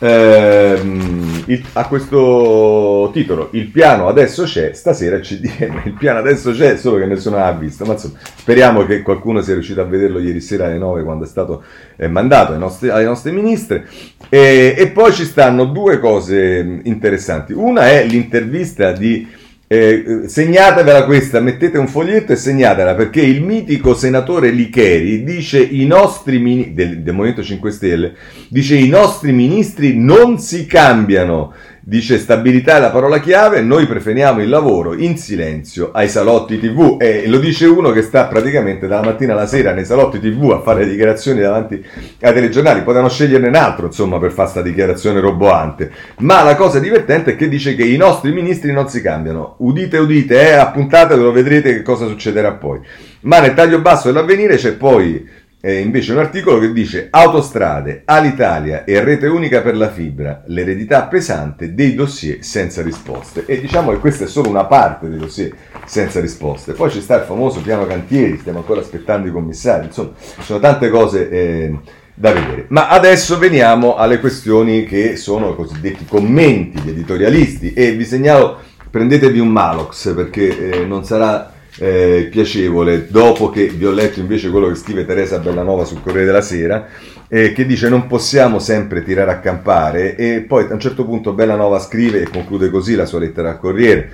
ehm, 0.00 1.44
il, 1.46 1.64
a 1.72 1.86
questo 1.86 3.08
titolo 3.14 3.48
il 3.52 3.68
piano 3.68 4.06
adesso 4.06 4.42
c'è, 4.42 4.74
stasera 4.74 5.18
CDM, 5.18 5.80
il 5.86 5.94
piano 5.94 6.18
adesso 6.18 6.52
c'è, 6.52 6.76
solo 6.76 6.98
che 6.98 7.06
nessuno 7.06 7.38
l'ha 7.38 7.52
visto, 7.52 7.86
ma 7.86 7.94
insomma 7.94 8.18
speriamo 8.36 8.84
che 8.84 9.00
qualcuno 9.00 9.40
sia 9.40 9.54
riuscito 9.54 9.80
a 9.80 9.84
vederlo 9.84 10.18
ieri 10.18 10.42
sera 10.42 10.66
alle 10.66 10.76
9 10.76 11.04
quando 11.04 11.24
è 11.24 11.28
stato 11.28 11.64
eh, 11.96 12.08
mandato 12.08 12.52
ai 12.52 12.58
nostri, 12.58 12.90
alle 12.90 13.04
nostre 13.04 13.32
ministre. 13.32 13.88
E, 14.28 14.74
e 14.76 14.90
poi 14.90 15.10
ci 15.14 15.24
stanno 15.24 15.64
due 15.64 15.98
cose 15.98 16.80
interessanti, 16.82 17.54
una 17.54 17.88
è 17.88 18.04
l'intervista 18.04 18.92
di 18.92 19.42
eh, 19.66 20.24
segnatevela 20.26 21.04
questa, 21.04 21.40
mettete 21.40 21.78
un 21.78 21.88
foglietto 21.88 22.32
e 22.32 22.36
segnatela 22.36 22.94
perché 22.94 23.22
il 23.22 23.42
mitico 23.42 23.94
senatore 23.94 24.50
Licheri 24.50 25.24
dice 25.24 25.58
i 25.58 25.86
nostri 25.86 26.38
mini- 26.38 26.74
del, 26.74 27.00
del 27.00 27.14
Movimento 27.14 27.42
5 27.42 27.70
Stelle 27.70 28.14
dice 28.48 28.76
i 28.76 28.88
nostri 28.88 29.32
ministri 29.32 29.96
non 29.98 30.38
si 30.38 30.66
cambiano 30.66 31.54
Dice 31.86 32.16
stabilità 32.16 32.78
è 32.78 32.80
la 32.80 32.88
parola 32.88 33.20
chiave, 33.20 33.60
noi 33.60 33.86
preferiamo 33.86 34.40
il 34.40 34.48
lavoro 34.48 34.94
in 34.94 35.18
silenzio 35.18 35.90
ai 35.92 36.08
salotti 36.08 36.58
tv 36.58 36.96
e 36.98 37.28
lo 37.28 37.36
dice 37.36 37.66
uno 37.66 37.90
che 37.90 38.00
sta 38.00 38.24
praticamente 38.24 38.86
dalla 38.86 39.04
mattina 39.04 39.34
alla 39.34 39.44
sera 39.44 39.74
nei 39.74 39.84
salotti 39.84 40.18
tv 40.18 40.52
a 40.52 40.62
fare 40.62 40.88
dichiarazioni 40.88 41.40
davanti 41.40 41.74
ai 41.74 42.32
telegiornali, 42.32 42.80
potevano 42.80 43.10
sceglierne 43.10 43.48
un 43.48 43.54
altro 43.54 43.84
insomma 43.84 44.18
per 44.18 44.30
fare 44.30 44.50
questa 44.50 44.62
dichiarazione 44.62 45.20
roboante, 45.20 45.90
ma 46.20 46.42
la 46.42 46.56
cosa 46.56 46.78
divertente 46.78 47.32
è 47.32 47.36
che 47.36 47.50
dice 47.50 47.74
che 47.74 47.84
i 47.84 47.98
nostri 47.98 48.32
ministri 48.32 48.72
non 48.72 48.88
si 48.88 49.02
cambiano, 49.02 49.56
udite 49.58 49.98
udite, 49.98 50.40
eh, 50.40 50.52
appuntatelo, 50.54 51.32
vedrete 51.32 51.74
che 51.74 51.82
cosa 51.82 52.06
succederà 52.06 52.52
poi. 52.52 52.80
Ma 53.24 53.40
nel 53.40 53.52
taglio 53.52 53.80
basso 53.80 54.10
dell'avvenire 54.10 54.56
c'è 54.56 54.72
poi 54.72 55.26
eh, 55.66 55.78
invece 55.78 56.12
un 56.12 56.18
articolo 56.18 56.58
che 56.58 56.74
dice 56.74 57.08
autostrade, 57.10 58.02
Alitalia 58.04 58.84
e 58.84 59.02
rete 59.02 59.28
unica 59.28 59.62
per 59.62 59.74
la 59.74 59.90
fibra, 59.90 60.42
l'eredità 60.48 61.04
pesante 61.04 61.72
dei 61.72 61.94
dossier 61.94 62.44
senza 62.44 62.82
risposte. 62.82 63.44
E 63.46 63.62
diciamo 63.62 63.90
che 63.90 63.96
questa 63.96 64.24
è 64.24 64.26
solo 64.26 64.50
una 64.50 64.66
parte 64.66 65.08
dei 65.08 65.18
dossier 65.18 65.54
senza 65.86 66.20
risposte. 66.20 66.74
Poi 66.74 66.90
ci 66.90 67.00
sta 67.00 67.16
il 67.16 67.22
famoso 67.22 67.62
piano 67.62 67.86
cantieri, 67.86 68.36
stiamo 68.36 68.58
ancora 68.58 68.82
aspettando 68.82 69.26
i 69.26 69.32
commissari, 69.32 69.86
insomma, 69.86 70.10
ci 70.18 70.42
sono 70.42 70.60
tante 70.60 70.90
cose 70.90 71.30
eh, 71.30 71.78
da 72.12 72.32
vedere. 72.32 72.66
Ma 72.68 72.88
adesso 72.88 73.38
veniamo 73.38 73.96
alle 73.96 74.20
questioni 74.20 74.84
che 74.84 75.16
sono 75.16 75.52
i 75.52 75.54
cosiddetti 75.54 76.04
commenti, 76.04 76.78
gli 76.80 76.90
editorialisti 76.90 77.72
e 77.72 77.92
vi 77.92 78.04
segnalo, 78.04 78.58
prendetevi 78.90 79.38
un 79.38 79.48
Malox 79.48 80.14
perché 80.14 80.72
eh, 80.72 80.84
non 80.84 81.06
sarà 81.06 81.53
eh, 81.78 82.28
piacevole 82.30 83.08
dopo 83.08 83.50
che 83.50 83.66
vi 83.68 83.84
ho 83.84 83.90
letto 83.90 84.20
invece 84.20 84.50
quello 84.50 84.68
che 84.68 84.76
scrive 84.76 85.04
Teresa 85.04 85.38
Bellanova 85.38 85.84
sul 85.84 86.00
Corriere 86.00 86.26
della 86.26 86.40
Sera 86.40 86.86
eh, 87.28 87.52
che 87.52 87.66
dice 87.66 87.88
non 87.88 88.06
possiamo 88.06 88.58
sempre 88.58 89.02
tirare 89.02 89.32
a 89.32 89.40
campare 89.40 90.14
e 90.16 90.42
poi 90.42 90.66
a 90.68 90.72
un 90.72 90.80
certo 90.80 91.04
punto 91.04 91.32
Bellanova 91.32 91.80
scrive 91.80 92.22
e 92.22 92.28
conclude 92.28 92.70
così 92.70 92.94
la 92.94 93.06
sua 93.06 93.18
lettera 93.18 93.50
al 93.50 93.58
Corriere. 93.58 94.10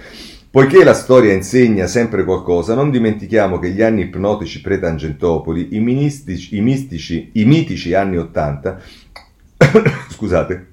Poiché 0.51 0.83
la 0.83 0.95
storia 0.95 1.33
insegna 1.33 1.87
sempre 1.87 2.25
qualcosa, 2.25 2.75
non 2.75 2.91
dimentichiamo 2.91 3.61
che 3.61 3.71
gli 3.71 3.83
anni 3.83 4.03
ipnotici 4.03 4.61
pre-Tangentopoli, 4.61 5.69
i, 5.77 5.77
i, 5.77 7.31
i 7.35 7.45
mitici 7.45 7.95
anni 7.95 8.17
Ottanta, 8.17 8.81
scusate, 10.11 10.70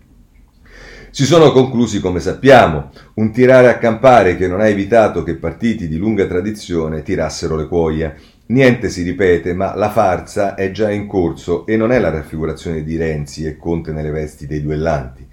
si 1.17 1.25
sono 1.25 1.51
conclusi 1.51 1.99
come 1.99 2.19
sappiamo, 2.19 2.91
un 3.15 3.31
tirare 3.31 3.69
a 3.69 3.79
campare 3.79 4.35
che 4.37 4.47
non 4.47 4.59
ha 4.59 4.67
evitato 4.67 5.23
che 5.23 5.33
partiti 5.33 5.87
di 5.87 5.97
lunga 5.97 6.27
tradizione 6.27 7.01
tirassero 7.01 7.55
le 7.55 7.67
cuoia. 7.67 8.13
Niente 8.49 8.89
si 8.89 9.01
ripete, 9.01 9.55
ma 9.55 9.73
la 9.75 9.89
farsa 9.89 10.53
è 10.53 10.69
già 10.69 10.91
in 10.91 11.07
corso 11.07 11.65
e 11.65 11.75
non 11.75 11.91
è 11.91 11.97
la 11.97 12.11
raffigurazione 12.11 12.83
di 12.83 12.97
Renzi 12.97 13.47
e 13.47 13.57
Conte 13.57 13.93
nelle 13.93 14.11
vesti 14.11 14.45
dei 14.45 14.61
duellanti. 14.61 15.27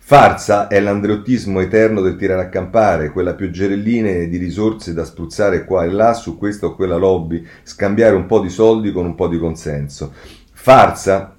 Farsa 0.00 0.66
è 0.66 0.80
l'andreottismo 0.80 1.60
eterno 1.60 2.00
del 2.00 2.16
tirare 2.16 2.42
a 2.42 2.48
campare, 2.48 3.12
quella 3.12 3.34
pioggerelline 3.34 4.28
di 4.28 4.38
risorse 4.38 4.92
da 4.92 5.04
spruzzare 5.04 5.64
qua 5.64 5.84
e 5.84 5.90
là 5.90 6.14
su 6.14 6.36
questa 6.36 6.66
o 6.66 6.74
quella 6.74 6.96
lobby, 6.96 7.46
scambiare 7.62 8.16
un 8.16 8.26
po' 8.26 8.40
di 8.40 8.50
soldi 8.50 8.90
con 8.90 9.04
un 9.04 9.14
po' 9.14 9.28
di 9.28 9.38
consenso. 9.38 10.12
Farsa 10.52 11.37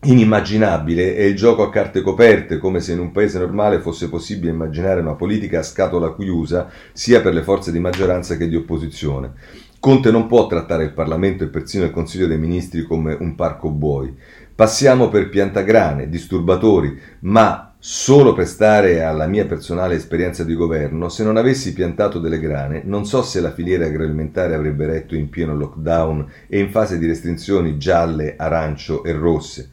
inimmaginabile 0.00 1.16
è 1.16 1.22
il 1.22 1.34
gioco 1.34 1.62
a 1.62 1.70
carte 1.70 2.02
coperte, 2.02 2.58
come 2.58 2.80
se 2.80 2.92
in 2.92 3.00
un 3.00 3.10
paese 3.10 3.38
normale 3.38 3.80
fosse 3.80 4.08
possibile 4.08 4.52
immaginare 4.52 5.00
una 5.00 5.14
politica 5.14 5.58
a 5.58 5.64
scatola 5.64 6.14
chiusa 6.14 6.70
sia 6.92 7.20
per 7.20 7.34
le 7.34 7.42
forze 7.42 7.72
di 7.72 7.80
maggioranza 7.80 8.36
che 8.36 8.48
di 8.48 8.56
opposizione. 8.56 9.32
Conte 9.80 10.10
non 10.10 10.26
può 10.26 10.46
trattare 10.46 10.84
il 10.84 10.92
Parlamento 10.92 11.44
e 11.44 11.48
persino 11.48 11.84
il 11.84 11.90
Consiglio 11.90 12.26
dei 12.26 12.38
Ministri 12.38 12.82
come 12.82 13.16
un 13.18 13.34
parco 13.34 13.70
buoi. 13.70 14.14
Passiamo 14.54 15.08
per 15.08 15.28
piantagrane, 15.28 16.08
disturbatori, 16.08 16.98
ma 17.20 17.67
solo 17.80 18.32
per 18.32 18.48
stare 18.48 19.04
alla 19.04 19.28
mia 19.28 19.46
personale 19.46 19.94
esperienza 19.94 20.42
di 20.42 20.54
governo, 20.54 21.08
se 21.08 21.22
non 21.22 21.36
avessi 21.36 21.72
piantato 21.72 22.18
delle 22.18 22.40
grane, 22.40 22.82
non 22.84 23.06
so 23.06 23.22
se 23.22 23.40
la 23.40 23.52
filiera 23.52 23.86
agroalimentare 23.86 24.54
avrebbe 24.54 24.86
retto 24.86 25.14
in 25.14 25.28
pieno 25.28 25.54
lockdown 25.54 26.28
e 26.48 26.58
in 26.58 26.70
fase 26.70 26.98
di 26.98 27.06
restrizioni 27.06 27.78
gialle, 27.78 28.34
arancio 28.36 29.04
e 29.04 29.12
rosse. 29.12 29.70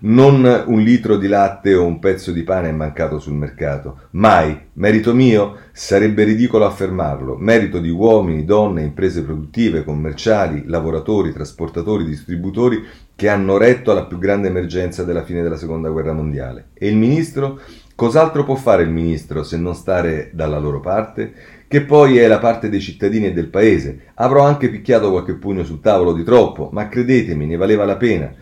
Non 0.00 0.64
un 0.66 0.80
litro 0.80 1.16
di 1.16 1.26
latte 1.26 1.74
o 1.74 1.84
un 1.84 1.98
pezzo 1.98 2.30
di 2.30 2.44
pane 2.44 2.68
è 2.68 2.72
mancato 2.72 3.18
sul 3.18 3.34
mercato. 3.34 4.02
Mai. 4.10 4.66
Merito 4.74 5.12
mio? 5.12 5.56
Sarebbe 5.72 6.22
ridicolo 6.22 6.66
affermarlo. 6.66 7.36
Merito 7.36 7.80
di 7.80 7.90
uomini, 7.90 8.44
donne, 8.44 8.82
imprese 8.82 9.24
produttive, 9.24 9.82
commerciali, 9.82 10.64
lavoratori, 10.66 11.32
trasportatori, 11.32 12.04
distributori 12.04 12.84
che 13.16 13.28
hanno 13.28 13.56
retto 13.56 13.90
alla 13.90 14.04
più 14.04 14.18
grande 14.18 14.46
emergenza 14.46 15.02
della 15.02 15.24
fine 15.24 15.42
della 15.42 15.56
seconda 15.56 15.88
guerra 15.88 16.12
mondiale. 16.12 16.68
E 16.74 16.86
il 16.86 16.96
ministro? 16.96 17.58
Cos'altro 17.96 18.44
può 18.44 18.54
fare 18.54 18.84
il 18.84 18.90
ministro 18.90 19.42
se 19.42 19.56
non 19.56 19.74
stare 19.74 20.30
dalla 20.32 20.60
loro 20.60 20.78
parte? 20.78 21.32
Che 21.66 21.80
poi 21.80 22.18
è 22.18 22.28
la 22.28 22.38
parte 22.38 22.68
dei 22.68 22.80
cittadini 22.80 23.26
e 23.26 23.32
del 23.32 23.48
paese. 23.48 24.12
Avrò 24.14 24.44
anche 24.44 24.68
picchiato 24.68 25.10
qualche 25.10 25.34
pugno 25.34 25.64
sul 25.64 25.80
tavolo 25.80 26.12
di 26.12 26.22
troppo, 26.22 26.70
ma 26.72 26.88
credetemi, 26.88 27.46
ne 27.46 27.56
valeva 27.56 27.84
la 27.84 27.96
pena. 27.96 28.32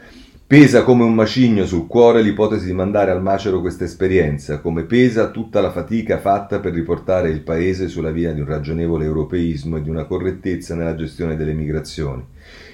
Pesa 0.48 0.84
come 0.84 1.02
un 1.02 1.12
macigno 1.12 1.66
sul 1.66 1.88
cuore 1.88 2.22
l'ipotesi 2.22 2.66
di 2.66 2.72
mandare 2.72 3.10
al 3.10 3.20
macero 3.20 3.60
questa 3.60 3.82
esperienza, 3.82 4.60
come 4.60 4.84
pesa 4.84 5.30
tutta 5.30 5.60
la 5.60 5.72
fatica 5.72 6.20
fatta 6.20 6.60
per 6.60 6.72
riportare 6.72 7.30
il 7.30 7.40
Paese 7.40 7.88
sulla 7.88 8.12
via 8.12 8.32
di 8.32 8.38
un 8.38 8.46
ragionevole 8.46 9.06
europeismo 9.06 9.78
e 9.78 9.82
di 9.82 9.90
una 9.90 10.04
correttezza 10.04 10.76
nella 10.76 10.94
gestione 10.94 11.34
delle 11.34 11.52
migrazioni. 11.52 12.24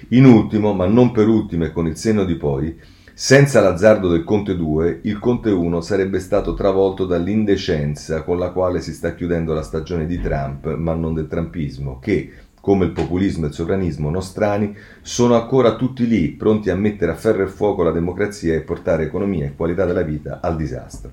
In 0.09 0.25
ultimo, 0.25 0.73
ma 0.73 0.85
non 0.85 1.09
per 1.11 1.27
ultimo 1.27 1.65
e 1.65 1.71
con 1.71 1.87
il 1.87 1.97
senno 1.97 2.25
di 2.25 2.35
poi, 2.35 2.77
Senza 3.15 3.61
l'azzardo 3.61 4.07
del 4.07 4.23
Conte 4.23 4.55
2, 4.55 5.01
il 5.03 5.19
Conte 5.19 5.51
1 5.51 5.81
sarebbe 5.81 6.19
stato 6.19 6.55
travolto 6.55 7.05
dall'indecenza 7.05 8.23
con 8.23 8.39
la 8.39 8.49
quale 8.49 8.81
si 8.81 8.91
sta 8.91 9.13
chiudendo 9.13 9.53
la 9.53 9.61
stagione 9.61 10.07
di 10.07 10.19
Trump, 10.19 10.73
ma 10.77 10.95
non 10.95 11.13
del 11.13 11.27
trumpismo, 11.27 11.99
che, 11.99 12.31
come 12.63 12.85
il 12.85 12.91
populismo 12.91 13.43
e 13.43 13.49
il 13.49 13.53
sovranismo 13.53 14.09
nostrani, 14.09 14.73
sono 15.01 15.35
ancora 15.35 15.75
tutti 15.75 16.07
lì, 16.07 16.29
pronti 16.29 16.69
a 16.69 16.75
mettere 16.77 17.11
a 17.11 17.15
ferro 17.15 17.43
e 17.43 17.47
fuoco 17.47 17.83
la 17.83 17.91
democrazia 17.91 18.53
e 18.53 18.61
portare 18.61 19.03
economia 19.03 19.43
e 19.43 19.53
qualità 19.53 19.83
della 19.83 20.01
vita 20.01 20.39
al 20.41 20.55
disastro. 20.55 21.11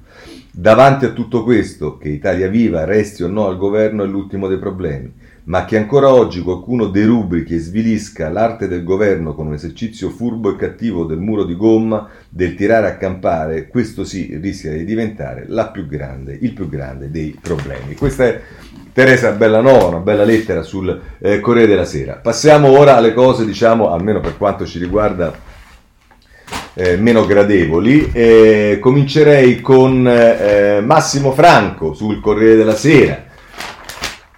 Davanti 0.52 1.06
a 1.06 1.10
tutto 1.10 1.42
questo, 1.42 1.98
che 1.98 2.08
Italia 2.08 2.46
Viva 2.46 2.84
resti 2.84 3.24
o 3.24 3.26
no 3.26 3.48
al 3.48 3.56
governo 3.56 4.04
è 4.04 4.06
l'ultimo 4.06 4.46
dei 4.46 4.58
problemi 4.58 5.12
ma 5.44 5.64
che 5.64 5.76
ancora 5.76 6.12
oggi 6.12 6.42
qualcuno 6.42 6.86
derubrichi 6.86 7.54
e 7.54 7.58
svilisca 7.58 8.28
l'arte 8.28 8.68
del 8.68 8.84
governo 8.84 9.34
con 9.34 9.46
un 9.48 9.54
esercizio 9.54 10.10
furbo 10.10 10.52
e 10.52 10.56
cattivo 10.56 11.04
del 11.04 11.18
muro 11.18 11.44
di 11.44 11.56
gomma, 11.56 12.08
del 12.28 12.54
tirare 12.54 12.86
a 12.86 12.96
campare, 12.96 13.66
questo 13.66 14.04
sì 14.04 14.38
rischia 14.40 14.72
di 14.72 14.84
diventare 14.84 15.48
più 15.72 15.86
grande, 15.86 16.38
il 16.40 16.52
più 16.52 16.68
grande 16.68 17.10
dei 17.10 17.36
problemi. 17.40 17.96
Questa 17.96 18.26
è 18.26 18.40
Teresa 19.00 19.30
Bellanova, 19.30 19.86
una 19.86 19.96
bella 20.00 20.24
lettera 20.24 20.60
sul 20.60 21.00
eh, 21.20 21.40
Corriere 21.40 21.68
della 21.68 21.86
Sera. 21.86 22.20
Passiamo 22.22 22.78
ora 22.78 22.96
alle 22.96 23.14
cose, 23.14 23.46
diciamo, 23.46 23.90
almeno 23.90 24.20
per 24.20 24.36
quanto 24.36 24.66
ci 24.66 24.78
riguarda, 24.78 25.32
eh, 26.74 26.98
meno 26.98 27.24
gradevoli. 27.24 28.10
Eh, 28.12 28.76
comincerei 28.78 29.62
con 29.62 30.06
eh, 30.06 30.82
Massimo 30.84 31.32
Franco 31.32 31.94
sul 31.94 32.20
Corriere 32.20 32.56
della 32.56 32.74
Sera. 32.74 33.24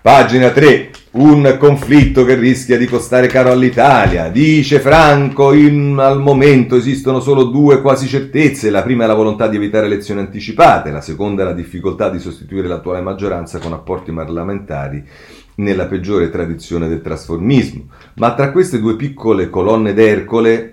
Pagina 0.01 0.51
3. 0.51 0.91
Un 1.15 1.59
conflitto 1.59 2.25
che 2.25 2.37
rischia 2.37 2.79
di 2.79 2.87
costare 2.87 3.27
caro 3.27 3.51
all'Italia. 3.51 4.31
Dice 4.31 4.81
Franco, 4.81 5.53
in, 5.53 5.99
al 5.99 6.19
momento 6.19 6.75
esistono 6.75 7.21
solo 7.21 7.45
due 7.45 7.83
quasi 7.83 8.07
certezze. 8.07 8.71
La 8.71 8.83
prima 8.83 9.05
è 9.05 9.07
la 9.07 9.13
volontà 9.13 9.47
di 9.47 9.57
evitare 9.57 9.85
elezioni 9.85 10.21
anticipate, 10.21 10.91
la 10.91 11.03
seconda 11.03 11.43
è 11.43 11.45
la 11.45 11.53
difficoltà 11.53 12.09
di 12.09 12.19
sostituire 12.19 12.67
l'attuale 12.67 13.03
maggioranza 13.03 13.59
con 13.59 13.75
apporti 13.75 14.11
parlamentari 14.11 15.05
nella 15.57 15.85
peggiore 15.85 16.31
tradizione 16.31 16.89
del 16.89 17.03
trasformismo. 17.03 17.89
Ma 18.15 18.33
tra 18.33 18.51
queste 18.51 18.81
due 18.81 18.97
piccole 18.97 19.51
colonne 19.51 19.93
d'Ercole 19.93 20.72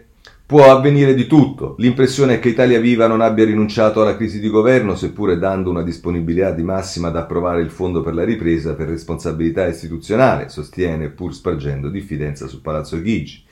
Può 0.49 0.75
avvenire 0.75 1.13
di 1.13 1.27
tutto. 1.27 1.75
L'impressione 1.77 2.33
è 2.33 2.39
che 2.39 2.49
Italia 2.49 2.79
Viva 2.79 3.05
non 3.05 3.21
abbia 3.21 3.45
rinunciato 3.45 4.01
alla 4.01 4.15
crisi 4.15 4.39
di 4.39 4.49
governo, 4.49 4.95
seppure 4.95 5.37
dando 5.37 5.69
una 5.69 5.83
disponibilità 5.83 6.49
di 6.49 6.63
massima 6.63 7.09
ad 7.09 7.17
approvare 7.17 7.61
il 7.61 7.69
fondo 7.69 8.01
per 8.01 8.15
la 8.15 8.23
ripresa 8.23 8.73
per 8.73 8.87
responsabilità 8.87 9.67
istituzionale, 9.67 10.49
sostiene 10.49 11.09
pur 11.09 11.35
spargendo 11.35 11.87
diffidenza 11.87 12.47
su 12.47 12.61
Palazzo 12.61 12.99
Chigi. 12.99 13.43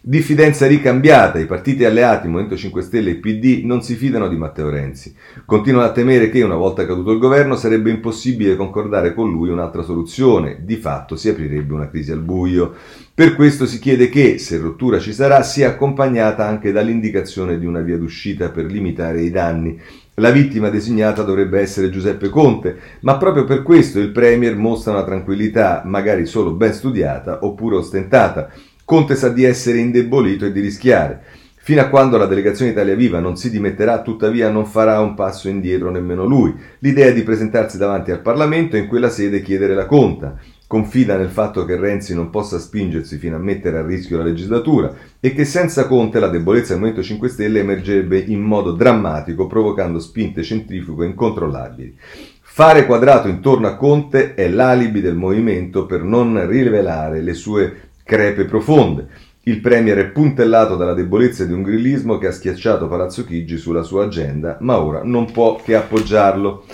Diffidenza 0.00 0.68
ricambiata, 0.68 1.40
i 1.40 1.46
partiti 1.46 1.84
alleati 1.84 2.28
Movimento 2.28 2.56
5 2.56 2.82
Stelle 2.82 3.10
e 3.10 3.16
PD 3.16 3.62
non 3.64 3.82
si 3.82 3.96
fidano 3.96 4.28
di 4.28 4.36
Matteo 4.36 4.70
Renzi. 4.70 5.12
Continuano 5.44 5.88
a 5.88 5.92
temere 5.92 6.30
che, 6.30 6.40
una 6.42 6.54
volta 6.54 6.86
caduto 6.86 7.10
il 7.10 7.18
governo, 7.18 7.56
sarebbe 7.56 7.90
impossibile 7.90 8.54
concordare 8.54 9.12
con 9.12 9.28
lui 9.28 9.48
un'altra 9.48 9.82
soluzione. 9.82 10.60
Di 10.62 10.76
fatto 10.76 11.16
si 11.16 11.28
aprirebbe 11.28 11.74
una 11.74 11.88
crisi 11.88 12.12
al 12.12 12.20
buio. 12.20 12.74
Per 13.12 13.34
questo 13.34 13.66
si 13.66 13.80
chiede 13.80 14.08
che, 14.08 14.38
se 14.38 14.58
rottura 14.58 15.00
ci 15.00 15.12
sarà, 15.12 15.42
sia 15.42 15.70
accompagnata 15.70 16.46
anche 16.46 16.70
dall'indicazione 16.70 17.58
di 17.58 17.66
una 17.66 17.80
via 17.80 17.98
d'uscita 17.98 18.50
per 18.50 18.66
limitare 18.66 19.20
i 19.22 19.30
danni. 19.30 19.80
La 20.14 20.30
vittima 20.30 20.68
designata 20.68 21.22
dovrebbe 21.22 21.60
essere 21.60 21.90
Giuseppe 21.90 22.28
Conte, 22.28 22.76
ma 23.00 23.16
proprio 23.16 23.44
per 23.44 23.62
questo 23.62 23.98
il 23.98 24.10
Premier 24.10 24.56
mostra 24.56 24.92
una 24.92 25.04
tranquillità, 25.04 25.82
magari 25.84 26.24
solo 26.24 26.52
ben 26.52 26.72
studiata 26.72 27.44
oppure 27.44 27.76
ostentata. 27.76 28.50
Conte 28.88 29.16
sa 29.16 29.28
di 29.28 29.44
essere 29.44 29.80
indebolito 29.80 30.46
e 30.46 30.50
di 30.50 30.60
rischiare. 30.60 31.22
Fino 31.56 31.82
a 31.82 31.88
quando 31.88 32.16
la 32.16 32.24
delegazione 32.24 32.70
Italia 32.70 32.94
Viva 32.94 33.20
non 33.20 33.36
si 33.36 33.50
dimetterà, 33.50 34.00
tuttavia 34.00 34.48
non 34.48 34.64
farà 34.64 34.98
un 35.00 35.12
passo 35.12 35.50
indietro 35.50 35.90
nemmeno 35.90 36.24
lui. 36.24 36.54
L'idea 36.78 37.08
è 37.08 37.12
di 37.12 37.22
presentarsi 37.22 37.76
davanti 37.76 38.12
al 38.12 38.22
Parlamento 38.22 38.76
e 38.76 38.78
in 38.78 38.86
quella 38.86 39.10
sede 39.10 39.42
chiedere 39.42 39.74
la 39.74 39.84
conta. 39.84 40.38
Confida 40.66 41.18
nel 41.18 41.28
fatto 41.28 41.66
che 41.66 41.76
Renzi 41.76 42.14
non 42.14 42.30
possa 42.30 42.58
spingersi 42.58 43.18
fino 43.18 43.36
a 43.36 43.40
mettere 43.40 43.76
a 43.76 43.84
rischio 43.84 44.16
la 44.16 44.24
legislatura 44.24 44.90
e 45.20 45.34
che 45.34 45.44
senza 45.44 45.86
Conte 45.86 46.18
la 46.18 46.28
debolezza 46.28 46.68
del 46.68 46.78
Movimento 46.78 47.06
5 47.06 47.28
Stelle 47.28 47.60
emergerebbe 47.60 48.16
in 48.18 48.40
modo 48.40 48.72
drammatico, 48.72 49.46
provocando 49.46 49.98
spinte 49.98 50.42
centrifughe 50.42 51.04
incontrollabili. 51.04 51.94
Fare 52.40 52.86
quadrato 52.86 53.28
intorno 53.28 53.68
a 53.68 53.76
Conte 53.76 54.34
è 54.34 54.48
l'alibi 54.48 55.00
del 55.00 55.14
movimento 55.14 55.86
per 55.86 56.02
non 56.02 56.48
rivelare 56.48 57.20
le 57.20 57.34
sue 57.34 57.87
crepe 58.08 58.46
profonde. 58.46 59.06
Il 59.42 59.60
Premier 59.60 59.98
è 59.98 60.06
puntellato 60.06 60.76
dalla 60.76 60.94
debolezza 60.94 61.44
di 61.44 61.52
un 61.52 61.60
grillismo 61.60 62.16
che 62.16 62.28
ha 62.28 62.32
schiacciato 62.32 62.88
Palazzo 62.88 63.22
Chigi 63.26 63.58
sulla 63.58 63.82
sua 63.82 64.04
agenda, 64.04 64.56
ma 64.60 64.80
ora 64.80 65.02
non 65.04 65.30
può 65.30 65.60
che 65.62 65.74
appoggiarlo. 65.74 66.64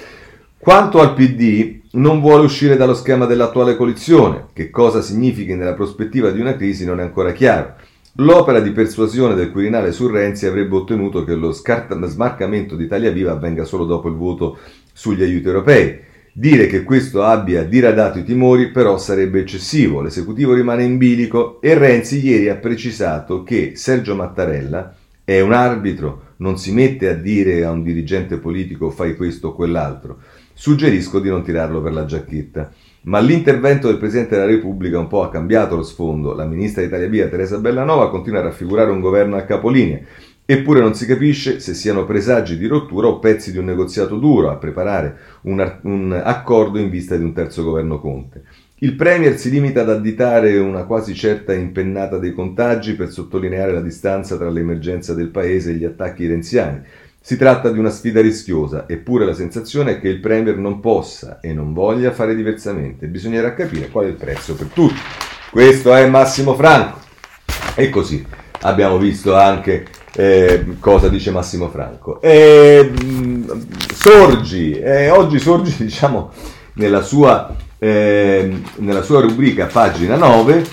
Quanto 0.56 1.00
al 1.00 1.12
PD, 1.14 1.80
non 1.94 2.20
vuole 2.20 2.44
uscire 2.44 2.76
dallo 2.76 2.94
schema 2.94 3.26
dell'attuale 3.26 3.74
coalizione. 3.74 4.46
Che 4.52 4.70
cosa 4.70 5.02
significhi 5.02 5.56
nella 5.56 5.74
prospettiva 5.74 6.30
di 6.30 6.40
una 6.40 6.54
crisi 6.54 6.84
non 6.84 7.00
è 7.00 7.02
ancora 7.02 7.32
chiaro. 7.32 7.74
L'opera 8.18 8.60
di 8.60 8.70
persuasione 8.70 9.34
del 9.34 9.50
Quirinale 9.50 9.90
su 9.90 10.06
Renzi 10.06 10.46
avrebbe 10.46 10.76
ottenuto 10.76 11.24
che 11.24 11.34
lo 11.34 11.50
smarcamento 11.50 12.76
di 12.76 12.84
Italia 12.84 13.10
Viva 13.10 13.32
avvenga 13.32 13.64
solo 13.64 13.84
dopo 13.84 14.08
il 14.08 14.14
voto 14.14 14.56
sugli 14.92 15.22
aiuti 15.24 15.48
europei. 15.48 15.98
Dire 16.36 16.66
che 16.66 16.82
questo 16.82 17.22
abbia 17.22 17.62
diradato 17.62 18.18
i 18.18 18.24
timori 18.24 18.72
però 18.72 18.98
sarebbe 18.98 19.38
eccessivo, 19.38 20.00
l'esecutivo 20.00 20.52
rimane 20.52 20.82
in 20.82 20.98
bilico 20.98 21.60
e 21.60 21.78
Renzi 21.78 22.26
ieri 22.26 22.48
ha 22.48 22.56
precisato 22.56 23.44
che 23.44 23.74
Sergio 23.76 24.16
Mattarella 24.16 24.96
è 25.22 25.38
un 25.38 25.52
arbitro, 25.52 26.32
non 26.38 26.58
si 26.58 26.72
mette 26.72 27.08
a 27.08 27.14
dire 27.14 27.64
a 27.64 27.70
un 27.70 27.84
dirigente 27.84 28.38
politico 28.38 28.90
fai 28.90 29.14
questo 29.14 29.48
o 29.48 29.54
quell'altro. 29.54 30.18
Suggerisco 30.52 31.20
di 31.20 31.28
non 31.28 31.44
tirarlo 31.44 31.80
per 31.80 31.92
la 31.92 32.04
giacchetta. 32.04 32.72
Ma 33.02 33.20
l'intervento 33.20 33.86
del 33.86 33.98
Presidente 33.98 34.34
della 34.34 34.50
Repubblica 34.50 34.98
un 34.98 35.06
po' 35.06 35.22
ha 35.22 35.30
cambiato 35.30 35.76
lo 35.76 35.84
sfondo. 35.84 36.34
La 36.34 36.46
ministra 36.46 36.82
d'Italia 36.82 37.06
Via 37.06 37.28
Teresa 37.28 37.58
Bellanova 37.58 38.10
continua 38.10 38.40
a 38.40 38.44
raffigurare 38.44 38.90
un 38.90 39.00
governo 39.00 39.36
a 39.36 39.42
capolinea 39.42 40.00
Eppure 40.46 40.80
non 40.80 40.94
si 40.94 41.06
capisce 41.06 41.58
se 41.58 41.72
siano 41.72 42.04
presagi 42.04 42.58
di 42.58 42.66
rottura 42.66 43.06
o 43.06 43.18
pezzi 43.18 43.50
di 43.50 43.56
un 43.56 43.64
negoziato 43.64 44.18
duro 44.18 44.50
a 44.50 44.56
preparare 44.56 45.16
un, 45.42 45.78
un, 45.82 46.12
accordo 46.22 46.78
in 46.78 46.90
vista 46.90 47.16
di 47.16 47.24
un 47.24 47.32
terzo 47.32 47.64
governo 47.64 47.98
Conte. 47.98 48.42
Il 48.80 48.94
Premier 48.94 49.38
si 49.38 49.48
limita 49.48 49.80
ad 49.80 49.88
additare 49.88 50.58
una 50.58 50.84
quasi 50.84 51.14
certa 51.14 51.54
impennata 51.54 52.18
dei 52.18 52.34
contagi 52.34 52.94
per 52.94 53.10
sottolineare 53.10 53.72
la 53.72 53.80
distanza 53.80 54.36
tra 54.36 54.50
l'emergenza 54.50 55.14
del 55.14 55.28
Paese 55.28 55.70
e 55.70 55.74
gli 55.76 55.84
attacchi 55.84 56.26
renziani. 56.26 56.82
Si 57.18 57.38
tratta 57.38 57.70
di 57.70 57.78
una 57.78 57.88
sfida 57.88 58.20
rischiosa, 58.20 58.84
eppure 58.86 59.24
la 59.24 59.32
sensazione 59.32 59.92
è 59.92 60.00
che 60.00 60.08
il 60.08 60.20
Premier 60.20 60.58
non 60.58 60.80
possa 60.80 61.40
e 61.40 61.54
non 61.54 61.72
voglia 61.72 62.12
fare 62.12 62.34
diversamente. 62.34 63.06
Bisognerà 63.06 63.54
capire 63.54 63.88
qual 63.88 64.04
è 64.04 64.08
il 64.08 64.16
prezzo 64.16 64.54
per 64.54 64.66
tutti. 64.66 65.00
Questo 65.50 65.94
è 65.94 66.06
Massimo 66.06 66.54
Franco. 66.54 66.98
E 67.74 67.88
così 67.88 68.22
abbiamo 68.60 68.98
visto 68.98 69.34
anche 69.34 69.86
eh, 70.16 70.76
cosa 70.78 71.08
dice 71.08 71.30
Massimo 71.30 71.68
Franco. 71.68 72.20
Eh, 72.20 72.92
Sorgi, 73.92 74.72
eh, 74.72 75.10
oggi 75.10 75.38
Sorgi 75.38 75.74
diciamo 75.84 76.30
nella 76.74 77.02
sua, 77.02 77.54
ehm, 77.78 78.62
nella 78.76 79.02
sua 79.02 79.20
rubrica 79.20 79.66
pagina 79.66 80.16
9 80.16 80.64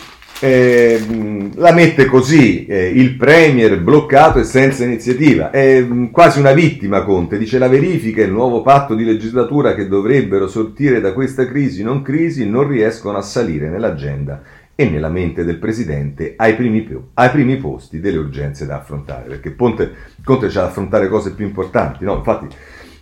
ehm, 0.41 1.51
la 1.55 1.71
mette 1.71 2.05
così, 2.05 2.65
eh, 2.65 2.87
il 2.87 3.15
Premier 3.15 3.79
bloccato 3.79 4.39
e 4.39 4.43
senza 4.43 4.83
iniziativa, 4.83 5.51
è 5.51 5.85
quasi 6.11 6.39
una 6.39 6.53
vittima 6.53 7.03
Conte, 7.03 7.37
dice 7.37 7.57
la 7.57 7.67
verifica 7.67 8.21
e 8.21 8.25
il 8.25 8.31
nuovo 8.31 8.61
patto 8.61 8.95
di 8.95 9.03
legislatura 9.03 9.75
che 9.75 9.87
dovrebbero 9.87 10.47
sortire 10.47 10.99
da 10.99 11.13
questa 11.13 11.47
crisi 11.47 11.83
non 11.83 12.01
crisi 12.01 12.47
non 12.47 12.67
riescono 12.67 13.17
a 13.17 13.21
salire 13.21 13.69
nell'agenda 13.69 14.41
e 14.75 14.89
nella 14.89 15.09
mente 15.09 15.43
del 15.43 15.57
Presidente 15.57 16.33
ai 16.37 16.55
primi, 16.55 16.87
ai 17.15 17.29
primi 17.29 17.57
posti 17.57 17.99
delle 17.99 18.17
urgenze 18.17 18.65
da 18.65 18.77
affrontare, 18.77 19.27
perché 19.27 19.51
Ponte, 19.51 19.93
Conte 20.23 20.47
c'ha 20.47 20.61
da 20.61 20.67
affrontare 20.67 21.07
cose 21.07 21.33
più 21.33 21.45
importanti, 21.45 22.03
no? 22.03 22.15
infatti 22.15 22.47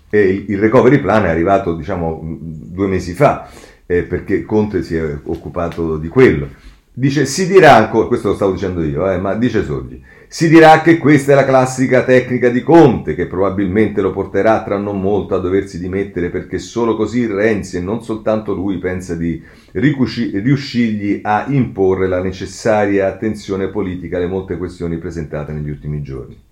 eh, 0.09 0.45
il 0.47 0.57
recovery 0.57 0.99
plan 0.99 1.25
è 1.25 1.29
arrivato 1.29 1.75
diciamo 1.75 2.19
due 2.21 2.87
mesi 2.87 3.13
fa, 3.13 3.49
eh, 3.85 4.03
perché 4.03 4.43
Conte 4.43 4.83
si 4.83 4.95
è 4.95 5.17
occupato 5.23 5.97
di 5.97 6.07
quello. 6.07 6.49
Dice, 6.99 7.25
si 7.25 7.47
dirà 7.47 7.77
ancora, 7.77 8.07
questo 8.07 8.27
lo 8.27 8.35
stavo 8.35 8.51
dicendo 8.51 8.83
io, 8.83 9.09
eh, 9.09 9.17
ma 9.17 9.33
dice 9.33 9.63
Sorgi, 9.63 10.03
si 10.27 10.49
dirà 10.49 10.81
che 10.81 10.97
questa 10.97 11.31
è 11.31 11.35
la 11.35 11.45
classica 11.45 12.03
tecnica 12.03 12.49
di 12.49 12.61
Conte, 12.61 13.15
che 13.15 13.25
probabilmente 13.25 14.01
lo 14.01 14.11
porterà 14.11 14.63
tra 14.63 14.77
non 14.77 14.99
molto 14.99 15.33
a 15.33 15.39
doversi 15.39 15.79
dimettere 15.79 16.29
perché 16.29 16.59
solo 16.59 16.97
così 16.97 17.25
Renzi 17.25 17.77
e 17.77 17.79
non 17.79 18.03
soltanto 18.03 18.53
lui 18.53 18.79
pensa 18.79 19.15
di 19.15 19.41
riuscirgli 19.71 21.21
a 21.23 21.45
imporre 21.47 22.09
la 22.09 22.21
necessaria 22.21 23.07
attenzione 23.07 23.69
politica 23.69 24.17
alle 24.17 24.27
molte 24.27 24.57
questioni 24.57 24.97
presentate 24.97 25.53
negli 25.53 25.69
ultimi 25.69 26.01
giorni. 26.01 26.48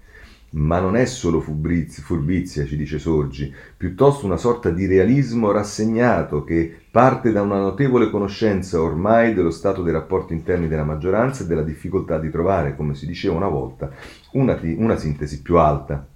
Ma 0.49 0.79
non 0.79 0.95
è 0.95 1.05
solo 1.05 1.41
furbizia, 1.41 2.65
ci 2.65 2.77
dice 2.77 2.99
Sorgi, 2.99 3.53
piuttosto 3.75 4.25
una 4.25 4.37
sorta 4.37 4.69
di 4.69 4.85
realismo 4.85 5.51
rassegnato 5.51 6.45
che 6.45 6.73
parte 6.89 7.33
da 7.33 7.41
una 7.41 7.59
notevole 7.59 8.09
conoscenza 8.09 8.81
ormai 8.81 9.33
dello 9.33 9.51
stato 9.51 9.83
dei 9.83 9.91
rapporti 9.91 10.33
interni 10.33 10.69
della 10.69 10.85
maggioranza 10.85 11.43
e 11.43 11.47
della 11.47 11.63
difficoltà 11.63 12.17
di 12.17 12.31
trovare, 12.31 12.77
come 12.77 12.95
si 12.95 13.05
diceva 13.05 13.35
una 13.35 13.49
volta, 13.49 13.91
una, 14.31 14.57
una 14.77 14.95
sintesi 14.95 15.41
più 15.41 15.57
alta. 15.57 16.07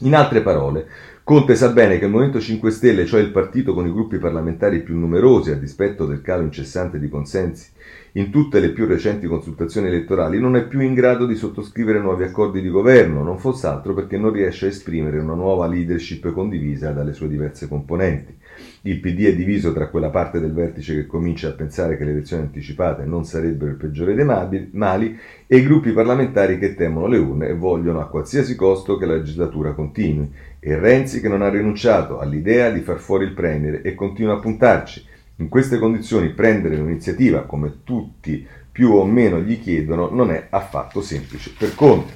In 0.00 0.16
altre 0.16 0.42
parole, 0.42 0.88
Conte 1.24 1.54
sa 1.54 1.68
bene 1.68 2.00
che 2.00 2.06
il 2.06 2.10
Movimento 2.10 2.40
5 2.40 2.68
Stelle, 2.72 3.06
cioè 3.06 3.20
il 3.20 3.30
partito 3.30 3.74
con 3.74 3.86
i 3.86 3.92
gruppi 3.92 4.18
parlamentari 4.18 4.82
più 4.82 4.98
numerosi 4.98 5.52
a 5.52 5.56
dispetto 5.56 6.04
del 6.04 6.20
calo 6.20 6.42
incessante 6.42 6.98
di 6.98 7.08
consensi 7.08 7.70
in 8.12 8.30
tutte 8.30 8.60
le 8.60 8.70
più 8.70 8.86
recenti 8.86 9.26
consultazioni 9.26 9.86
elettorali, 9.86 10.38
non 10.38 10.56
è 10.56 10.66
più 10.66 10.80
in 10.80 10.92
grado 10.92 11.24
di 11.24 11.34
sottoscrivere 11.34 11.98
nuovi 11.98 12.24
accordi 12.24 12.60
di 12.60 12.68
governo, 12.68 13.22
non 13.22 13.38
fosse 13.38 13.66
altro 13.66 13.94
perché 13.94 14.18
non 14.18 14.32
riesce 14.32 14.66
a 14.66 14.68
esprimere 14.68 15.18
una 15.18 15.34
nuova 15.34 15.66
leadership 15.66 16.30
condivisa 16.32 16.90
dalle 16.90 17.14
sue 17.14 17.28
diverse 17.28 17.68
componenti. 17.68 18.36
Il 18.82 19.00
PD 19.00 19.26
è 19.26 19.34
diviso 19.34 19.72
tra 19.72 19.88
quella 19.88 20.10
parte 20.10 20.40
del 20.40 20.52
vertice 20.52 20.94
che 20.94 21.06
comincia 21.06 21.48
a 21.48 21.52
pensare 21.52 21.96
che 21.96 22.04
le 22.04 22.10
elezioni 22.10 22.42
anticipate 22.42 23.04
non 23.04 23.24
sarebbero 23.24 23.70
il 23.70 23.76
peggiore 23.76 24.14
dei 24.14 24.26
mali 24.72 25.18
e 25.46 25.56
i 25.56 25.62
gruppi 25.62 25.92
parlamentari 25.92 26.58
che 26.58 26.74
temono 26.74 27.06
le 27.06 27.16
urne 27.16 27.48
e 27.48 27.54
vogliono 27.54 28.00
a 28.00 28.08
qualsiasi 28.08 28.56
costo 28.56 28.98
che 28.98 29.06
la 29.06 29.14
legislatura 29.14 29.72
continui. 29.72 30.30
E 30.58 30.78
Renzi 30.78 31.20
che 31.20 31.28
non 31.28 31.42
ha 31.42 31.48
rinunciato 31.48 32.18
all'idea 32.18 32.70
di 32.70 32.80
far 32.80 32.98
fuori 32.98 33.24
il 33.24 33.32
Premier 33.32 33.80
e 33.82 33.94
continua 33.94 34.34
a 34.34 34.40
puntarci. 34.40 35.10
In 35.36 35.48
queste 35.48 35.78
condizioni 35.78 36.28
prendere 36.28 36.76
un'iniziativa, 36.76 37.42
come 37.42 37.78
tutti 37.84 38.46
più 38.70 38.92
o 38.92 39.04
meno 39.04 39.38
gli 39.38 39.60
chiedono, 39.60 40.08
non 40.10 40.30
è 40.30 40.46
affatto 40.50 41.00
semplice 41.00 41.52
per 41.56 41.74
Conte. 41.74 42.12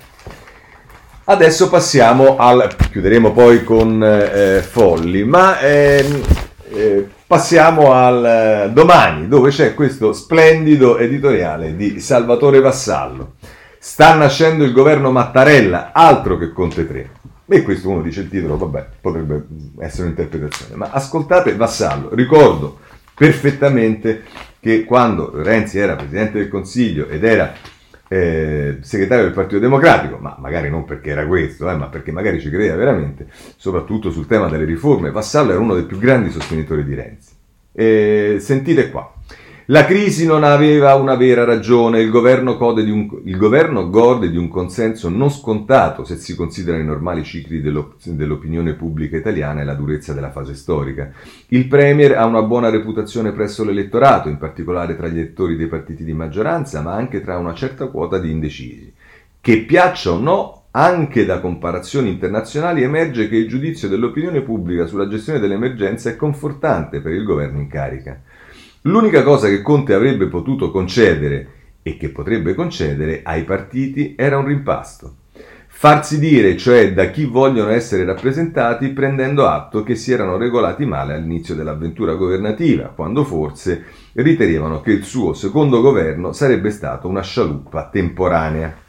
Adesso 1.24 1.68
passiamo 1.68 2.36
al... 2.36 2.74
chiuderemo 2.90 3.32
poi 3.32 3.64
con 3.64 4.02
eh, 4.02 4.60
Folli, 4.62 5.24
ma 5.24 5.58
ehm, 5.60 6.22
eh, 6.70 7.08
passiamo 7.26 7.92
al 7.92 8.24
eh, 8.24 8.70
domani, 8.72 9.26
dove 9.28 9.50
c'è 9.50 9.74
questo 9.74 10.12
splendido 10.12 10.98
editoriale 10.98 11.74
di 11.74 11.98
Salvatore 12.00 12.60
Vassallo. 12.60 13.34
Sta 13.78 14.14
nascendo 14.14 14.62
il 14.62 14.72
governo 14.72 15.10
Mattarella, 15.10 15.90
altro 15.92 16.36
che 16.36 16.52
Conte 16.52 16.86
3. 16.86 17.10
E 17.48 17.62
questo 17.62 17.88
uno 17.88 18.02
dice 18.02 18.20
il 18.20 18.28
titolo, 18.28 18.56
vabbè, 18.56 18.86
potrebbe 19.00 19.46
essere 19.78 20.04
un'interpretazione, 20.04 20.74
ma 20.76 20.90
ascoltate 20.90 21.56
Vassallo, 21.56 22.14
ricordo 22.14 22.84
perfettamente 23.16 24.24
che 24.60 24.84
quando 24.84 25.30
Renzi 25.42 25.78
era 25.78 25.96
Presidente 25.96 26.38
del 26.38 26.48
Consiglio 26.48 27.08
ed 27.08 27.24
era 27.24 27.54
eh, 28.08 28.78
segretario 28.82 29.24
del 29.24 29.32
Partito 29.32 29.58
Democratico, 29.58 30.18
ma 30.18 30.36
magari 30.38 30.68
non 30.68 30.84
perché 30.84 31.10
era 31.10 31.26
questo, 31.26 31.68
eh, 31.70 31.74
ma 31.74 31.86
perché 31.86 32.12
magari 32.12 32.40
ci 32.40 32.50
credeva 32.50 32.76
veramente, 32.76 33.28
soprattutto 33.56 34.10
sul 34.10 34.26
tema 34.26 34.48
delle 34.48 34.64
riforme, 34.64 35.10
Vassallo 35.10 35.52
era 35.52 35.60
uno 35.60 35.74
dei 35.74 35.84
più 35.84 35.98
grandi 35.98 36.30
sostenitori 36.30 36.84
di 36.84 36.94
Renzi. 36.94 37.34
E 37.72 38.36
sentite 38.40 38.90
qua. 38.90 39.12
La 39.68 39.84
crisi 39.84 40.26
non 40.26 40.44
aveva 40.44 40.94
una 40.94 41.16
vera 41.16 41.42
ragione, 41.42 42.00
il 42.00 42.08
governo, 42.08 42.56
un, 42.56 43.20
il 43.24 43.36
governo, 43.36 43.90
gode 43.90 44.30
di 44.30 44.36
un 44.36 44.46
consenso 44.46 45.08
non 45.08 45.28
scontato 45.28 46.04
se 46.04 46.18
si 46.18 46.36
considerano 46.36 46.84
i 46.84 46.86
normali 46.86 47.24
cicli 47.24 47.60
dell'op, 47.60 47.94
dell'opinione 48.04 48.74
pubblica 48.74 49.16
italiana 49.16 49.62
e 49.62 49.64
la 49.64 49.74
durezza 49.74 50.12
della 50.12 50.30
fase 50.30 50.54
storica. 50.54 51.10
Il 51.48 51.66
Premier 51.66 52.16
ha 52.16 52.26
una 52.26 52.42
buona 52.42 52.70
reputazione 52.70 53.32
presso 53.32 53.64
l'elettorato, 53.64 54.28
in 54.28 54.38
particolare 54.38 54.96
tra 54.96 55.08
gli 55.08 55.18
elettori 55.18 55.56
dei 55.56 55.66
partiti 55.66 56.04
di 56.04 56.12
maggioranza, 56.12 56.80
ma 56.80 56.92
anche 56.92 57.20
tra 57.20 57.36
una 57.36 57.52
certa 57.52 57.86
quota 57.86 58.18
di 58.18 58.30
indecisi. 58.30 58.94
Che 59.40 59.62
piaccia 59.62 60.12
o 60.12 60.20
no, 60.20 60.62
anche 60.70 61.24
da 61.24 61.40
comparazioni 61.40 62.10
internazionali 62.10 62.84
emerge 62.84 63.28
che 63.28 63.34
il 63.34 63.48
giudizio 63.48 63.88
dell'opinione 63.88 64.42
pubblica 64.42 64.86
sulla 64.86 65.08
gestione 65.08 65.40
dell'emergenza 65.40 66.08
è 66.08 66.14
confortante 66.14 67.00
per 67.00 67.10
il 67.10 67.24
governo 67.24 67.58
in 67.58 67.66
carica. 67.66 68.20
L'unica 68.86 69.24
cosa 69.24 69.48
che 69.48 69.62
Conte 69.62 69.94
avrebbe 69.94 70.28
potuto 70.28 70.70
concedere 70.70 71.48
e 71.82 71.96
che 71.96 72.10
potrebbe 72.10 72.54
concedere 72.54 73.20
ai 73.24 73.42
partiti 73.42 74.14
era 74.16 74.38
un 74.38 74.46
rimpasto. 74.46 75.16
Farsi 75.66 76.20
dire, 76.20 76.56
cioè 76.56 76.94
da 76.94 77.10
chi 77.10 77.24
vogliono 77.24 77.70
essere 77.70 78.04
rappresentati, 78.04 78.90
prendendo 78.90 79.48
atto 79.48 79.82
che 79.82 79.96
si 79.96 80.12
erano 80.12 80.36
regolati 80.36 80.86
male 80.86 81.14
all'inizio 81.14 81.56
dell'avventura 81.56 82.14
governativa, 82.14 82.92
quando 82.94 83.24
forse 83.24 83.86
ritenevano 84.12 84.80
che 84.80 84.92
il 84.92 85.02
suo 85.02 85.34
secondo 85.34 85.80
governo 85.80 86.32
sarebbe 86.32 86.70
stato 86.70 87.08
una 87.08 87.22
scialuppa 87.22 87.88
temporanea. 87.88 88.85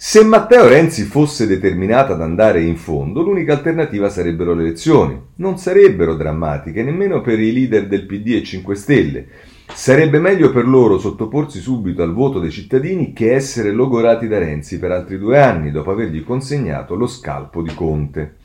Se 0.00 0.22
Matteo 0.22 0.68
Renzi 0.68 1.02
fosse 1.02 1.48
determinato 1.48 2.12
ad 2.12 2.22
andare 2.22 2.62
in 2.62 2.76
fondo, 2.76 3.20
l'unica 3.20 3.54
alternativa 3.54 4.08
sarebbero 4.08 4.54
le 4.54 4.62
elezioni. 4.62 5.20
Non 5.34 5.58
sarebbero 5.58 6.14
drammatiche 6.14 6.84
nemmeno 6.84 7.20
per 7.20 7.40
i 7.40 7.52
leader 7.52 7.88
del 7.88 8.06
PD 8.06 8.34
e 8.34 8.44
5 8.44 8.76
Stelle. 8.76 9.26
Sarebbe 9.66 10.20
meglio 10.20 10.52
per 10.52 10.68
loro 10.68 11.00
sottoporsi 11.00 11.58
subito 11.58 12.04
al 12.04 12.14
voto 12.14 12.38
dei 12.38 12.52
cittadini 12.52 13.12
che 13.12 13.34
essere 13.34 13.72
logorati 13.72 14.28
da 14.28 14.38
Renzi 14.38 14.78
per 14.78 14.92
altri 14.92 15.18
due 15.18 15.40
anni 15.40 15.72
dopo 15.72 15.90
avergli 15.90 16.22
consegnato 16.22 16.94
lo 16.94 17.08
scalpo 17.08 17.60
di 17.60 17.74
Conte. 17.74 18.36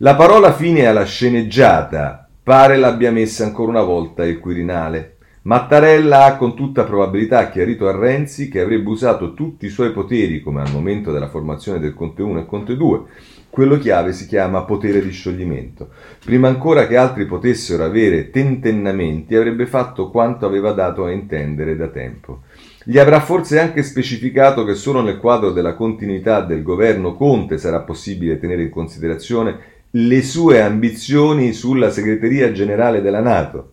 La 0.00 0.14
parola 0.16 0.52
fine 0.52 0.84
alla 0.84 1.04
sceneggiata 1.04 2.28
pare 2.42 2.76
l'abbia 2.76 3.10
messa 3.10 3.44
ancora 3.44 3.70
una 3.70 3.82
volta 3.82 4.26
il 4.26 4.38
Quirinale. 4.38 5.16
Mattarella 5.42 6.26
ha 6.26 6.36
con 6.36 6.54
tutta 6.54 6.84
probabilità 6.84 7.48
chiarito 7.48 7.88
a 7.88 7.96
Renzi 7.96 8.50
che 8.50 8.60
avrebbe 8.60 8.90
usato 8.90 9.32
tutti 9.32 9.64
i 9.64 9.70
suoi 9.70 9.90
poteri 9.90 10.42
come 10.42 10.60
al 10.60 10.70
momento 10.70 11.12
della 11.12 11.30
formazione 11.30 11.78
del 11.78 11.94
Conte 11.94 12.20
1 12.20 12.40
e 12.40 12.44
Conte 12.46 12.76
2. 12.76 13.00
Quello 13.48 13.78
chiave 13.78 14.12
si 14.12 14.26
chiama 14.26 14.64
potere 14.64 15.00
di 15.00 15.10
scioglimento. 15.10 15.88
Prima 16.22 16.48
ancora 16.48 16.86
che 16.86 16.98
altri 16.98 17.24
potessero 17.24 17.84
avere 17.84 18.28
tentennamenti, 18.28 19.34
avrebbe 19.34 19.64
fatto 19.64 20.10
quanto 20.10 20.44
aveva 20.44 20.72
dato 20.72 21.06
a 21.06 21.10
intendere 21.10 21.74
da 21.74 21.88
tempo. 21.88 22.42
Gli 22.84 22.98
avrà 22.98 23.20
forse 23.20 23.58
anche 23.58 23.82
specificato 23.82 24.64
che 24.64 24.74
solo 24.74 25.00
nel 25.00 25.16
quadro 25.16 25.52
della 25.52 25.72
continuità 25.72 26.42
del 26.42 26.62
governo 26.62 27.14
Conte 27.14 27.56
sarà 27.56 27.80
possibile 27.80 28.38
tenere 28.38 28.64
in 28.64 28.70
considerazione 28.70 29.58
le 29.92 30.22
sue 30.22 30.60
ambizioni 30.60 31.54
sulla 31.54 31.88
segreteria 31.88 32.52
generale 32.52 33.00
della 33.00 33.20
Nato. 33.20 33.72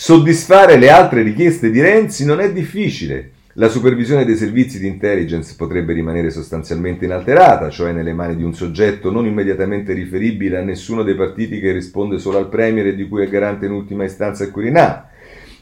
Soddisfare 0.00 0.76
le 0.76 0.90
altre 0.90 1.22
richieste 1.22 1.72
di 1.72 1.80
Renzi 1.80 2.24
non 2.24 2.38
è 2.38 2.52
difficile. 2.52 3.32
La 3.54 3.68
supervisione 3.68 4.24
dei 4.24 4.36
servizi 4.36 4.78
di 4.78 4.86
intelligence 4.86 5.56
potrebbe 5.56 5.92
rimanere 5.92 6.30
sostanzialmente 6.30 7.04
inalterata, 7.04 7.68
cioè 7.68 7.90
nelle 7.90 8.12
mani 8.12 8.36
di 8.36 8.44
un 8.44 8.54
soggetto 8.54 9.10
non 9.10 9.26
immediatamente 9.26 9.92
riferibile 9.94 10.58
a 10.58 10.62
nessuno 10.62 11.02
dei 11.02 11.16
partiti 11.16 11.58
che 11.58 11.72
risponde 11.72 12.20
solo 12.20 12.38
al 12.38 12.48
Premier 12.48 12.86
e 12.86 12.94
di 12.94 13.08
cui 13.08 13.24
è 13.24 13.28
garante 13.28 13.66
in 13.66 13.72
ultima 13.72 14.04
istanza 14.04 14.44
il 14.44 14.52
Quirinale. 14.52 15.06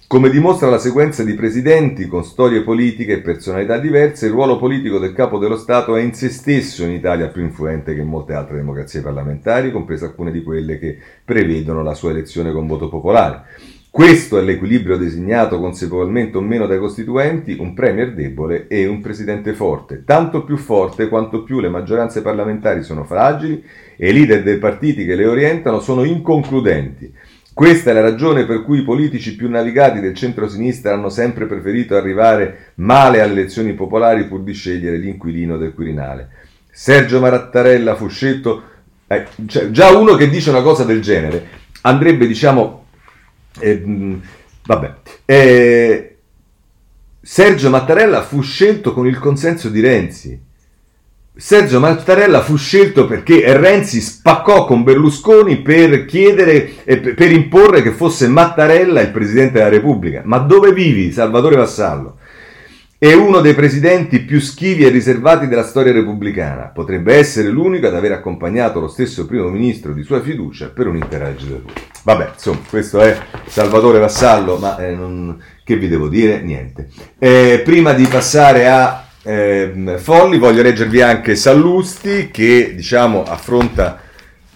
Come 0.06 0.28
dimostra 0.28 0.68
la 0.68 0.78
sequenza 0.78 1.24
di 1.24 1.32
presidenti 1.32 2.06
con 2.06 2.22
storie 2.22 2.60
politiche 2.60 3.14
e 3.14 3.20
personalità 3.22 3.78
diverse, 3.78 4.26
il 4.26 4.32
ruolo 4.32 4.58
politico 4.58 4.98
del 4.98 5.14
capo 5.14 5.38
dello 5.38 5.56
Stato 5.56 5.96
è 5.96 6.02
in 6.02 6.12
se 6.12 6.28
stesso 6.28 6.84
in 6.84 6.90
Italia 6.90 7.28
più 7.28 7.40
influente 7.40 7.94
che 7.94 8.02
in 8.02 8.06
molte 8.06 8.34
altre 8.34 8.56
democrazie 8.56 9.00
parlamentari, 9.00 9.72
comprese 9.72 10.04
alcune 10.04 10.30
di 10.30 10.42
quelle 10.42 10.78
che 10.78 10.98
prevedono 11.24 11.82
la 11.82 11.94
sua 11.94 12.10
elezione 12.10 12.52
con 12.52 12.66
voto 12.66 12.90
popolare. 12.90 13.74
Questo 13.96 14.38
è 14.38 14.42
l'equilibrio 14.42 14.98
designato 14.98 15.58
consapevolmente 15.58 16.36
o 16.36 16.42
meno 16.42 16.66
dai 16.66 16.78
costituenti, 16.78 17.56
un 17.58 17.72
premier 17.72 18.12
debole 18.12 18.66
e 18.68 18.86
un 18.86 19.00
presidente 19.00 19.54
forte, 19.54 20.02
tanto 20.04 20.44
più 20.44 20.58
forte 20.58 21.08
quanto 21.08 21.42
più 21.42 21.60
le 21.60 21.70
maggioranze 21.70 22.20
parlamentari 22.20 22.82
sono 22.82 23.04
fragili 23.04 23.64
e 23.96 24.10
i 24.10 24.12
leader 24.12 24.42
dei 24.42 24.58
partiti 24.58 25.06
che 25.06 25.14
le 25.14 25.24
orientano 25.24 25.80
sono 25.80 26.04
inconcludenti. 26.04 27.10
Questa 27.54 27.88
è 27.88 27.94
la 27.94 28.02
ragione 28.02 28.44
per 28.44 28.64
cui 28.64 28.80
i 28.80 28.84
politici 28.84 29.34
più 29.34 29.48
navigati 29.48 30.00
del 30.00 30.14
centro-sinistra 30.14 30.92
hanno 30.92 31.08
sempre 31.08 31.46
preferito 31.46 31.96
arrivare 31.96 32.72
male 32.74 33.22
alle 33.22 33.32
elezioni 33.32 33.72
popolari 33.72 34.26
pur 34.26 34.42
di 34.42 34.52
scegliere 34.52 34.98
l'inquilino 34.98 35.56
del 35.56 35.72
Quirinale. 35.72 36.28
Sergio 36.70 37.18
Marattarella 37.18 37.94
fu 37.94 38.08
scelto, 38.08 38.62
eh, 39.06 39.24
cioè, 39.46 39.70
già 39.70 39.96
uno 39.96 40.16
che 40.16 40.28
dice 40.28 40.50
una 40.50 40.60
cosa 40.60 40.84
del 40.84 41.00
genere 41.00 41.64
andrebbe, 41.80 42.26
diciamo, 42.26 42.84
eh, 43.58 43.82
vabbè. 44.64 44.94
Eh, 45.24 46.16
Sergio 47.20 47.70
Mattarella 47.70 48.22
fu 48.22 48.40
scelto 48.40 48.92
con 48.92 49.06
il 49.06 49.18
consenso 49.18 49.68
di 49.68 49.80
Renzi. 49.80 50.40
Sergio 51.38 51.80
Mattarella 51.80 52.40
fu 52.40 52.56
scelto 52.56 53.06
perché 53.06 53.42
Renzi 53.58 54.00
spaccò 54.00 54.64
con 54.64 54.82
Berlusconi 54.82 55.60
per 55.60 56.06
chiedere 56.06 56.84
e 56.84 56.98
per 56.98 57.30
imporre 57.30 57.82
che 57.82 57.90
fosse 57.90 58.26
Mattarella 58.26 59.02
il 59.02 59.10
presidente 59.10 59.58
della 59.58 59.68
Repubblica. 59.68 60.22
Ma 60.24 60.38
dove 60.38 60.72
vivi, 60.72 61.12
Salvatore 61.12 61.56
Vassallo? 61.56 62.18
È 62.96 63.12
uno 63.12 63.40
dei 63.42 63.52
presidenti 63.52 64.20
più 64.20 64.40
schivi 64.40 64.84
e 64.84 64.88
riservati 64.88 65.46
della 65.46 65.64
storia 65.64 65.92
repubblicana. 65.92 66.70
Potrebbe 66.72 67.14
essere 67.14 67.48
l'unico 67.48 67.88
ad 67.88 67.94
aver 67.94 68.12
accompagnato 68.12 68.80
lo 68.80 68.88
stesso 68.88 69.26
primo 69.26 69.50
ministro 69.50 69.92
di 69.92 70.02
sua 70.02 70.22
fiducia 70.22 70.70
per 70.70 70.86
un'intera 70.86 71.26
legislatura. 71.26 71.74
Vabbè, 72.06 72.30
insomma, 72.34 72.60
questo 72.70 73.00
è 73.00 73.18
Salvatore 73.48 73.98
Vassallo, 73.98 74.58
ma 74.58 74.78
eh, 74.78 74.94
non... 74.94 75.42
che 75.64 75.74
vi 75.74 75.88
devo 75.88 76.06
dire? 76.06 76.40
Niente. 76.40 76.86
Eh, 77.18 77.62
prima 77.64 77.94
di 77.94 78.06
passare 78.06 78.68
a 78.68 79.08
eh, 79.24 79.96
folli. 79.96 80.38
Voglio 80.38 80.62
leggervi 80.62 81.02
anche 81.02 81.34
Sallusti 81.34 82.30
che 82.30 82.74
diciamo 82.76 83.24
affronta 83.24 84.02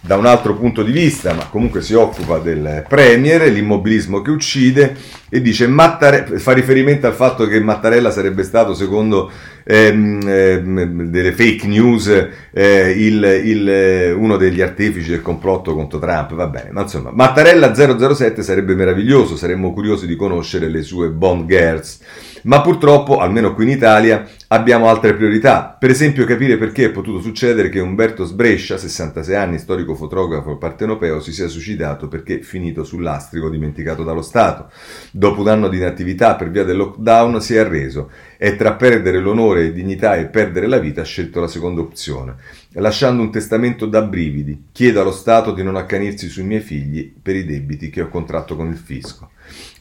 da 0.01 0.17
un 0.17 0.27
altro 0.27 0.55
punto 0.55 0.85
di 0.85 0.93
vista, 0.93 1.33
ma 1.33 1.47
comunque 1.47 1.83
si 1.83 1.95
occupa 1.95 2.39
del 2.39 2.85
Premier, 2.89 3.43
l'immobilismo 3.51 4.23
che 4.23 4.31
uccide, 4.31 4.97
e 5.29 5.43
dice 5.43 5.67
Mattare- 5.67 6.39
fa 6.39 6.53
riferimento 6.53 7.09
al 7.09 7.15
fatto 7.15 7.49
che 7.49 7.59
Mattarella 7.59 8.13
sarebbe 8.13 8.45
stato, 8.45 8.75
secondo 8.75 9.29
ehm, 9.71 10.21
ehm, 10.27 11.03
delle 11.05 11.33
fake 11.33 11.66
news, 11.68 12.29
eh, 12.53 12.91
il, 12.91 13.23
il, 13.45 14.14
uno 14.16 14.37
degli 14.37 14.61
artefici 14.61 15.11
del 15.11 15.23
complotto 15.23 15.75
contro 15.75 15.99
Trump. 15.99 16.35
Va 16.35 16.49
bene, 16.49 16.71
ma 16.73 16.83
insomma, 16.83 17.11
Mattarella 17.12 17.73
007 17.75 18.43
sarebbe 18.43 18.75
meraviglioso, 18.75 19.37
saremmo 19.37 19.73
curiosi 19.73 20.07
di 20.07 20.16
conoscere 20.16 20.68
le 20.68 20.83
sue 20.83 21.11
Bond 21.11 21.47
Girls. 21.47 22.01
Ma 22.43 22.62
purtroppo, 22.62 23.18
almeno 23.18 23.55
qui 23.55 23.64
in 23.64 23.71
Italia, 23.71 24.27
abbiamo 24.49 24.89
altre 24.89 25.14
priorità. 25.14 25.77
Per 25.79 25.91
esempio 25.91 26.25
capire 26.25 26.57
perché 26.57 26.87
è 26.87 26.91
potuto 26.91 27.21
succedere 27.21 27.68
che 27.68 27.81
Umberto 27.81 28.25
Sbrescia, 28.25 28.79
66 28.79 29.35
anni, 29.35 29.59
storico 29.59 29.95
fotografo 29.95 30.57
partenopeo, 30.57 31.21
si 31.21 31.33
sia 31.33 31.49
suicidato 31.49 32.09
perché 32.09 32.41
finito 32.41 32.83
sull'astrico 32.83 33.51
dimenticato 33.51 34.05
dallo 34.05 34.23
Stato. 34.23 34.71
Dopo 35.12 35.43
un 35.43 35.49
anno 35.49 35.68
di 35.68 35.77
inattività 35.77 36.35
per 36.35 36.51
via 36.51 36.64
del 36.64 36.79
lockdown 36.79 37.43
si 37.43 37.55
è 37.55 37.59
arreso 37.59 38.11
e 38.43 38.57
tra 38.57 38.72
perdere 38.72 39.18
l'onore 39.18 39.66
e 39.66 39.72
dignità 39.74 40.16
e 40.16 40.24
perdere 40.24 40.66
la 40.66 40.78
vita 40.78 41.03
ha 41.03 41.05
scelto 41.05 41.41
la 41.41 41.47
seconda 41.47 41.82
opzione, 41.82 42.36
lasciando 42.72 43.20
un 43.20 43.30
testamento 43.30 43.84
da 43.84 44.01
brividi. 44.01 44.68
Chiedo 44.72 45.03
allo 45.03 45.12
Stato 45.12 45.53
di 45.53 45.62
non 45.62 45.76
accanirsi 45.76 46.26
sui 46.30 46.45
miei 46.45 46.62
figli 46.62 47.12
per 47.20 47.36
i 47.36 47.45
debiti 47.45 47.91
che 47.91 48.01
ho 48.01 48.09
contratto 48.09 48.57
con 48.57 48.68
il 48.68 48.78
fisco. 48.78 49.32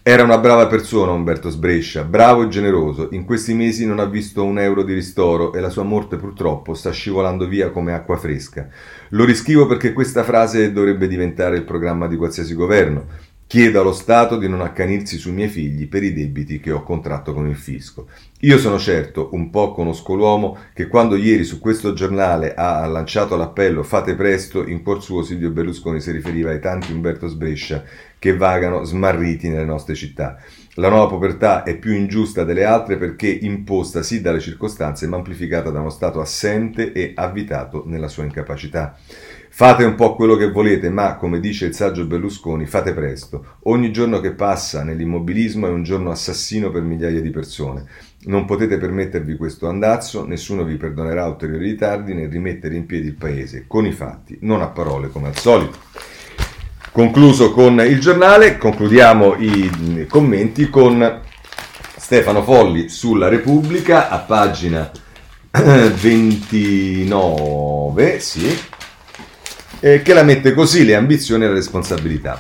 Era 0.03 0.24
una 0.24 0.39
brava 0.39 0.68
persona 0.68 1.14
Umberto 1.14 1.49
Sbrescia, 1.49 2.03
bravo 2.03 2.43
e 2.43 2.47
generoso. 2.49 3.07
In 3.12 3.24
questi 3.24 3.53
mesi 3.53 3.86
non 3.86 3.99
ha 3.99 4.05
visto 4.05 4.43
un 4.43 4.60
euro 4.60 4.84
di 4.84 4.93
ristoro 4.93 5.53
e 5.53 5.62
la 5.62 5.70
sua 5.70 5.84
morte 5.84 6.18
purtroppo 6.18 6.74
sta 6.74 6.91
scivolando 6.91 7.47
via 7.47 7.70
come 7.70 7.93
acqua 7.93 8.18
fresca. 8.18 8.68
Lo 9.12 9.24
rischivo 9.24 9.68
perché 9.68 9.93
questa 9.93 10.26
frase 10.26 10.74
dovrebbe 10.74 11.07
diventare 11.07 11.55
il 11.55 11.64
programma 11.64 12.07
di 12.07 12.18
qualsiasi 12.18 12.53
governo. 12.55 13.28
Chiedo 13.49 13.82
allo 13.82 13.93
Stato 13.93 14.38
di 14.38 14.47
non 14.47 14.62
accanirsi 14.62 15.18
sui 15.18 15.32
miei 15.32 15.49
figli 15.49 15.88
per 15.88 16.03
i 16.03 16.14
debiti 16.14 16.60
che 16.60 16.72
ho 16.72 16.84
contratto 16.84 17.34
con 17.34 17.47
il 17.47 17.55
fisco. 17.55 18.07
Io 18.44 18.58
sono 18.58 18.80
certo, 18.80 19.32
un 19.34 19.50
po' 19.50 19.74
conosco 19.74 20.14
l'uomo, 20.14 20.58
che 20.74 20.88
quando 20.88 21.18
ieri 21.18 21.44
su 21.44 21.60
questo 21.60 21.92
giornale 21.92 22.54
ha 22.54 22.86
lanciato 22.86 23.36
l'appello 23.36 23.84
fate 23.84 24.16
presto, 24.16 24.66
in 24.66 24.82
cuor 24.82 25.04
suo 25.04 25.24
Silvio 25.24 25.50
Berlusconi 25.50 26.00
si 26.00 26.10
riferiva 26.12 26.52
ai 26.52 26.62
tanti 26.62 26.94
Umberto 26.94 27.28
Sbrescia 27.28 27.84
che 28.18 28.38
vagano 28.38 28.86
smarriti 28.86 29.50
nelle 29.50 29.66
nostre 29.66 29.94
città. 29.94 30.38
La 30.76 30.88
nuova 30.88 31.08
povertà 31.08 31.64
è 31.64 31.78
più 31.78 31.92
ingiusta 31.94 32.46
delle 32.46 32.64
altre 32.64 32.96
perché 32.96 33.28
imposta 33.28 34.04
sì 34.04 34.22
dalle 34.22 34.40
circostanze 34.40 35.06
ma 35.06 35.18
amplificata 35.18 35.70
da 35.70 35.82
uno 35.82 35.90
Stato 35.90 36.22
assente 36.22 36.94
e 36.94 37.12
avvitato 37.16 37.84
nella 37.88 38.08
sua 38.08 38.24
incapacità. 38.24 38.98
Fate 39.52 39.84
un 39.84 39.96
po' 39.96 40.16
quello 40.16 40.38
che 40.38 40.50
volete, 40.50 40.90
ma 40.90 41.16
come 41.16 41.42
dice 41.42 41.66
il 41.66 41.74
saggio 41.74 42.06
Berlusconi, 42.06 42.66
fate 42.66 42.94
presto. 42.94 43.58
Ogni 43.64 43.92
giorno 43.92 44.22
che 44.22 44.32
passa 44.32 44.84
nell'immobilismo 44.84 45.68
è 45.68 45.72
un 45.72 45.84
giorno 45.84 46.12
assassino 46.12 46.72
per 46.72 46.84
migliaia 46.84 47.20
di 47.20 47.32
persone. 47.32 47.86
Non 48.22 48.44
potete 48.46 48.78
permettervi 48.78 49.38
questo 49.38 49.68
andazzo, 49.68 50.26
nessuno 50.26 50.66
vi 50.66 50.76
perdonerà 50.76 51.26
ulteriori 51.26 51.70
ritardi 51.70 52.14
nel 52.14 52.30
rimettere 52.30 52.76
in 52.76 52.86
piedi 52.86 53.08
il 53.08 53.16
paese, 53.16 53.64
con 53.66 53.86
i 53.86 53.94
fatti, 53.94 54.38
non 54.42 54.62
a 54.62 54.68
parole 54.68 55.08
come 55.08 55.30
al 55.30 55.38
solito. 55.38 55.78
Concluso 56.92 57.54
con 57.54 57.80
il 57.80 57.98
giornale, 58.00 58.58
concludiamo 58.58 59.36
i 59.36 60.06
commenti 60.10 60.70
con 60.70 61.22
Stefano 61.96 62.44
Folli 62.44 62.90
sulla 62.90 63.30
Repubblica 63.30 64.10
a 64.10 64.18
pagina 64.18 64.92
29, 66.02 68.20
sì, 68.20 68.54
eh, 69.80 70.02
che 70.02 70.14
la 70.14 70.24
mette 70.24 70.54
così 70.54 70.84
le 70.84 70.96
ambizioni 70.96 71.46
e 71.46 71.48
la 71.48 71.54
responsabilità. 71.54 72.38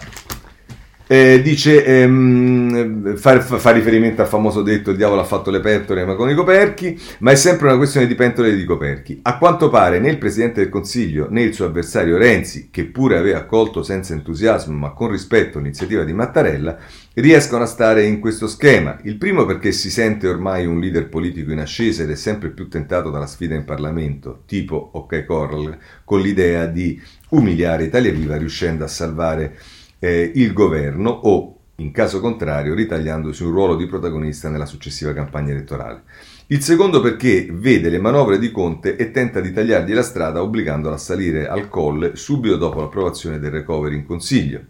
Eh, 1.11 1.41
dice, 1.41 1.83
ehm, 1.83 3.15
fa, 3.15 3.41
fa, 3.41 3.71
riferimento 3.71 4.21
al 4.21 4.27
famoso 4.27 4.61
detto 4.61 4.91
il 4.91 4.95
diavolo 4.95 5.21
ha 5.21 5.23
fatto 5.23 5.49
le 5.49 5.59
pentole 5.59 6.05
ma 6.05 6.13
con 6.13 6.29
i 6.29 6.35
coperchi, 6.35 7.01
ma 7.21 7.31
è 7.31 7.35
sempre 7.35 7.65
una 7.65 7.77
questione 7.77 8.05
di 8.05 8.13
pentole 8.13 8.49
e 8.49 8.55
di 8.55 8.63
coperchi. 8.63 9.17
A 9.23 9.39
quanto 9.39 9.69
pare 9.69 9.97
né 9.97 10.11
il 10.11 10.19
Presidente 10.19 10.61
del 10.61 10.69
Consiglio 10.69 11.25
né 11.31 11.41
il 11.41 11.55
suo 11.55 11.65
avversario 11.65 12.15
Renzi, 12.15 12.67
che 12.69 12.85
pure 12.85 13.17
aveva 13.17 13.39
accolto 13.39 13.81
senza 13.81 14.13
entusiasmo 14.13 14.77
ma 14.77 14.91
con 14.91 15.09
rispetto 15.09 15.57
l'iniziativa 15.57 16.03
di 16.03 16.13
Mattarella, 16.13 16.77
riescono 17.15 17.63
a 17.63 17.65
stare 17.65 18.05
in 18.05 18.19
questo 18.19 18.45
schema. 18.45 18.99
Il 19.01 19.17
primo 19.17 19.47
perché 19.47 19.71
si 19.71 19.89
sente 19.89 20.27
ormai 20.27 20.67
un 20.67 20.79
leader 20.79 21.09
politico 21.09 21.51
in 21.51 21.59
ascesa 21.59 22.03
ed 22.03 22.11
è 22.11 22.15
sempre 22.15 22.49
più 22.49 22.67
tentato 22.67 23.09
dalla 23.09 23.25
sfida 23.25 23.55
in 23.55 23.65
Parlamento, 23.65 24.43
tipo 24.45 24.91
OK 24.93 25.25
Corral, 25.25 25.75
con 26.03 26.21
l'idea 26.21 26.67
di 26.67 27.01
umiliare 27.29 27.85
Italia 27.85 28.11
Viva 28.11 28.37
riuscendo 28.37 28.83
a 28.83 28.87
salvare 28.87 29.57
eh, 29.99 30.31
il 30.35 30.53
governo 30.53 31.09
o, 31.09 31.57
in 31.75 31.91
caso 31.91 32.19
contrario, 32.19 32.73
ritagliandosi 32.73 33.43
un 33.43 33.51
ruolo 33.51 33.75
di 33.75 33.85
protagonista 33.85 34.49
nella 34.49 34.65
successiva 34.65 35.13
campagna 35.13 35.51
elettorale. 35.51 36.03
Il 36.47 36.61
secondo 36.61 36.99
perché 36.99 37.47
vede 37.51 37.89
le 37.89 37.99
manovre 37.99 38.39
di 38.39 38.51
Conte 38.51 38.95
e 38.95 39.11
tenta 39.11 39.39
di 39.39 39.53
tagliargli 39.53 39.93
la 39.93 40.01
strada 40.01 40.41
obbligandolo 40.41 40.95
a 40.95 40.97
salire 40.97 41.47
al 41.47 41.69
colle 41.69 42.15
subito 42.15 42.57
dopo 42.57 42.81
l'approvazione 42.81 43.39
del 43.39 43.51
recovery 43.51 43.95
in 43.95 44.05
Consiglio. 44.05 44.61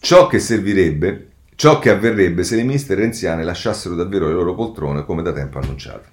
Ciò 0.00 0.26
che 0.26 0.40
servirebbe, 0.40 1.28
ciò 1.54 1.78
che 1.78 1.90
avverrebbe 1.90 2.42
se 2.42 2.56
le 2.56 2.64
ministre 2.64 2.96
renziane 2.96 3.44
lasciassero 3.44 3.94
davvero 3.94 4.26
le 4.26 4.32
loro 4.32 4.54
poltrone 4.54 5.04
come 5.04 5.22
da 5.22 5.32
tempo 5.32 5.58
annunciato. 5.58 6.08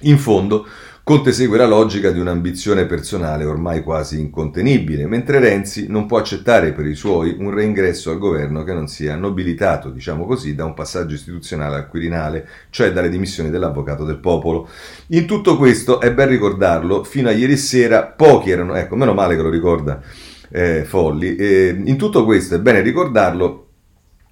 In 0.00 0.18
fondo, 0.18 0.66
Conte 1.04 1.32
segue 1.32 1.58
la 1.58 1.66
logica 1.66 2.10
di 2.10 2.18
un'ambizione 2.18 2.86
personale 2.86 3.44
ormai 3.44 3.82
quasi 3.82 4.18
incontenibile, 4.18 5.06
mentre 5.06 5.38
Renzi 5.38 5.84
non 5.86 6.06
può 6.06 6.16
accettare 6.16 6.72
per 6.72 6.86
i 6.86 6.94
suoi 6.94 7.36
un 7.38 7.50
reingresso 7.50 8.10
al 8.10 8.16
governo 8.16 8.64
che 8.64 8.72
non 8.72 8.88
sia 8.88 9.14
nobilitato, 9.14 9.90
diciamo 9.90 10.24
così, 10.24 10.54
da 10.54 10.64
un 10.64 10.72
passaggio 10.72 11.14
istituzionale 11.14 11.76
al 11.76 11.88
Quirinale, 11.88 12.48
cioè 12.70 12.90
dalle 12.90 13.10
dimissioni 13.10 13.50
dell'avvocato 13.50 14.04
del 14.04 14.16
popolo. 14.16 14.66
In 15.08 15.26
tutto 15.26 15.58
questo, 15.58 16.00
è 16.00 16.10
ben 16.10 16.28
ricordarlo, 16.28 17.04
fino 17.04 17.28
a 17.28 17.32
ieri 17.32 17.58
sera 17.58 18.04
pochi 18.04 18.48
erano, 18.48 18.74
ecco, 18.74 18.96
meno 18.96 19.12
male 19.12 19.36
che 19.36 19.42
lo 19.42 19.50
ricorda 19.50 20.00
eh, 20.48 20.84
Folli, 20.84 21.36
eh, 21.36 21.82
in 21.84 21.98
tutto 21.98 22.24
questo 22.24 22.54
è 22.54 22.60
bene 22.60 22.80
ricordarlo, 22.80 23.63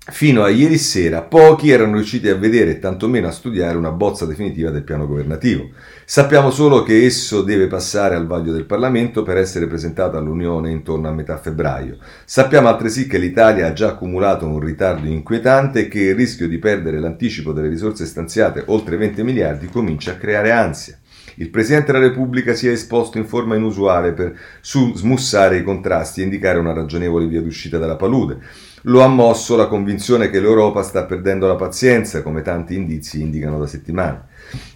Fino 0.05 0.43
a 0.43 0.49
ieri 0.49 0.79
sera 0.79 1.23
pochi 1.23 1.71
erano 1.71 1.95
riusciti 1.95 2.29
a 2.29 2.35
vedere 2.35 2.73
e 2.73 2.79
tantomeno 2.81 3.29
a 3.29 3.31
studiare 3.31 3.77
una 3.77 3.93
bozza 3.93 4.27
definitiva 4.27 4.71
del 4.71 4.83
piano 4.83 5.07
governativo. 5.07 5.69
Sappiamo 6.05 6.51
solo 6.51 6.83
che 6.83 7.05
esso 7.05 7.43
deve 7.43 7.69
passare 7.69 8.17
al 8.17 8.27
vaglio 8.27 8.51
del 8.51 8.65
Parlamento 8.65 9.23
per 9.23 9.37
essere 9.37 9.69
presentato 9.69 10.17
all'Unione 10.17 10.73
intorno 10.73 11.07
a 11.07 11.13
metà 11.13 11.39
febbraio. 11.39 11.99
Sappiamo 12.25 12.67
altresì 12.67 13.07
che 13.07 13.19
l'Italia 13.19 13.69
ha 13.69 13.73
già 13.73 13.91
accumulato 13.91 14.45
un 14.45 14.59
ritardo 14.59 15.07
inquietante 15.07 15.83
e 15.83 15.89
che 15.89 16.01
il 16.01 16.17
rischio 16.17 16.49
di 16.49 16.59
perdere 16.59 16.99
l'anticipo 16.99 17.53
delle 17.53 17.69
risorse 17.69 18.05
stanziate, 18.05 18.65
oltre 18.67 18.97
20 18.97 19.23
miliardi, 19.23 19.69
comincia 19.69 20.11
a 20.11 20.17
creare 20.17 20.51
ansia. 20.51 20.99
Il 21.37 21.49
Presidente 21.49 21.93
della 21.93 22.07
Repubblica 22.09 22.55
si 22.55 22.69
è 22.69 22.73
esposto 22.73 23.19
in 23.19 23.25
forma 23.25 23.55
inusuale 23.55 24.13
per 24.13 24.37
smussare 24.63 25.59
i 25.59 25.63
contrasti 25.63 26.21
e 26.21 26.25
indicare 26.25 26.59
una 26.59 26.75
ragionevole 26.75 27.27
via 27.27 27.41
d'uscita 27.41 27.79
dalla 27.79 27.97
palude. 27.97 28.39
Lo 28.87 29.03
ha 29.03 29.07
mosso 29.07 29.55
la 29.55 29.69
convinzione 29.69 30.29
che 30.29 30.41
l'Europa 30.41 30.83
sta 30.83 31.05
perdendo 31.05 31.47
la 31.47 31.55
pazienza, 31.55 32.21
come 32.21 32.43
tanti 32.43 32.75
indizi 32.75 33.21
indicano 33.21 33.61
da 33.61 33.69
settimane. 33.69 34.25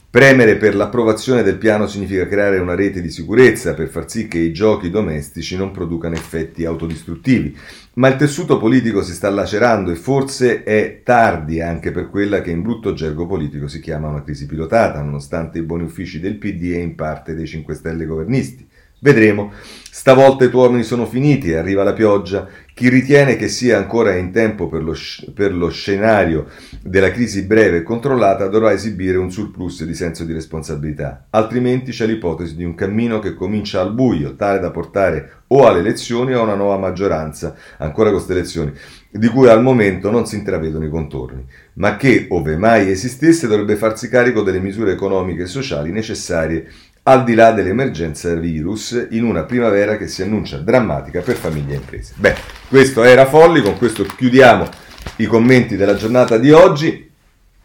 Premere 0.08 0.56
per 0.56 0.76
l'approvazione 0.76 1.42
del 1.42 1.58
piano 1.58 1.88
significa 1.88 2.28
creare 2.28 2.58
una 2.58 2.76
rete 2.76 3.02
di 3.02 3.10
sicurezza 3.10 3.74
per 3.74 3.88
far 3.88 4.08
sì 4.08 4.28
che 4.28 4.38
i 4.38 4.52
giochi 4.52 4.90
domestici 4.90 5.56
non 5.56 5.72
producano 5.72 6.14
effetti 6.14 6.64
autodistruttivi. 6.64 7.54
Ma 7.94 8.06
il 8.06 8.16
tessuto 8.16 8.58
politico 8.58 9.02
si 9.02 9.12
sta 9.12 9.28
lacerando 9.28 9.90
e 9.90 9.96
forse 9.96 10.62
è 10.62 11.00
tardi 11.02 11.60
anche 11.60 11.90
per 11.90 12.08
quella 12.08 12.40
che 12.42 12.52
in 12.52 12.62
brutto 12.62 12.94
gergo 12.94 13.26
politico 13.26 13.66
si 13.66 13.80
chiama 13.80 14.08
una 14.08 14.22
crisi 14.22 14.46
pilotata, 14.46 15.02
nonostante 15.02 15.58
i 15.58 15.62
buoni 15.62 15.82
uffici 15.82 16.20
del 16.20 16.38
PD 16.38 16.74
e 16.74 16.80
in 16.80 16.94
parte 16.94 17.34
dei 17.34 17.46
5 17.46 17.74
Stelle 17.74 18.06
governisti. 18.06 18.66
Vedremo. 18.98 19.52
Stavolta 19.90 20.44
i 20.44 20.50
tuoni 20.50 20.82
sono 20.82 21.06
finiti 21.06 21.52
arriva 21.54 21.82
la 21.82 21.92
pioggia. 21.92 22.46
Chi 22.72 22.88
ritiene 22.88 23.36
che 23.36 23.48
sia 23.48 23.76
ancora 23.76 24.14
in 24.14 24.30
tempo 24.30 24.68
per 24.68 24.82
lo, 24.82 24.94
per 25.34 25.54
lo, 25.54 25.70
scenario 25.70 26.46
della 26.82 27.10
crisi 27.10 27.42
breve 27.42 27.78
e 27.78 27.82
controllata 27.82 28.48
dovrà 28.48 28.72
esibire 28.72 29.16
un 29.16 29.30
surplus 29.30 29.84
di 29.84 29.94
senso 29.94 30.24
di 30.24 30.34
responsabilità, 30.34 31.26
altrimenti 31.30 31.90
c'è 31.92 32.06
l'ipotesi 32.06 32.54
di 32.54 32.64
un 32.64 32.74
cammino 32.74 33.18
che 33.18 33.34
comincia 33.34 33.80
al 33.80 33.94
buio, 33.94 34.36
tale 34.36 34.60
da 34.60 34.70
portare 34.70 35.44
o 35.48 35.66
alle 35.66 35.78
elezioni 35.78 36.34
o 36.34 36.40
a 36.40 36.44
una 36.44 36.54
nuova 36.54 36.76
maggioranza, 36.76 37.56
ancora 37.78 38.10
queste 38.10 38.32
elezioni, 38.32 38.72
di 39.10 39.28
cui 39.28 39.48
al 39.48 39.62
momento 39.62 40.10
non 40.10 40.26
si 40.26 40.36
intravedono 40.36 40.84
i 40.84 40.90
contorni, 40.90 41.44
ma 41.74 41.96
che, 41.96 42.26
ove 42.28 42.56
mai 42.58 42.90
esistesse, 42.90 43.46
dovrebbe 43.46 43.76
farsi 43.76 44.08
carico 44.08 44.42
delle 44.42 44.60
misure 44.60 44.92
economiche 44.92 45.42
e 45.42 45.46
sociali 45.46 45.90
necessarie 45.90 46.68
al 47.08 47.22
di 47.22 47.34
là 47.34 47.52
dell'emergenza 47.52 48.34
virus 48.34 49.06
in 49.10 49.24
una 49.24 49.44
primavera 49.44 49.96
che 49.96 50.08
si 50.08 50.22
annuncia 50.22 50.58
drammatica 50.58 51.20
per 51.20 51.36
famiglie 51.36 51.74
e 51.74 51.76
imprese. 51.76 52.14
Beh, 52.16 52.34
questo 52.68 53.04
era 53.04 53.26
Folli, 53.26 53.62
con 53.62 53.78
questo 53.78 54.04
chiudiamo 54.04 54.68
i 55.16 55.26
commenti 55.26 55.76
della 55.76 55.94
giornata 55.94 56.36
di 56.36 56.50
oggi 56.50 57.08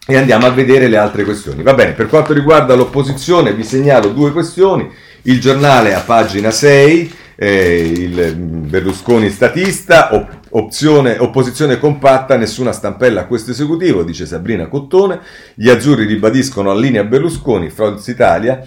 e 0.06 0.16
andiamo 0.16 0.46
a 0.46 0.52
vedere 0.52 0.88
le 0.88 0.98
altre 0.98 1.24
questioni. 1.24 1.64
Va 1.64 1.74
bene, 1.74 1.94
per 1.94 2.06
quanto 2.06 2.34
riguarda 2.34 2.76
l'opposizione 2.76 3.54
vi 3.54 3.64
segnalo 3.64 4.10
due 4.10 4.32
questioni. 4.32 4.88
Il 5.24 5.40
giornale 5.40 5.96
a 5.96 6.02
pagina 6.02 6.52
6, 6.52 7.12
eh, 7.36 7.94
il 7.96 8.36
Berlusconi 8.36 9.32
statista, 9.32 10.14
op- 10.14 10.40
opzione, 10.50 11.18
opposizione 11.18 11.80
compatta, 11.80 12.38
nessuna 12.38 12.72
stampella 12.72 13.22
a 13.22 13.26
questo 13.26 13.50
esecutivo, 13.50 14.04
dice 14.04 14.28
Sabrina 14.28 14.68
Cottone. 14.68 15.20
Gli 15.56 15.70
azzurri 15.70 16.06
ribadiscono 16.06 16.72
la 16.72 16.80
linea 16.80 17.04
Berlusconi, 17.04 17.72
Forza 17.72 18.12
Italia. 18.12 18.64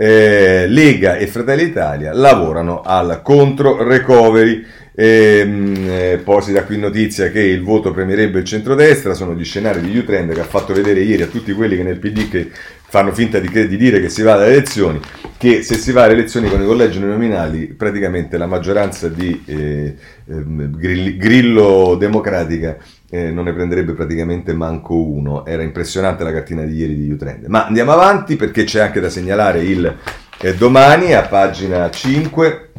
Eh, 0.00 0.68
Lega 0.68 1.16
e 1.16 1.26
Fratelli 1.26 1.64
Italia 1.64 2.12
lavorano 2.12 2.82
al 2.82 3.20
contro 3.20 3.82
recovery. 3.82 4.64
E, 4.94 5.38
ehm, 5.40 5.74
eh, 5.88 6.20
poi 6.22 6.42
si 6.42 6.52
dà 6.52 6.64
qui 6.64 6.78
notizia 6.78 7.30
che 7.30 7.40
il 7.40 7.62
voto 7.62 7.92
premierebbe 7.92 8.38
il 8.38 8.44
centrodestra, 8.44 9.14
sono 9.14 9.34
gli 9.34 9.44
scenari 9.44 9.80
di 9.80 9.96
U-Trend 9.96 10.32
che 10.32 10.40
ha 10.40 10.44
fatto 10.44 10.72
vedere 10.72 11.00
ieri 11.00 11.22
a 11.22 11.26
tutti 11.26 11.52
quelli 11.52 11.76
che 11.76 11.82
nel 11.82 11.98
PD 11.98 12.28
che 12.28 12.48
fanno 12.90 13.12
finta 13.12 13.38
di, 13.38 13.48
di, 13.48 13.76
dire 13.76 14.00
che 14.00 14.08
si 14.08 14.22
va 14.22 14.34
alle 14.34 14.46
elezioni, 14.46 15.00
che 15.36 15.62
se 15.62 15.74
si 15.74 15.92
va 15.92 16.04
alle 16.04 16.14
elezioni 16.14 16.48
con 16.48 16.62
i 16.62 16.66
collegi 16.66 17.00
nominali 17.00 17.66
praticamente 17.66 18.38
la 18.38 18.46
maggioranza 18.46 19.08
di 19.08 19.42
eh, 19.46 19.94
eh, 20.26 20.44
grillo 21.16 21.96
democratica 21.96 22.76
eh, 23.10 23.30
non 23.30 23.44
ne 23.44 23.52
prenderebbe 23.52 23.92
praticamente 23.92 24.52
manco 24.52 24.94
uno. 24.94 25.46
Era 25.46 25.62
impressionante 25.62 26.24
la 26.24 26.32
cartina 26.32 26.62
di 26.62 26.74
ieri 26.74 26.94
di 26.94 27.10
U-Trend. 27.10 27.46
Ma 27.46 27.66
andiamo 27.66 27.92
avanti 27.92 28.36
perché 28.36 28.64
c'è 28.64 28.80
anche 28.80 29.00
da 29.00 29.08
segnalare 29.08 29.62
il 29.62 29.96
eh, 30.40 30.54
domani 30.54 31.14
a 31.14 31.22
pagina 31.22 31.90
5 31.90 32.70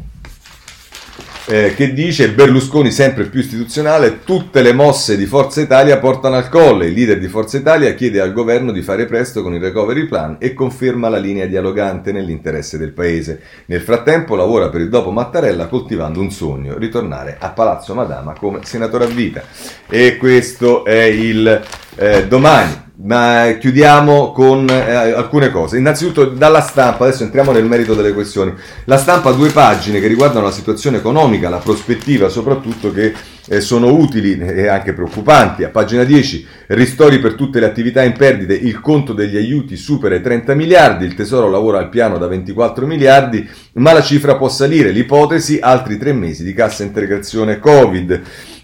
eh, 1.50 1.74
che 1.74 1.92
dice 1.92 2.30
Berlusconi 2.30 2.92
sempre 2.92 3.24
più 3.24 3.40
istituzionale, 3.40 4.20
tutte 4.22 4.62
le 4.62 4.72
mosse 4.72 5.16
di 5.16 5.26
Forza 5.26 5.60
Italia 5.60 5.98
portano 5.98 6.36
al 6.36 6.48
colle. 6.48 6.86
Il 6.86 6.92
leader 6.92 7.18
di 7.18 7.26
Forza 7.26 7.58
Italia 7.58 7.92
chiede 7.94 8.20
al 8.20 8.32
governo 8.32 8.70
di 8.70 8.82
fare 8.82 9.06
presto 9.06 9.42
con 9.42 9.52
il 9.54 9.60
recovery 9.60 10.06
plan 10.06 10.36
e 10.38 10.54
conferma 10.54 11.08
la 11.08 11.18
linea 11.18 11.46
dialogante 11.46 12.12
nell'interesse 12.12 12.78
del 12.78 12.92
paese. 12.92 13.40
Nel 13.66 13.80
frattempo 13.80 14.36
lavora 14.36 14.68
per 14.68 14.80
il 14.80 14.88
dopo 14.88 15.10
Mattarella 15.10 15.66
coltivando 15.66 16.20
un 16.20 16.30
sogno, 16.30 16.78
ritornare 16.78 17.36
a 17.40 17.50
Palazzo 17.50 17.94
Madama 17.94 18.34
come 18.38 18.60
senatore 18.62 19.04
a 19.04 19.08
vita. 19.08 19.42
E 19.88 20.16
questo 20.18 20.84
è 20.84 21.02
il 21.02 21.62
eh, 21.96 22.26
domani. 22.28 22.88
Ma 23.02 23.56
chiudiamo 23.58 24.30
con 24.30 24.68
eh, 24.68 25.12
alcune 25.12 25.50
cose. 25.50 25.78
Innanzitutto 25.78 26.26
dalla 26.26 26.60
stampa, 26.60 27.04
adesso 27.04 27.22
entriamo 27.22 27.50
nel 27.50 27.64
merito 27.64 27.94
delle 27.94 28.12
questioni. 28.12 28.52
La 28.84 28.98
stampa 28.98 29.30
ha 29.30 29.32
due 29.32 29.48
pagine 29.48 30.00
che 30.00 30.06
riguardano 30.06 30.44
la 30.44 30.52
situazione 30.52 30.98
economica, 30.98 31.48
la 31.48 31.58
prospettiva 31.58 32.28
soprattutto 32.28 32.92
che 32.92 33.14
eh, 33.48 33.60
sono 33.62 33.94
utili 33.94 34.38
e 34.38 34.66
anche 34.66 34.92
preoccupanti. 34.92 35.64
A 35.64 35.70
pagina 35.70 36.04
10, 36.04 36.46
ristori 36.68 37.20
per 37.20 37.34
tutte 37.34 37.58
le 37.58 37.66
attività 37.66 38.02
in 38.02 38.12
perdite, 38.12 38.52
il 38.52 38.80
conto 38.80 39.14
degli 39.14 39.36
aiuti 39.36 39.76
supera 39.76 40.14
i 40.14 40.20
30 40.20 40.54
miliardi, 40.54 41.06
il 41.06 41.14
Tesoro 41.14 41.48
lavora 41.48 41.78
al 41.78 41.88
piano 41.88 42.18
da 42.18 42.26
24 42.26 42.86
miliardi, 42.86 43.48
ma 43.74 43.94
la 43.94 44.02
cifra 44.02 44.36
può 44.36 44.50
salire. 44.50 44.90
L'ipotesi, 44.90 45.58
altri 45.58 45.96
tre 45.96 46.12
mesi 46.12 46.44
di 46.44 46.52
cassa 46.52 46.82
integrazione 46.82 47.58
Covid. 47.58 48.22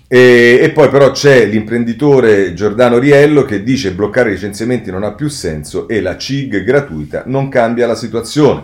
E, 0.08 0.60
e, 0.62 0.70
poi 0.70 0.88
però 0.88 1.10
c'è 1.10 1.46
l'imprenditore 1.46 2.54
Giordano 2.54 2.98
Riello 2.98 3.44
che 3.44 3.64
dice 3.64 3.90
bloccare 3.90 4.30
i 4.30 4.34
licenziamenti 4.34 4.90
non 4.92 5.02
ha 5.02 5.12
più 5.12 5.26
senso 5.26 5.88
e 5.88 6.00
la 6.00 6.16
CIG 6.16 6.62
gratuita 6.62 7.24
non 7.26 7.48
cambia 7.48 7.88
la 7.88 7.96
situazione. 7.96 8.62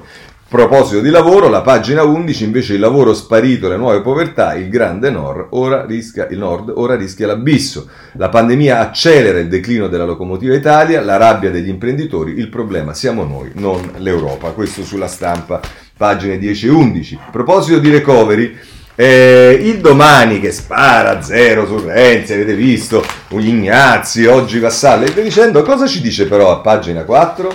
Proposito 0.53 1.01
di 1.01 1.09
lavoro, 1.09 1.49
la 1.49 1.63
pagina 1.63 2.03
11 2.03 2.45
invece 2.45 2.75
il 2.75 2.81
lavoro 2.81 3.15
sparito, 3.15 3.71
le 3.71 3.79
nuove 3.79 4.03
povertà, 4.03 4.55
il 4.55 4.69
grande 4.69 5.09
nord 5.09 5.47
ora 5.53 5.87
rischia, 5.87 6.29
nord 6.33 6.71
ora 6.77 6.95
rischia 6.95 7.27
l'abisso. 7.27 7.89
La 8.17 8.29
pandemia 8.29 8.79
accelera 8.79 9.39
il 9.39 9.49
declino 9.49 9.89
della 9.89 10.05
locomotiva 10.05 10.55
Italia, 10.55 11.01
la 11.01 11.17
rabbia 11.17 11.51
degli 11.51 11.71
imprenditori, 11.71 12.35
il 12.37 12.51
problema 12.51 12.93
siamo 12.93 13.25
noi, 13.25 13.51
non 13.55 13.93
l'Europa. 13.97 14.51
Questo 14.51 14.85
sulla 14.85 15.07
stampa, 15.07 15.59
pagine 15.97 16.37
10 16.37 16.67
e 16.67 16.71
11. 16.71 17.19
A 17.29 17.31
proposito 17.31 17.79
di 17.79 17.89
recovery, 17.89 18.55
eh, 19.03 19.59
il 19.61 19.79
domani 19.79 20.39
che 20.39 20.53
spara 20.53 21.21
zero 21.23 21.67
su 21.67 21.85
Renzi, 21.85 22.35
avete 22.35 22.55
visto, 22.55 23.05
Ignazzi, 23.31 24.27
oggi 24.27 24.61
Vassalli, 24.61 25.07
e 25.07 25.11
via 25.11 25.25
dicendo, 25.25 25.63
cosa 25.63 25.89
ci 25.89 26.01
dice 26.01 26.27
però 26.27 26.53
a 26.53 26.59
pagina 26.59 27.03
4? 27.03 27.53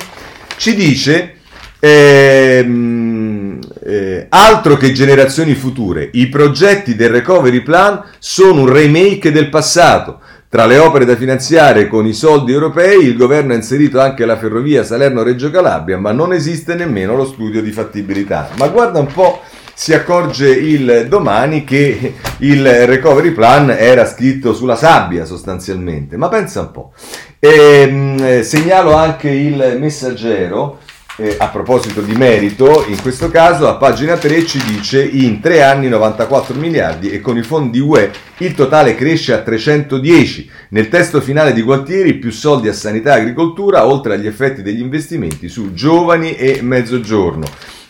Ci 0.58 0.76
dice 0.76 1.36
ehm, 1.80 3.60
eh, 3.82 4.26
altro 4.28 4.76
che 4.76 4.92
generazioni 4.92 5.56
future, 5.56 6.10
i 6.12 6.28
progetti 6.28 6.96
del 6.96 7.12
recovery 7.12 7.62
plan 7.62 8.04
sono 8.20 8.64
un 8.64 8.70
remake 8.74 9.32
del 9.32 9.48
passato. 9.48 10.20
Tra 10.50 10.66
le 10.66 10.78
opere 10.78 11.06
da 11.06 11.16
finanziare 11.16 11.88
con 11.88 12.06
i 12.06 12.14
soldi 12.14 12.52
europei, 12.52 13.06
il 13.06 13.16
governo 13.16 13.54
ha 13.54 13.56
inserito 13.56 14.02
anche 14.02 14.26
la 14.26 14.38
ferrovia 14.38 14.84
Salerno-Reggio 14.84 15.50
Calabria, 15.50 15.98
ma 15.98 16.12
non 16.12 16.34
esiste 16.34 16.74
nemmeno 16.74 17.16
lo 17.16 17.26
studio 17.26 17.62
di 17.62 17.72
fattibilità. 17.72 18.50
Ma 18.58 18.68
guarda 18.68 19.00
un 19.00 19.08
po' 19.08 19.42
si 19.80 19.94
accorge 19.94 20.50
il 20.50 21.06
domani 21.08 21.64
che 21.64 22.16
il 22.40 22.88
recovery 22.88 23.30
plan 23.30 23.70
era 23.70 24.08
scritto 24.08 24.56
sulla 24.56 24.76
sabbia 24.76 25.24
sostanzialmente, 25.24 26.18
ma 26.18 26.30
pensa 26.30 26.62
un 26.62 26.72
po'. 26.72 26.94
E, 27.38 27.50
ehm, 27.88 28.20
mh, 28.20 28.42
segnalo 28.42 28.96
anche 28.96 29.30
il 29.30 29.78
messaggero. 29.80 30.80
Eh, 31.20 31.36
a 31.40 31.48
proposito 31.48 32.02
di 32.02 32.14
merito, 32.14 32.86
in 32.88 33.02
questo 33.02 33.30
caso 33.30 33.68
a 33.68 33.76
pagina 33.76 34.18
3 34.18 34.46
ci 34.46 34.64
dice 34.64 35.04
in 35.04 35.40
tre 35.40 35.64
anni 35.64 35.90
94 35.90 36.54
miliardi 36.54 37.10
e 37.10 37.22
con 37.22 37.38
i 37.38 37.42
fondi 37.42 37.80
UE 37.80 38.12
il 38.38 38.54
totale 38.54 38.94
cresce 38.94 39.34
a 39.34 39.42
310. 39.42 40.50
Nel 40.70 40.90
testo 40.90 41.20
finale 41.20 41.54
di 41.54 41.64
Gualtieri 41.64 42.16
più 42.16 42.32
soldi 42.32 42.68
a 42.68 42.74
sanità 42.74 43.16
e 43.16 43.22
agricoltura 43.22 43.88
oltre 43.88 44.14
agli 44.14 44.28
effetti 44.28 44.62
degli 44.62 44.82
investimenti 44.82 45.50
su 45.50 45.74
giovani 45.74 46.36
e 46.36 46.62
mezzogiorno. 46.62 47.46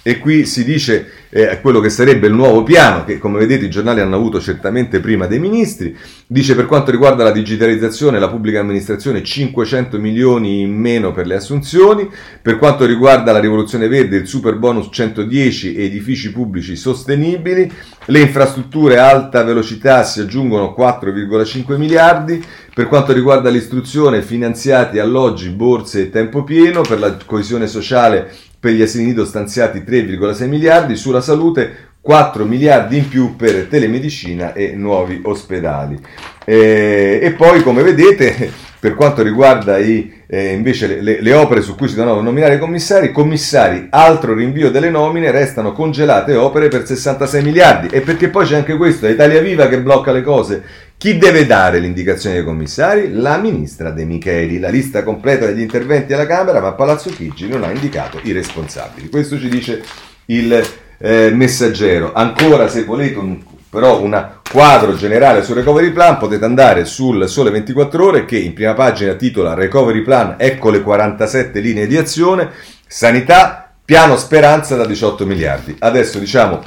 E 0.07 0.19
qui 0.19 0.45
si 0.45 0.63
dice 0.63 1.05
eh, 1.27 1.59
quello 1.59 1.81
che 1.81 1.89
sarebbe 1.89 2.27
il 2.27 2.33
nuovo 2.33 2.63
piano, 2.63 3.03
che 3.03 3.17
come 3.17 3.39
vedete 3.39 3.65
i 3.65 3.69
giornali 3.69 3.99
hanno 3.99 4.15
avuto 4.15 4.39
certamente 4.39 5.01
prima 5.01 5.25
dei 5.25 5.37
ministri. 5.37 5.93
Dice 6.25 6.55
per 6.55 6.65
quanto 6.65 6.91
riguarda 6.91 7.25
la 7.25 7.31
digitalizzazione, 7.31 8.17
la 8.17 8.29
pubblica 8.29 8.61
amministrazione 8.61 9.21
500 9.21 9.99
milioni 9.99 10.61
in 10.61 10.73
meno 10.73 11.11
per 11.11 11.27
le 11.27 11.35
assunzioni. 11.35 12.09
Per 12.41 12.57
quanto 12.57 12.85
riguarda 12.85 13.33
la 13.33 13.41
rivoluzione 13.41 13.89
verde, 13.89 14.15
il 14.15 14.27
super 14.27 14.55
bonus 14.55 14.87
110 14.89 15.75
e 15.75 15.83
edifici 15.83 16.31
pubblici 16.31 16.77
sostenibili. 16.77 17.69
Le 18.05 18.19
infrastrutture 18.21 18.99
a 18.99 19.09
alta 19.09 19.43
velocità 19.43 20.03
si 20.03 20.21
aggiungono 20.21 20.73
4,5 20.77 21.75
miliardi. 21.75 22.41
Per 22.73 22.87
quanto 22.87 23.11
riguarda 23.11 23.49
l'istruzione, 23.49 24.21
finanziati 24.21 24.99
alloggi, 24.99 25.49
borse 25.49 26.03
e 26.03 26.09
tempo 26.09 26.45
pieno. 26.45 26.79
Per 26.79 26.97
la 26.97 27.17
coesione 27.25 27.67
sociale 27.67 28.31
per 28.59 28.71
gli 28.71 28.81
asili 28.81 29.05
nido 29.05 29.25
stanziati 29.25 29.79
3,6 29.79 30.47
miliardi, 30.47 30.95
sulla 30.95 31.21
salute 31.21 31.86
4 32.07 32.45
miliardi 32.45 32.99
in 32.99 33.09
più 33.09 33.35
per 33.35 33.65
telemedicina 33.65 34.53
e 34.53 34.71
nuovi 34.75 35.19
ospedali. 35.25 35.99
E, 36.45 37.19
e 37.21 37.31
poi, 37.33 37.61
come 37.61 37.83
vedete, 37.83 38.49
per 38.79 38.95
quanto 38.95 39.21
riguarda 39.21 39.77
i, 39.77 40.23
eh, 40.25 40.53
invece 40.53 40.87
le, 40.87 41.01
le, 41.01 41.21
le, 41.21 41.33
opere 41.33 41.61
su 41.61 41.75
cui 41.75 41.89
si 41.89 41.95
devono 41.95 42.21
nominare 42.21 42.55
i 42.55 42.59
commissari, 42.59 43.11
commissari, 43.11 43.87
altro 43.89 44.33
rinvio 44.33 44.71
delle 44.71 44.89
nomine, 44.89 45.31
restano 45.31 45.73
congelate 45.73 46.33
opere 46.35 46.69
per 46.69 46.85
66 46.85 47.43
miliardi. 47.43 47.87
E 47.89 47.99
perché 47.99 48.29
poi 48.29 48.45
c'è 48.45 48.55
anche 48.55 48.77
questo, 48.77 49.05
è 49.05 49.09
Italia 49.09 49.41
Viva 49.41 49.67
che 49.67 49.81
blocca 49.81 50.13
le 50.13 50.21
cose. 50.21 50.63
Chi 50.95 51.17
deve 51.17 51.45
dare 51.45 51.79
l'indicazione 51.79 52.35
dei 52.35 52.45
commissari? 52.45 53.11
La 53.11 53.37
ministra 53.37 53.91
De 53.91 54.05
Micheli. 54.05 54.59
La 54.59 54.69
lista 54.69 55.03
completa 55.03 55.45
degli 55.45 55.59
interventi 55.59 56.13
alla 56.13 56.25
Camera, 56.25 56.61
ma 56.61 56.71
Palazzo 56.71 57.09
Chigi 57.09 57.49
non 57.49 57.63
ha 57.63 57.69
indicato 57.69 58.17
i 58.23 58.31
responsabili. 58.31 59.09
Questo 59.09 59.37
ci 59.37 59.49
dice 59.49 59.83
il 60.27 60.85
eh, 60.97 61.31
messaggero. 61.31 62.13
Ancora, 62.13 62.67
se 62.67 62.83
volete, 62.83 63.17
un, 63.17 63.39
però 63.69 64.01
un 64.01 64.29
quadro 64.49 64.95
generale 64.95 65.43
sul 65.43 65.55
recovery 65.55 65.91
plan, 65.91 66.17
potete 66.17 66.45
andare 66.45 66.85
sul 66.85 67.27
Sole 67.27 67.51
24 67.51 68.05
Ore 68.05 68.25
che 68.25 68.37
in 68.37 68.53
prima 68.53 68.73
pagina 68.73 69.13
titola 69.13 69.53
Recovery 69.53 70.01
plan, 70.01 70.35
ecco 70.37 70.69
le 70.69 70.81
47 70.81 71.59
linee 71.59 71.87
di 71.87 71.97
azione, 71.97 72.49
sanità, 72.87 73.71
piano 73.83 74.17
speranza 74.17 74.75
da 74.75 74.85
18 74.85 75.25
miliardi. 75.25 75.75
Adesso 75.79 76.19
diciamo 76.19 76.63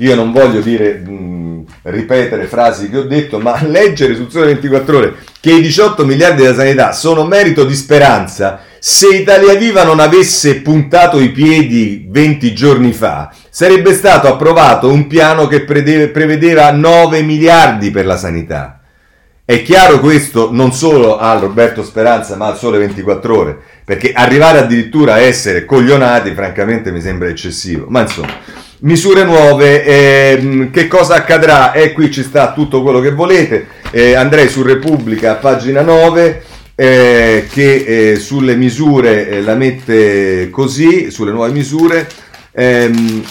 io 0.00 0.14
non 0.14 0.32
voglio 0.32 0.60
dire, 0.60 0.94
mh, 0.94 1.64
ripetere 1.82 2.46
frasi 2.46 2.88
che 2.88 2.98
ho 2.98 3.02
detto, 3.02 3.38
ma 3.38 3.60
leggere 3.66 4.14
sul 4.14 4.30
Sole 4.30 4.46
24 4.46 4.96
Ore 4.96 5.14
che 5.40 5.52
i 5.52 5.60
18 5.60 6.04
miliardi 6.04 6.42
della 6.42 6.54
sanità 6.54 6.92
sono 6.92 7.24
merito 7.24 7.64
di 7.64 7.74
speranza, 7.74 8.60
se 8.80 9.08
Italia 9.08 9.54
Viva 9.56 9.84
non 9.84 10.00
avesse 10.00 10.62
puntato 10.62 11.20
i 11.20 11.30
piedi 11.30 12.06
20 12.08 12.54
giorni 12.54 12.92
fa, 12.94 13.30
sarebbe 13.50 13.92
stato 13.92 14.26
approvato 14.26 14.90
un 14.90 15.06
piano 15.06 15.46
che 15.46 15.64
prevedeva 15.64 16.72
9 16.72 17.20
miliardi 17.20 17.90
per 17.90 18.06
la 18.06 18.16
sanità. 18.16 18.80
È 19.44 19.62
chiaro 19.62 20.00
questo 20.00 20.48
non 20.50 20.72
solo 20.72 21.18
a 21.18 21.38
Roberto 21.38 21.82
Speranza, 21.82 22.36
ma 22.36 22.46
al 22.46 22.56
Sole 22.56 22.78
24 22.78 23.36
Ore, 23.36 23.58
perché 23.84 24.12
arrivare 24.12 24.60
addirittura 24.60 25.14
a 25.14 25.20
essere 25.20 25.66
coglionati, 25.66 26.32
francamente, 26.32 26.90
mi 26.90 27.02
sembra 27.02 27.28
eccessivo. 27.28 27.84
Ma 27.88 28.00
insomma 28.00 28.32
misure 28.80 29.24
nuove, 29.24 29.84
eh, 29.84 30.70
che 30.72 30.86
cosa 30.88 31.16
accadrà? 31.16 31.72
E 31.72 31.92
qui 31.92 32.10
ci 32.10 32.22
sta 32.22 32.52
tutto 32.52 32.82
quello 32.82 33.00
che 33.00 33.10
volete. 33.10 33.66
Eh, 33.90 34.14
andrei 34.14 34.48
su 34.48 34.62
Repubblica, 34.62 35.34
pagina 35.34 35.82
9. 35.82 36.44
Eh, 36.80 37.46
che 37.52 38.12
eh, 38.12 38.16
sulle 38.16 38.56
misure 38.56 39.28
eh, 39.28 39.42
la 39.42 39.54
mette 39.54 40.48
così, 40.48 41.10
sulle 41.10 41.30
nuove 41.30 41.52
misure. 41.52 42.08
Ehm, 42.52 43.22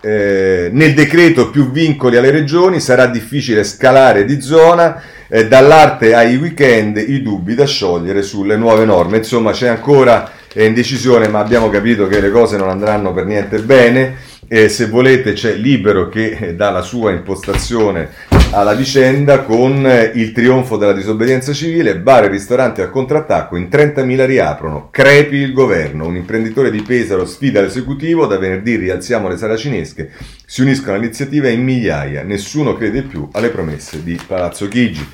eh, 0.00 0.68
nel 0.70 0.94
decreto 0.94 1.50
più 1.50 1.72
vincoli 1.72 2.16
alle 2.16 2.30
regioni 2.30 2.78
sarà 2.78 3.06
difficile 3.06 3.64
scalare 3.64 4.24
di 4.24 4.40
zona, 4.40 5.02
eh, 5.26 5.48
dall'arte 5.48 6.14
ai 6.14 6.36
weekend 6.36 6.96
i 6.96 7.22
dubbi 7.22 7.56
da 7.56 7.66
sciogliere 7.66 8.22
sulle 8.22 8.56
nuove 8.56 8.84
norme. 8.84 9.16
Insomma 9.16 9.50
c'è 9.50 9.66
ancora 9.66 10.30
eh, 10.52 10.66
indecisione 10.66 11.26
ma 11.26 11.40
abbiamo 11.40 11.70
capito 11.70 12.06
che 12.06 12.20
le 12.20 12.30
cose 12.30 12.56
non 12.56 12.68
andranno 12.68 13.12
per 13.12 13.26
niente 13.26 13.58
bene. 13.58 14.30
E 14.46 14.68
se 14.68 14.86
volete 14.86 15.32
c'è 15.32 15.54
Libero 15.54 16.08
che 16.08 16.36
eh, 16.38 16.54
dà 16.54 16.70
la 16.70 16.82
sua 16.82 17.10
impostazione 17.10 18.10
alla 18.54 18.74
vicenda 18.74 19.40
con 19.40 19.86
eh, 19.86 20.12
il 20.14 20.32
trionfo 20.32 20.76
della 20.76 20.92
disobbedienza 20.92 21.54
civile, 21.54 21.96
bar 21.96 22.24
e 22.24 22.28
ristoranti 22.28 22.82
al 22.82 22.90
contrattacco, 22.90 23.56
in 23.56 23.68
30.000 23.70 24.26
riaprono, 24.26 24.88
crepi 24.90 25.36
il 25.36 25.54
governo, 25.54 26.06
un 26.06 26.16
imprenditore 26.16 26.70
di 26.70 26.82
Pesaro 26.82 27.24
sfida 27.24 27.62
l'esecutivo, 27.62 28.26
da 28.26 28.36
venerdì 28.36 28.76
rialziamo 28.76 29.28
le 29.28 29.38
saracinesche, 29.38 30.10
si 30.44 30.60
uniscono 30.60 30.96
all'iniziativa 30.96 31.48
in 31.48 31.62
migliaia, 31.62 32.24
nessuno 32.24 32.76
crede 32.76 33.02
più 33.02 33.26
alle 33.32 33.48
promesse 33.48 34.02
di 34.02 34.20
Palazzo 34.26 34.68
Chigi. 34.68 35.08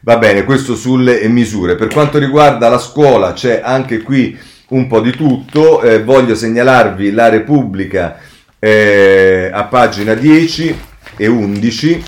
Va 0.00 0.18
bene, 0.18 0.44
questo 0.44 0.74
sulle 0.74 1.26
misure. 1.28 1.76
Per 1.76 1.88
quanto 1.88 2.18
riguarda 2.18 2.68
la 2.68 2.78
scuola 2.78 3.32
c'è 3.32 3.62
anche 3.64 4.02
qui 4.02 4.38
un 4.68 4.86
po' 4.86 5.00
di 5.00 5.12
tutto, 5.12 5.80
eh, 5.80 6.02
voglio 6.02 6.34
segnalarvi 6.34 7.10
la 7.12 7.30
Repubblica 7.30 8.18
eh, 8.58 9.48
a 9.50 9.64
pagina 9.64 10.12
10 10.12 10.78
e 11.16 11.26
11 11.26 12.04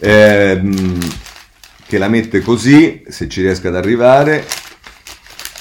ehm, 0.00 0.98
che 1.86 1.98
la 1.98 2.08
mette 2.08 2.40
così, 2.40 3.04
se 3.08 3.28
ci 3.28 3.42
riesco 3.42 3.68
ad 3.68 3.76
arrivare, 3.76 4.44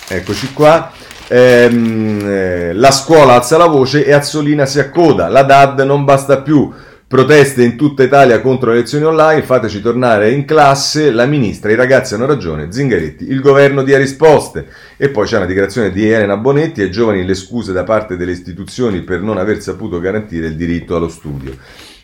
eccoci 0.07 0.53
qua. 0.53 0.91
Ehm, 1.27 2.21
eh, 2.25 2.73
la 2.73 2.91
scuola 2.91 3.33
alza 3.33 3.57
la 3.57 3.67
voce 3.67 4.03
e 4.03 4.13
Azzolina 4.13 4.65
si 4.65 4.79
accoda, 4.79 5.27
la 5.27 5.43
DAD 5.43 5.81
non 5.81 6.03
basta 6.03 6.41
più, 6.41 6.71
proteste 7.07 7.63
in 7.63 7.75
tutta 7.75 8.03
Italia 8.03 8.39
contro 8.39 8.71
le 8.71 8.77
lezioni 8.77 9.05
online, 9.05 9.41
fateci 9.41 9.81
tornare 9.81 10.31
in 10.31 10.45
classe, 10.45 11.11
la 11.11 11.25
ministra, 11.25 11.71
i 11.71 11.75
ragazzi 11.75 12.13
hanno 12.13 12.27
ragione, 12.27 12.71
Zingaretti, 12.71 13.29
il 13.29 13.41
governo 13.41 13.81
dia 13.83 13.97
risposte. 13.97 14.67
E 14.95 15.09
poi 15.09 15.25
c'è 15.25 15.37
una 15.37 15.47
dichiarazione 15.47 15.91
di 15.91 16.07
Elena 16.07 16.37
Bonetti, 16.37 16.81
ai 16.81 16.91
giovani 16.91 17.25
le 17.25 17.33
scuse 17.33 17.73
da 17.73 17.83
parte 17.83 18.15
delle 18.15 18.31
istituzioni 18.31 19.01
per 19.01 19.21
non 19.21 19.37
aver 19.37 19.61
saputo 19.61 19.99
garantire 19.99 20.47
il 20.47 20.55
diritto 20.55 20.95
allo 20.95 21.09
studio. 21.09 21.55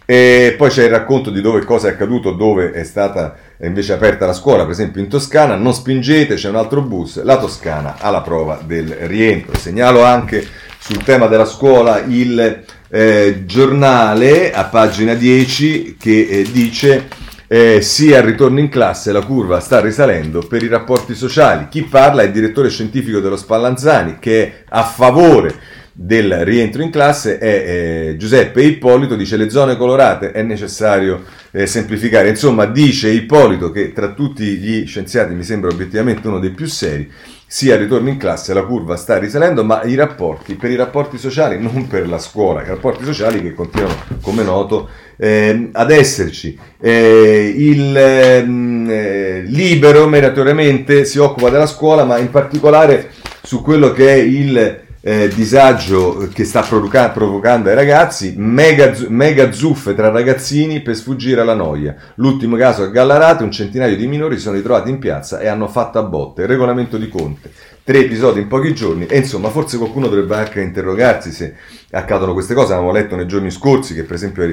E 0.06 0.54
poi 0.56 0.70
c'è 0.70 0.84
il 0.84 0.92
racconto 0.92 1.32
di 1.32 1.42
dove 1.42 1.66
cosa 1.66 1.88
è 1.88 1.92
accaduto, 1.92 2.32
dove 2.32 2.72
è 2.72 2.84
stata 2.84 3.36
invece 3.62 3.94
aperta 3.94 4.28
la 4.28 4.34
scuola, 4.34 4.64
per 4.64 4.72
esempio 4.72 5.02
in 5.02 5.08
Toscana. 5.08 5.56
Non 5.56 5.74
spingete, 5.74 6.36
c'è 6.36 6.50
un 6.50 6.58
altro 6.58 6.82
bus, 6.82 7.22
la 7.24 7.38
Toscana 7.38 7.96
alla 8.00 8.22
prova 8.22 8.62
del 8.64 8.90
rientro. 8.90 9.58
Segnalo 9.58 10.04
anche 10.04 10.46
sul 10.78 11.04
tema 11.04 11.26
della 11.26 11.46
scuola 11.46 12.04
il 12.08 12.64
eh, 12.90 13.44
giornale 13.46 14.54
a 14.54 14.66
pagina 14.66 15.16
10 15.16 15.98
che 16.00 16.28
eh, 16.30 16.46
dice 16.52 17.08
eh, 17.48 17.82
sia 17.82 18.20
al 18.20 18.24
ritorno 18.24 18.60
in 18.60 18.70
classe 18.70 19.12
la 19.12 19.24
curva 19.24 19.60
sta 19.60 19.80
risalendo 19.80 20.42
per 20.42 20.62
i 20.62 20.68
rapporti 20.68 21.16
sociali. 21.16 21.68
Chi 21.70 21.84
parla 21.84 22.22
è 22.22 22.26
il 22.26 22.32
direttore 22.32 22.70
scientifico 22.70 23.20
dello 23.20 23.38
Spallanzani 23.38 24.18
che 24.20 24.44
è 24.44 24.64
a 24.70 24.84
favore 24.84 25.56
del 25.98 26.44
rientro 26.44 26.82
in 26.82 26.90
classe 26.90 27.38
è 27.38 28.10
eh, 28.10 28.16
Giuseppe 28.18 28.62
Ippolito, 28.62 29.16
dice 29.16 29.38
le 29.38 29.50
zone 29.50 29.78
colorate 29.78 30.32
è 30.34 30.42
necessario 30.42 31.24
eh, 31.52 31.66
semplificare, 31.66 32.28
insomma 32.28 32.66
dice 32.66 33.10
Ippolito 33.10 33.72
che 33.72 33.94
tra 33.94 34.12
tutti 34.12 34.44
gli 34.44 34.86
scienziati 34.86 35.34
mi 35.34 35.44
sembra 35.44 35.72
obiettivamente 35.72 36.28
uno 36.28 36.40
dei 36.40 36.50
più 36.50 36.66
seri, 36.66 37.10
sia 37.48 37.76
il 37.76 37.80
ritorno 37.80 38.10
in 38.10 38.18
classe 38.18 38.54
la 38.54 38.64
curva 38.66 38.98
sta 38.98 39.18
risalendo, 39.18 39.64
ma 39.64 39.84
i 39.84 39.96
rapporti, 39.96 40.56
per 40.56 40.70
i 40.70 40.76
rapporti 40.76 41.18
sociali, 41.18 41.58
non 41.62 41.88
per 41.88 42.10
la 42.10 42.20
scuola, 42.20 42.62
i 42.62 42.68
rapporti 42.68 43.06
sociali 43.06 43.42
che 43.42 43.54
continuano, 43.54 43.96
come 44.22 44.44
noto, 44.44 44.90
eh, 45.16 45.70
ad 45.72 45.92
esserci. 45.92 46.60
Eh, 46.78 47.54
il 47.56 47.96
ehm, 47.96 48.88
eh, 48.90 49.44
libero 49.48 50.08
meritoriamente 50.08 51.06
si 51.06 51.20
occupa 51.20 51.50
della 51.50 51.68
scuola, 51.68 52.04
ma 52.04 52.18
in 52.18 52.32
particolare 52.32 53.12
su 53.42 53.62
quello 53.62 53.94
che 53.94 54.10
è 54.10 54.18
il 54.18 54.84
eh, 55.08 55.28
disagio 55.28 56.28
che 56.34 56.46
sta 56.46 56.62
provoca- 56.62 57.12
provocando 57.12 57.70
ai 57.70 57.76
ragazzi, 57.76 58.34
mega, 58.38 58.92
mega, 59.10 59.52
zuffe 59.52 59.94
tra 59.94 60.10
ragazzini 60.10 60.82
per 60.82 60.96
sfuggire 60.96 61.42
alla 61.42 61.54
noia. 61.54 61.96
L'ultimo 62.16 62.56
caso 62.56 62.82
a 62.82 62.88
Gallarate, 62.88 63.44
un 63.44 63.52
centinaio 63.52 63.96
di 63.96 64.08
minori 64.08 64.38
si 64.38 64.42
sono 64.42 64.56
ritrovati 64.56 64.90
in 64.90 64.98
piazza 64.98 65.40
e 65.40 65.48
hanno 65.48 65.68
fatto 65.68 66.00
a 66.00 66.04
botte. 66.04 66.48
Regolamento 66.48 66.98
di 66.98 67.08
Conte. 67.08 67.52
Tre 67.84 68.00
episodi 68.00 68.40
in 68.40 68.48
pochi 68.48 68.74
giorni 68.74 69.06
e 69.06 69.18
insomma 69.18 69.50
forse 69.50 69.78
qualcuno 69.78 70.08
dovrebbe 70.08 70.38
anche 70.38 70.60
interrogarsi 70.60 71.32
se 71.32 71.54
accadono 71.92 72.34
queste 72.34 72.56
cose. 72.56 72.74
Avevamo 72.74 72.92
letto 72.92 73.16
nei 73.16 73.28
giorni 73.28 73.52
scorsi 73.52 73.94
che 73.94 74.06
per 74.06 74.16
esempio 74.16 74.44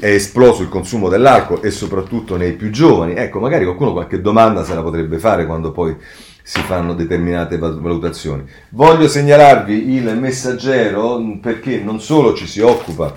è 0.00 0.08
esploso 0.08 0.62
il 0.62 0.68
consumo 0.68 1.08
dell'alcol 1.08 1.60
e 1.62 1.70
soprattutto 1.70 2.36
nei 2.36 2.54
più 2.54 2.70
giovani. 2.70 3.14
Ecco, 3.14 3.38
magari 3.38 3.62
qualcuno 3.62 3.92
qualche 3.92 4.20
domanda 4.20 4.64
se 4.64 4.74
la 4.74 4.82
potrebbe 4.82 5.18
fare 5.18 5.46
quando 5.46 5.70
poi 5.70 5.96
si 6.42 6.60
fanno 6.62 6.94
determinate 6.94 7.58
valutazioni. 7.58 8.44
Voglio 8.70 9.08
segnalarvi 9.08 9.94
il 9.94 10.16
messaggero 10.16 11.20
perché 11.40 11.78
non 11.78 12.00
solo 12.00 12.34
ci 12.34 12.46
si 12.46 12.60
occupa, 12.60 13.14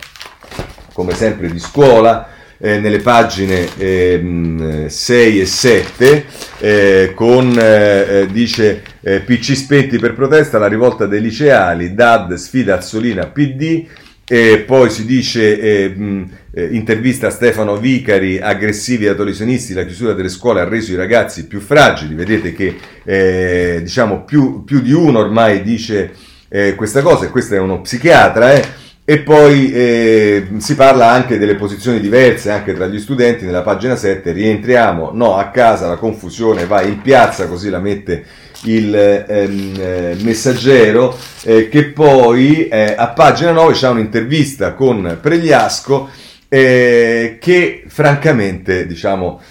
come 0.94 1.14
sempre, 1.14 1.50
di 1.50 1.60
scuola, 1.60 2.30
eh, 2.58 2.80
nelle 2.80 3.00
pagine 3.00 3.68
eh, 3.78 4.86
6 4.88 5.40
e 5.40 5.46
7 5.46 6.26
eh, 6.60 7.12
con 7.14 7.58
eh, 7.58 8.22
eh, 8.22 8.28
dice 8.32 8.82
eh, 9.02 9.20
PC 9.20 9.56
spenti 9.56 10.00
per 10.00 10.14
protesta 10.14 10.58
la 10.58 10.68
rivolta 10.68 11.06
dei 11.06 11.22
liceali 11.22 11.94
DAD 11.94 12.34
sfida 12.36 12.76
Azzolina 12.76 13.28
PD 13.28 13.86
e 14.28 14.64
poi 14.66 14.90
si 14.90 15.06
dice 15.06 15.60
eh, 15.60 15.90
mh, 15.90 16.30
eh, 16.52 16.70
intervista 16.72 17.28
a 17.28 17.30
Stefano 17.30 17.78
Vicari, 17.78 18.40
aggressivi 18.40 19.08
adolescentisti, 19.08 19.74
la 19.74 19.86
chiusura 19.86 20.14
delle 20.14 20.30
scuole 20.30 20.62
ha 20.62 20.68
reso 20.68 20.92
i 20.92 20.96
ragazzi 20.96 21.46
più 21.46 21.60
fragili. 21.60 22.16
Vedete 22.16 22.54
che 22.54 22.76
eh, 23.04 23.80
diciamo 23.84 24.24
più, 24.24 24.64
più, 24.64 24.82
di 24.82 24.94
uno 24.94 25.20
ormai 25.20 25.62
dice 25.62 26.12
eh, 26.50 26.74
questa 26.74 27.04
cosa, 27.04 27.26
e 27.26 27.30
questo 27.30 27.54
è 27.54 27.60
uno 27.60 27.82
psichiatra, 27.82 28.54
eh. 28.54 28.66
e 29.06 29.20
poi 29.20 29.72
si 30.58 30.76
parla 30.76 31.12
anche 31.12 31.38
delle 31.38 31.54
posizioni 31.54 32.00
diverse 32.00 32.50
anche 32.50 32.74
tra 32.74 32.88
gli 32.88 33.00
studenti. 33.00 33.46
Nella 33.46 33.62
pagina 33.62 33.96
7 33.96 34.32
rientriamo, 34.32 35.12
no, 35.14 35.36
a 35.36 35.50
casa 35.50 35.88
la 35.88 35.98
confusione, 35.98 36.66
vai 36.66 36.90
in 36.90 37.02
piazza, 37.02 37.48
così 37.48 37.70
la 37.70 37.80
mette 37.80 38.26
il 38.66 38.96
ehm, 38.96 39.74
eh, 39.78 40.18
messaggero, 40.22 41.18
eh, 41.44 41.70
che 41.70 41.86
poi 41.86 42.68
eh, 42.68 42.96
a 42.98 43.08
pagina 43.10 43.52
9 43.52 43.74
c'è 43.74 43.90
un'intervista 43.90 44.74
con 44.74 45.18
Pregliasco 45.22 46.10
eh, 46.48 47.38
che 47.40 47.84
francamente, 47.88 48.86
diciamo, 48.86 49.42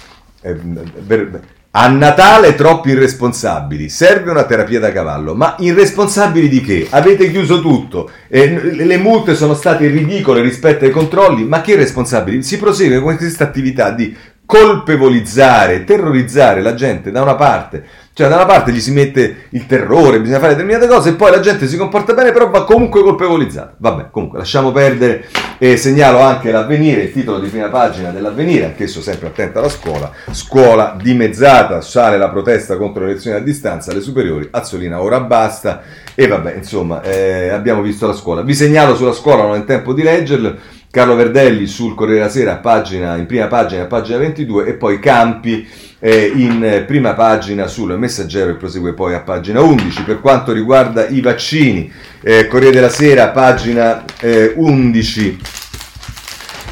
per, 1.07 1.41
a 1.77 1.89
Natale 1.89 2.55
troppi 2.55 2.91
irresponsabili, 2.91 3.89
serve 3.89 4.31
una 4.31 4.45
terapia 4.45 4.79
da 4.79 4.93
cavallo, 4.93 5.35
ma 5.35 5.57
irresponsabili 5.59 6.49
di 6.49 6.61
che? 6.61 6.87
Avete 6.89 7.31
chiuso 7.33 7.61
tutto, 7.61 8.11
le 8.29 8.97
multe 8.97 9.35
sono 9.35 9.55
state 9.55 9.89
ridicole 9.89 10.41
rispetto 10.41 10.85
ai 10.85 10.93
controlli, 10.93 11.45
ma 11.45 11.63
che 11.63 11.73
irresponsabili? 11.73 12.45
Si 12.45 12.59
prosegue 12.59 13.01
con 13.01 13.17
questa 13.17 13.43
attività 13.43 13.91
di 13.91 14.15
colpevolizzare, 14.47 15.83
terrorizzare 15.83 16.63
la 16.63 16.75
gente 16.75 17.11
da 17.11 17.23
una 17.23 17.35
parte 17.35 17.85
cioè, 18.15 18.29
da 18.29 18.37
una 18.37 18.47
parte 18.47 18.71
gli 18.71 18.79
si 18.79 18.93
mette 18.93 19.47
il 19.49 19.67
terrore, 19.67 20.21
bisogna 20.21 20.39
fare 20.39 20.53
determinate 20.55 20.87
cose, 20.87 21.09
e 21.09 21.13
poi 21.15 21.33
la 21.33 21.41
gente 21.41 21.67
si 21.67 21.77
comporta 21.77 22.15
bene, 22.15 22.31
però 22.31 22.49
va 22.49 22.65
comunque 22.65 23.03
colpevolizzata. 23.03 23.75
Vabbè, 23.77 24.11
comunque, 24.13 24.39
lasciamo 24.39 24.71
perdere 24.71 25.27
e 25.59 25.77
segnalo 25.77 26.21
anche 26.21 26.53
l'avvenire, 26.53 27.03
il 27.03 27.13
titolo 27.13 27.41
di 27.41 27.49
prima 27.49 27.69
pagina 27.71 28.11
dell'avvenire, 28.11 28.67
anch'esso 28.67 29.03
sempre 29.03 29.27
attento 29.27 29.59
alla 29.59 29.69
scuola. 29.69 30.13
Scuola 30.31 30.97
dimezzata, 30.97 31.81
sale 31.81 32.17
la 32.17 32.29
protesta 32.29 32.77
contro 32.77 33.05
le 33.05 33.15
lezioni 33.15 33.37
a 33.37 33.41
distanza, 33.41 33.93
le 33.93 34.01
superiori, 34.01 34.47
Azzolina 34.49 35.03
ora 35.03 35.19
basta. 35.19 35.83
E 36.15 36.29
vabbè, 36.29 36.55
insomma, 36.55 37.03
eh, 37.03 37.49
abbiamo 37.49 37.83
visto 37.83 38.07
la 38.07 38.13
scuola. 38.13 38.43
Vi 38.43 38.55
segnalo 38.55 38.95
sulla 38.95 39.13
scuola, 39.13 39.43
non 39.43 39.57
è 39.57 39.65
tempo 39.65 39.93
di 39.93 40.05
leggerlo, 40.05 40.55
Carlo 40.89 41.17
Verdelli 41.17 41.67
sul 41.67 41.97
Corriere 41.97 42.21
della 42.21 42.31
Sera, 42.31 42.57
pagina, 42.59 43.17
in 43.17 43.27
prima 43.27 43.49
pagina, 43.49 43.87
pagina 43.87 44.19
22, 44.19 44.67
e 44.67 44.75
poi 44.75 45.01
Campi 45.01 45.67
eh, 46.07 46.31
in 46.35 46.85
prima 46.87 47.15
pagina 47.15 47.67
sul 47.67 47.97
Messaggero 47.97 48.51
e 48.51 48.57
prosegue 48.57 48.93
poi 48.93 49.15
a 49.15 49.21
pagina 49.21 49.63
11. 49.63 50.03
Per 50.03 50.21
quanto 50.21 50.53
riguarda 50.53 51.09
i 51.09 51.23
vaccini, 51.23 51.91
eh, 52.21 52.47
Corriere 52.47 52.75
della 52.75 52.91
Sera, 52.91 53.29
pagina 53.29 54.05
eh, 54.21 54.53
11. 54.55 55.39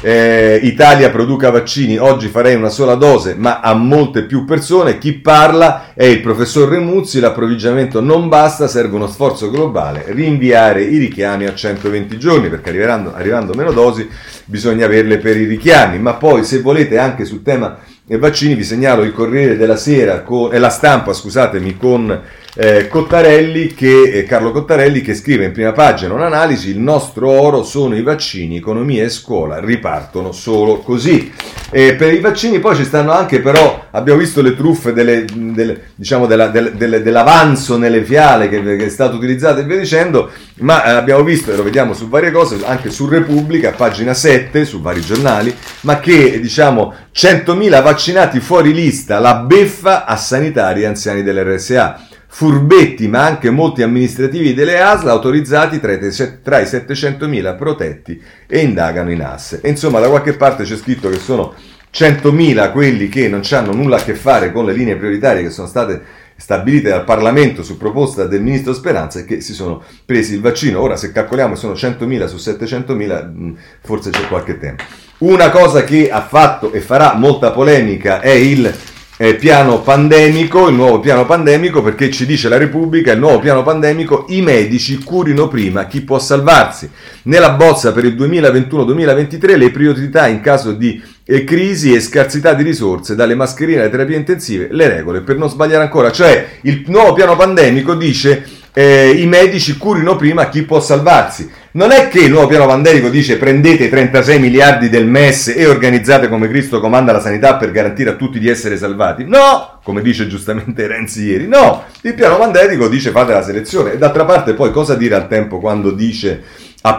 Eh, 0.01 0.59
Italia 0.61 1.09
produca 1.09 1.49
vaccini, 1.49 1.97
oggi 1.97 2.27
farei 2.27 2.53
una 2.53 2.69
sola 2.69 2.93
dose, 2.93 3.33
ma 3.35 3.59
a 3.59 3.73
molte 3.73 4.25
più 4.25 4.45
persone. 4.45 4.99
Chi 4.99 5.13
parla 5.13 5.93
è 5.95 6.05
il 6.05 6.21
professor 6.21 6.69
Remuzzi, 6.69 7.19
l'approvvigionamento 7.19 8.01
non 8.01 8.27
basta, 8.27 8.67
serve 8.67 8.95
uno 8.95 9.07
sforzo 9.07 9.49
globale, 9.49 10.03
rinviare 10.09 10.83
i 10.83 10.99
richiami 10.99 11.47
a 11.47 11.55
120 11.55 12.19
giorni, 12.19 12.49
perché 12.49 12.69
arrivando, 12.69 13.15
arrivando 13.15 13.55
meno 13.55 13.71
dosi 13.71 14.07
bisogna 14.45 14.85
averle 14.85 15.17
per 15.17 15.37
i 15.37 15.45
richiami, 15.45 15.97
ma 15.97 16.13
poi 16.13 16.43
se 16.43 16.61
volete 16.61 16.99
anche 16.99 17.25
sul 17.25 17.41
tema 17.41 17.79
e 18.05 18.17
vaccini, 18.17 18.55
vi 18.55 18.63
segnalo 18.63 19.03
il 19.03 19.13
Corriere 19.13 19.55
della 19.55 19.77
Sera 19.77 20.21
con, 20.21 20.53
e 20.53 20.59
la 20.59 20.69
stampa, 20.69 21.13
scusatemi, 21.13 21.77
con 21.77 22.21
eh, 22.55 22.87
Cottarelli 22.87 23.73
che, 23.73 24.03
eh, 24.03 24.23
Carlo 24.25 24.51
Cottarelli 24.51 25.01
che 25.01 25.15
scrive 25.15 25.45
in 25.45 25.51
prima 25.51 25.71
pagina 25.71 26.13
un'analisi, 26.13 26.69
il 26.69 26.79
nostro 26.79 27.29
oro 27.29 27.63
sono 27.63 27.95
i 27.95 28.03
vaccini, 28.03 28.57
economia 28.57 29.03
e 29.03 29.09
scuola 29.09 29.59
ripartono 29.59 30.31
solo 30.31 30.79
così. 30.79 31.31
E 31.75 31.95
per 31.95 32.13
i 32.13 32.19
vaccini 32.19 32.59
poi 32.59 32.75
ci 32.75 32.83
stanno 32.83 33.11
anche 33.11 33.39
però, 33.39 33.85
abbiamo 33.89 34.19
visto 34.19 34.43
le 34.43 34.55
truffe 34.55 34.93
delle, 34.93 35.25
delle, 35.33 35.81
diciamo 35.95 36.27
della, 36.27 36.47
delle, 36.49 37.01
dell'avanzo 37.01 37.77
nelle 37.77 38.03
fiale 38.03 38.47
che, 38.47 38.61
che, 38.61 38.85
è 38.85 38.89
stato 38.89 39.15
utilizzato 39.15 39.59
e 39.59 39.63
via 39.63 39.79
dicendo, 39.79 40.29
ma 40.57 40.85
eh, 40.85 40.91
abbiamo 40.91 41.23
visto, 41.23 41.51
e 41.51 41.55
lo 41.55 41.63
vediamo 41.63 41.95
su 41.95 42.07
varie 42.09 42.29
cose, 42.29 42.59
anche 42.63 42.91
su 42.91 43.07
Repubblica, 43.07 43.71
pagina 43.71 44.13
7, 44.13 44.65
su 44.65 44.81
vari 44.81 45.01
giornali, 45.01 45.55
ma 45.81 45.99
che 45.99 46.39
diciamo 46.39 46.93
100.000 47.11 47.81
vaccinati 47.81 48.39
fuori 48.39 48.71
lista, 48.71 49.17
la 49.17 49.37
beffa 49.37 50.05
a 50.05 50.15
sanitari 50.15 50.85
anziani 50.85 51.23
dell'RSA. 51.23 52.09
Furbetti, 52.35 53.07
ma 53.07 53.27
anche 53.27 53.51
molti 53.51 53.83
amministrativi 53.83 54.55
delle 54.55 54.81
ASL 54.81 55.07
autorizzati 55.07 55.79
tra 55.79 55.91
i, 55.91 55.99
tra 56.41 56.59
i 56.59 56.63
700.000 56.63 57.55
protetti 57.55 58.19
e 58.47 58.61
indagano 58.61 59.11
in 59.11 59.21
asse. 59.21 59.59
E 59.61 59.69
insomma, 59.69 59.99
da 59.99 60.09
qualche 60.09 60.33
parte 60.33 60.63
c'è 60.63 60.75
scritto 60.75 61.09
che 61.09 61.19
sono 61.19 61.53
100.000 61.93 62.71
quelli 62.71 63.07
che 63.07 63.29
non 63.29 63.43
hanno 63.51 63.73
nulla 63.73 63.97
a 63.97 64.03
che 64.03 64.15
fare 64.15 64.51
con 64.51 64.65
le 64.65 64.73
linee 64.73 64.95
prioritarie 64.95 65.43
che 65.43 65.51
sono 65.51 65.67
state 65.67 66.01
stabilite 66.35 66.89
dal 66.89 67.03
Parlamento 67.03 67.61
su 67.61 67.77
proposta 67.77 68.25
del 68.25 68.41
Ministro 68.41 68.73
Speranza 68.73 69.19
e 69.19 69.25
che 69.25 69.39
si 69.39 69.53
sono 69.53 69.83
presi 70.03 70.33
il 70.33 70.41
vaccino. 70.41 70.81
Ora, 70.81 70.95
se 70.95 71.11
calcoliamo 71.11 71.53
sono 71.53 71.73
100.000 71.73 72.25
su 72.25 72.37
700.000, 72.37 73.53
forse 73.81 74.09
c'è 74.09 74.27
qualche 74.27 74.57
tempo. 74.57 74.83
Una 75.19 75.51
cosa 75.51 75.83
che 75.83 76.09
ha 76.09 76.21
fatto 76.21 76.73
e 76.73 76.81
farà 76.81 77.13
molta 77.13 77.51
polemica 77.51 78.21
è 78.21 78.31
il 78.31 78.73
eh, 79.17 79.35
piano 79.35 79.81
pandemico, 79.81 80.67
il 80.69 80.75
nuovo 80.75 80.99
piano 80.99 81.25
pandemico, 81.25 81.81
perché 81.81 82.09
ci 82.09 82.25
dice 82.25 82.49
la 82.49 82.57
Repubblica, 82.57 83.11
il 83.11 83.19
nuovo 83.19 83.39
piano 83.39 83.61
pandemico, 83.61 84.25
i 84.29 84.41
medici 84.41 84.97
curino 85.03 85.47
prima 85.47 85.85
chi 85.85 86.01
può 86.01 86.17
salvarsi. 86.17 86.89
Nella 87.23 87.51
bozza 87.51 87.91
per 87.91 88.05
il 88.05 88.15
2021-2023 88.15 89.57
le 89.57 89.71
priorità 89.71 90.27
in 90.27 90.41
caso 90.41 90.71
di 90.71 91.01
eh, 91.25 91.43
crisi 91.43 91.93
e 91.93 91.99
scarsità 91.99 92.53
di 92.53 92.63
risorse, 92.63 93.15
dalle 93.15 93.35
mascherine 93.35 93.81
alle 93.81 93.89
terapie 93.89 94.17
intensive, 94.17 94.69
le 94.71 94.87
regole 94.87 95.21
per 95.21 95.37
non 95.37 95.49
sbagliare 95.49 95.83
ancora. 95.83 96.11
Cioè 96.11 96.59
il 96.61 96.83
nuovo 96.87 97.13
piano 97.13 97.35
pandemico 97.35 97.93
dice 97.93 98.61
eh, 98.73 99.11
i 99.11 99.27
medici 99.27 99.77
curino 99.77 100.15
prima 100.15 100.49
chi 100.49 100.63
può 100.63 100.79
salvarsi. 100.79 101.49
Non 101.75 101.91
è 101.91 102.07
che 102.07 102.19
il 102.19 102.31
nuovo 102.31 102.47
piano 102.47 102.67
pandemico 102.67 103.09
dice 103.09 103.37
prendete 103.37 103.85
i 103.85 103.89
36 103.89 104.39
miliardi 104.39 104.89
del 104.89 105.07
MES 105.07 105.53
e 105.55 105.65
organizzate 105.65 106.29
come 106.29 106.47
Cristo 106.47 106.79
comanda 106.79 107.11
la 107.11 107.19
sanità 107.19 107.55
per 107.55 107.71
garantire 107.71 108.11
a 108.11 108.13
tutti 108.13 108.39
di 108.39 108.47
essere 108.47 108.77
salvati. 108.77 109.25
No, 109.25 109.79
come 109.83 110.01
dice 110.01 110.27
giustamente 110.27 110.85
Renzi 110.85 111.23
ieri. 111.23 111.47
No, 111.47 111.83
il 112.01 112.13
piano 112.13 112.37
pandemico 112.37 112.87
dice 112.87 113.09
fate 113.09 113.33
la 113.33 113.43
selezione. 113.43 113.93
E 113.93 113.97
d'altra 113.97 114.25
parte 114.25 114.53
poi 114.53 114.71
cosa 114.71 114.95
dire 114.95 115.15
al 115.15 115.27
tempo 115.27 115.59
quando 115.59 115.91
dice 115.91 116.43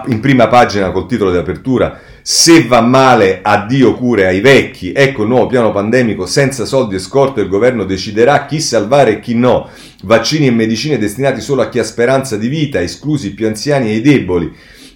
in 0.07 0.21
prima 0.21 0.49
pagina 0.49 0.91
col 0.91 1.07
titolo 1.07 1.31
di 1.31 1.37
apertura 1.37 2.01
se 2.27 2.67
va 2.67 2.81
male, 2.81 3.41
addio 3.43 3.95
cure 3.97 4.27
ai 4.27 4.41
vecchi. 4.41 4.93
Ecco 4.93 5.25
il 5.25 5.29
nuovo 5.29 5.47
piano 5.47 5.73
pandemico 5.73 6.25
senza 6.25 6.65
soldi 6.65 6.95
e 6.95 6.99
scorto. 6.99 7.43
Il 7.43 7.51
governo 7.51 7.85
deciderà 7.85 8.47
chi 8.47 8.61
salvare 8.61 9.11
e 9.11 9.21
chi 9.21 9.35
no. 9.35 9.69
Vaccini 10.05 10.47
e 10.47 10.51
medicine 10.51 10.97
destinati 10.97 11.43
solo 11.43 11.61
a 11.61 11.69
chi 11.69 11.81
ha 11.81 11.85
speranza 11.85 12.39
di 12.39 12.49
vita, 12.49 12.81
esclusi 12.81 13.27
i 13.27 13.31
più 13.33 13.47
anziani 13.47 13.91
e 13.91 13.97
i 13.97 14.01
deboli. 14.01 14.51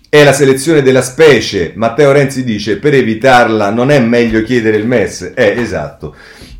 È 0.08 0.24
la 0.24 0.32
selezione 0.32 0.80
della 0.80 1.02
specie. 1.02 1.72
Matteo 1.74 2.12
Renzi 2.12 2.44
dice 2.44 2.78
per 2.78 2.94
evitarla 2.94 3.68
non 3.68 3.90
è 3.90 4.00
meglio 4.00 4.42
chiedere 4.42 4.78
il 4.78 4.86
MES. 4.86 5.32
Eh, 5.34 5.54
esatto 5.58 6.14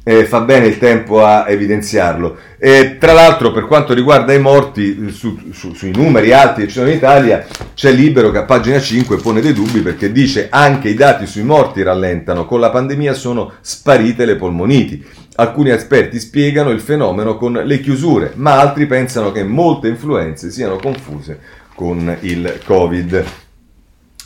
eh, 0.09 0.25
fa 0.25 0.41
bene 0.41 0.69
il 0.69 0.79
tempo 0.79 1.23
a 1.23 1.45
evidenziarlo. 1.49 2.39
Eh, 2.59 2.97
tra 2.99 3.13
l'altro, 3.13 3.53
per 3.53 3.67
quanto 3.67 3.93
riguarda 3.93 4.33
i 4.33 4.41
morti, 4.41 5.11
su, 5.11 5.51
su, 5.53 5.75
sui 5.75 5.91
numeri 5.95 6.33
alti 6.33 6.63
che 6.63 6.69
ci 6.69 6.79
sono 6.79 6.89
in 6.89 6.97
Italia, 6.97 7.47
c'è 7.75 7.93
Libero 7.93 8.31
che 8.31 8.39
a 8.39 8.45
pagina 8.45 8.81
5 8.81 9.19
pone 9.19 9.43
dei 9.43 9.53
dubbi 9.53 9.81
perché 9.81 10.11
dice 10.11 10.47
anche 10.51 10.89
i 10.89 10.95
dati 10.95 11.27
sui 11.27 11.43
morti 11.43 11.83
rallentano, 11.83 12.47
con 12.47 12.59
la 12.59 12.71
pandemia 12.71 13.13
sono 13.13 13.53
sparite 13.61 14.25
le 14.25 14.37
polmoniti. 14.37 15.05
Alcuni 15.35 15.69
esperti 15.69 16.19
spiegano 16.19 16.71
il 16.71 16.81
fenomeno 16.81 17.37
con 17.37 17.53
le 17.63 17.79
chiusure, 17.79 18.33
ma 18.37 18.59
altri 18.59 18.87
pensano 18.87 19.31
che 19.31 19.45
molte 19.45 19.89
influenze 19.89 20.51
siano 20.51 20.77
confuse 20.77 21.39
con 21.75 22.17
il 22.21 22.61
Covid. 22.65 23.25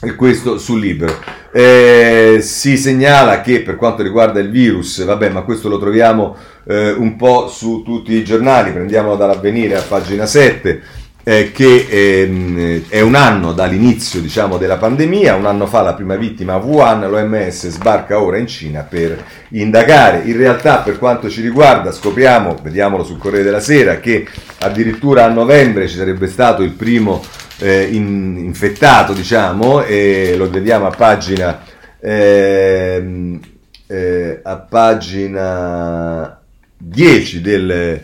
E 0.04 0.16
questo 0.16 0.58
sul 0.58 0.80
libro. 0.80 1.16
Eh, 1.52 2.38
si 2.40 2.76
segnala 2.76 3.40
che 3.40 3.60
per 3.60 3.76
quanto 3.76 4.02
riguarda 4.02 4.40
il 4.40 4.50
virus, 4.50 5.04
vabbè, 5.04 5.28
ma 5.28 5.42
questo 5.42 5.68
lo 5.68 5.78
troviamo 5.78 6.34
eh, 6.64 6.90
un 6.90 7.14
po' 7.14 7.46
su 7.46 7.82
tutti 7.84 8.12
i 8.14 8.24
giornali, 8.24 8.72
prendiamolo 8.72 9.14
dall'avvenire 9.14 9.76
a 9.76 9.82
pagina 9.82 10.26
7. 10.26 10.82
Eh, 11.24 11.52
che 11.52 11.86
ehm, 11.88 12.88
è 12.88 13.00
un 13.00 13.14
anno 13.14 13.52
dall'inizio 13.52 14.20
diciamo, 14.20 14.56
della 14.56 14.76
pandemia, 14.76 15.36
un 15.36 15.46
anno 15.46 15.66
fa 15.68 15.82
la 15.82 15.94
prima 15.94 16.16
vittima 16.16 16.54
a 16.54 16.56
Wuhan, 16.56 17.08
l'OMS 17.08 17.68
sbarca 17.68 18.20
ora 18.20 18.38
in 18.38 18.48
Cina 18.48 18.80
per 18.80 19.24
indagare. 19.50 20.22
In 20.24 20.36
realtà 20.36 20.78
per 20.78 20.98
quanto 20.98 21.30
ci 21.30 21.42
riguarda 21.42 21.92
scopriamo, 21.92 22.56
vediamolo 22.60 23.04
sul 23.04 23.18
Corriere 23.18 23.44
della 23.44 23.60
Sera, 23.60 24.00
che 24.00 24.26
addirittura 24.58 25.26
a 25.26 25.28
novembre 25.28 25.86
ci 25.86 25.94
sarebbe 25.94 26.26
stato 26.26 26.62
il 26.64 26.72
primo 26.72 27.22
eh, 27.62 27.84
in, 27.92 28.36
infettato, 28.38 29.12
diciamo, 29.12 29.84
e 29.84 30.34
lo 30.36 30.50
vediamo 30.50 30.86
a 30.86 30.90
pagina, 30.90 31.62
eh, 32.00 33.38
eh, 33.86 34.40
a 34.42 34.56
pagina 34.56 36.40
10 36.76 37.40
del 37.40 37.70
eh, 37.70 38.00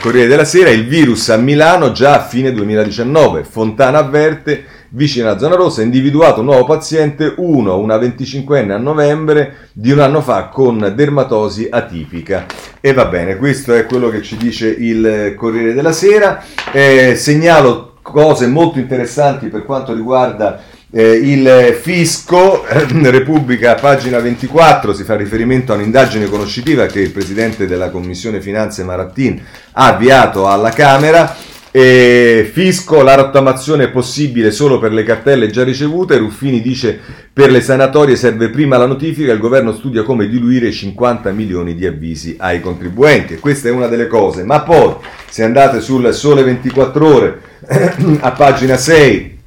Corriere 0.00 0.28
della 0.28 0.44
Sera, 0.44 0.70
il 0.70 0.86
virus 0.86 1.28
a 1.30 1.36
Milano 1.36 1.90
già 1.90 2.14
a 2.14 2.24
fine 2.24 2.52
2019. 2.52 3.42
Fontana 3.42 3.98
avverte, 3.98 4.64
vicino 4.90 5.28
alla 5.28 5.38
zona 5.38 5.56
rossa, 5.56 5.82
individuato 5.82 6.38
un 6.38 6.46
nuovo 6.46 6.64
paziente, 6.64 7.34
1, 7.36 7.76
una 7.76 7.96
25enne 7.96 8.70
a 8.70 8.78
novembre 8.78 9.68
di 9.72 9.90
un 9.90 9.98
anno 9.98 10.20
fa 10.20 10.46
con 10.46 10.92
dermatosi 10.94 11.66
atipica. 11.68 12.46
E 12.80 12.92
va 12.92 13.06
bene, 13.06 13.36
questo 13.36 13.74
è 13.74 13.84
quello 13.84 14.10
che 14.10 14.22
ci 14.22 14.36
dice 14.36 14.68
il 14.68 15.34
Corriere 15.36 15.74
della 15.74 15.92
Sera. 15.92 16.44
Eh, 16.70 17.16
segnalo 17.16 17.91
cose 18.02 18.46
molto 18.46 18.78
interessanti 18.78 19.46
per 19.46 19.64
quanto 19.64 19.94
riguarda 19.94 20.60
eh, 20.90 21.12
il 21.12 21.78
fisco, 21.80 22.64
Repubblica, 22.68 23.74
pagina 23.76 24.18
24, 24.18 24.92
si 24.92 25.04
fa 25.04 25.16
riferimento 25.16 25.72
a 25.72 25.76
un'indagine 25.76 26.26
conoscitiva 26.26 26.84
che 26.84 27.00
il 27.00 27.10
presidente 27.10 27.66
della 27.66 27.88
Commissione 27.88 28.42
Finanze 28.42 28.84
Marattin 28.84 29.42
ha 29.72 29.86
avviato 29.86 30.48
alla 30.48 30.70
Camera. 30.70 31.34
E 31.74 32.50
fisco, 32.52 33.02
la 33.02 33.14
rottamazione 33.14 33.84
è 33.84 33.90
possibile 33.90 34.50
solo 34.50 34.78
per 34.78 34.92
le 34.92 35.04
cartelle 35.04 35.48
già 35.48 35.64
ricevute. 35.64 36.18
Ruffini 36.18 36.60
dice 36.60 37.00
per 37.32 37.50
le 37.50 37.62
sanatorie 37.62 38.14
serve 38.14 38.50
prima 38.50 38.76
la 38.76 38.84
notifica, 38.84 39.32
il 39.32 39.38
governo 39.38 39.72
studia 39.72 40.02
come 40.02 40.28
diluire 40.28 40.70
50 40.70 41.30
milioni 41.32 41.74
di 41.74 41.86
avvisi 41.86 42.36
ai 42.38 42.60
contribuenti. 42.60 43.32
E 43.32 43.38
questa 43.38 43.68
è 43.68 43.72
una 43.72 43.86
delle 43.86 44.06
cose. 44.06 44.44
Ma 44.44 44.60
poi, 44.60 44.96
se 45.30 45.44
andate 45.44 45.80
sul 45.80 46.12
sole 46.12 46.42
24 46.42 47.06
ore, 47.06 47.40
a 48.20 48.30
pagina 48.32 48.76
6 48.76 49.40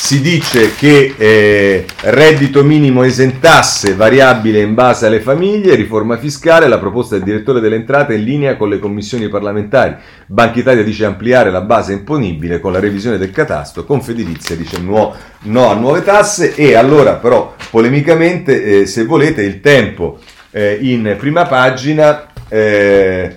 si 0.00 0.20
dice 0.20 0.76
che 0.76 1.12
eh, 1.18 1.84
reddito 2.02 2.62
minimo 2.62 3.02
esentasse 3.02 3.94
variabile 3.94 4.60
in 4.60 4.72
base 4.72 5.06
alle 5.06 5.20
famiglie, 5.20 5.74
riforma 5.74 6.16
fiscale, 6.18 6.68
la 6.68 6.78
proposta 6.78 7.16
del 7.16 7.24
direttore 7.24 7.58
delle 7.58 7.74
entrate 7.74 8.14
in 8.14 8.22
linea 8.22 8.56
con 8.56 8.68
le 8.68 8.78
commissioni 8.78 9.28
parlamentari. 9.28 9.96
Banca 10.26 10.60
Italia 10.60 10.84
dice 10.84 11.04
ampliare 11.04 11.50
la 11.50 11.62
base 11.62 11.94
imponibile 11.94 12.60
con 12.60 12.72
la 12.72 12.78
revisione 12.78 13.18
del 13.18 13.32
catasto, 13.32 13.84
Confedilizia 13.84 14.54
dice 14.54 14.78
no, 14.80 15.14
no 15.42 15.68
a 15.68 15.74
nuove 15.74 16.04
tasse 16.04 16.54
e 16.54 16.76
allora 16.76 17.14
però 17.14 17.56
polemicamente 17.68 18.82
eh, 18.82 18.86
se 18.86 19.04
volete 19.04 19.42
il 19.42 19.60
tempo 19.60 20.20
eh, 20.52 20.78
in 20.80 21.16
prima 21.18 21.44
pagina 21.44 22.28
eh, 22.48 23.36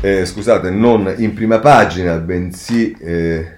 eh, 0.00 0.26
scusate, 0.26 0.70
non 0.70 1.14
in 1.16 1.32
prima 1.32 1.60
pagina, 1.60 2.16
bensì... 2.16 3.56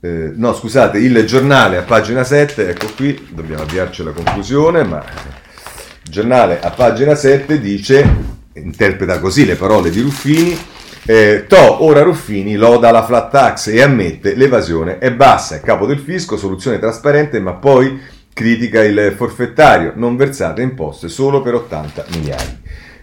Eh, 0.00 0.32
no, 0.36 0.54
scusate, 0.54 0.98
il 0.98 1.24
giornale 1.24 1.76
a 1.76 1.82
pagina 1.82 2.22
7, 2.22 2.68
ecco 2.68 2.86
qui, 2.94 3.28
dobbiamo 3.30 3.62
avviarci 3.62 4.02
alla 4.02 4.12
conclusione, 4.12 4.84
ma 4.84 4.98
il 4.98 6.10
giornale 6.10 6.60
a 6.60 6.70
pagina 6.70 7.16
7 7.16 7.60
dice, 7.60 8.06
interpreta 8.52 9.18
così 9.18 9.44
le 9.44 9.56
parole 9.56 9.90
di 9.90 10.00
Ruffini, 10.00 10.56
eh, 11.04 11.46
To, 11.48 11.82
ora 11.82 12.02
Ruffini 12.02 12.54
loda 12.54 12.92
la 12.92 13.04
flat 13.04 13.32
tax 13.32 13.68
e 13.68 13.82
ammette 13.82 14.36
l'evasione 14.36 14.98
è 14.98 15.10
bassa, 15.10 15.56
è 15.56 15.60
capo 15.60 15.84
del 15.84 15.98
fisco, 15.98 16.36
soluzione 16.36 16.78
trasparente, 16.78 17.40
ma 17.40 17.54
poi 17.54 18.00
critica 18.32 18.84
il 18.84 19.14
forfettario, 19.16 19.94
non 19.96 20.16
versate 20.16 20.62
imposte 20.62 21.08
solo 21.08 21.42
per 21.42 21.54
80 21.54 22.04
miliardi. 22.12 22.56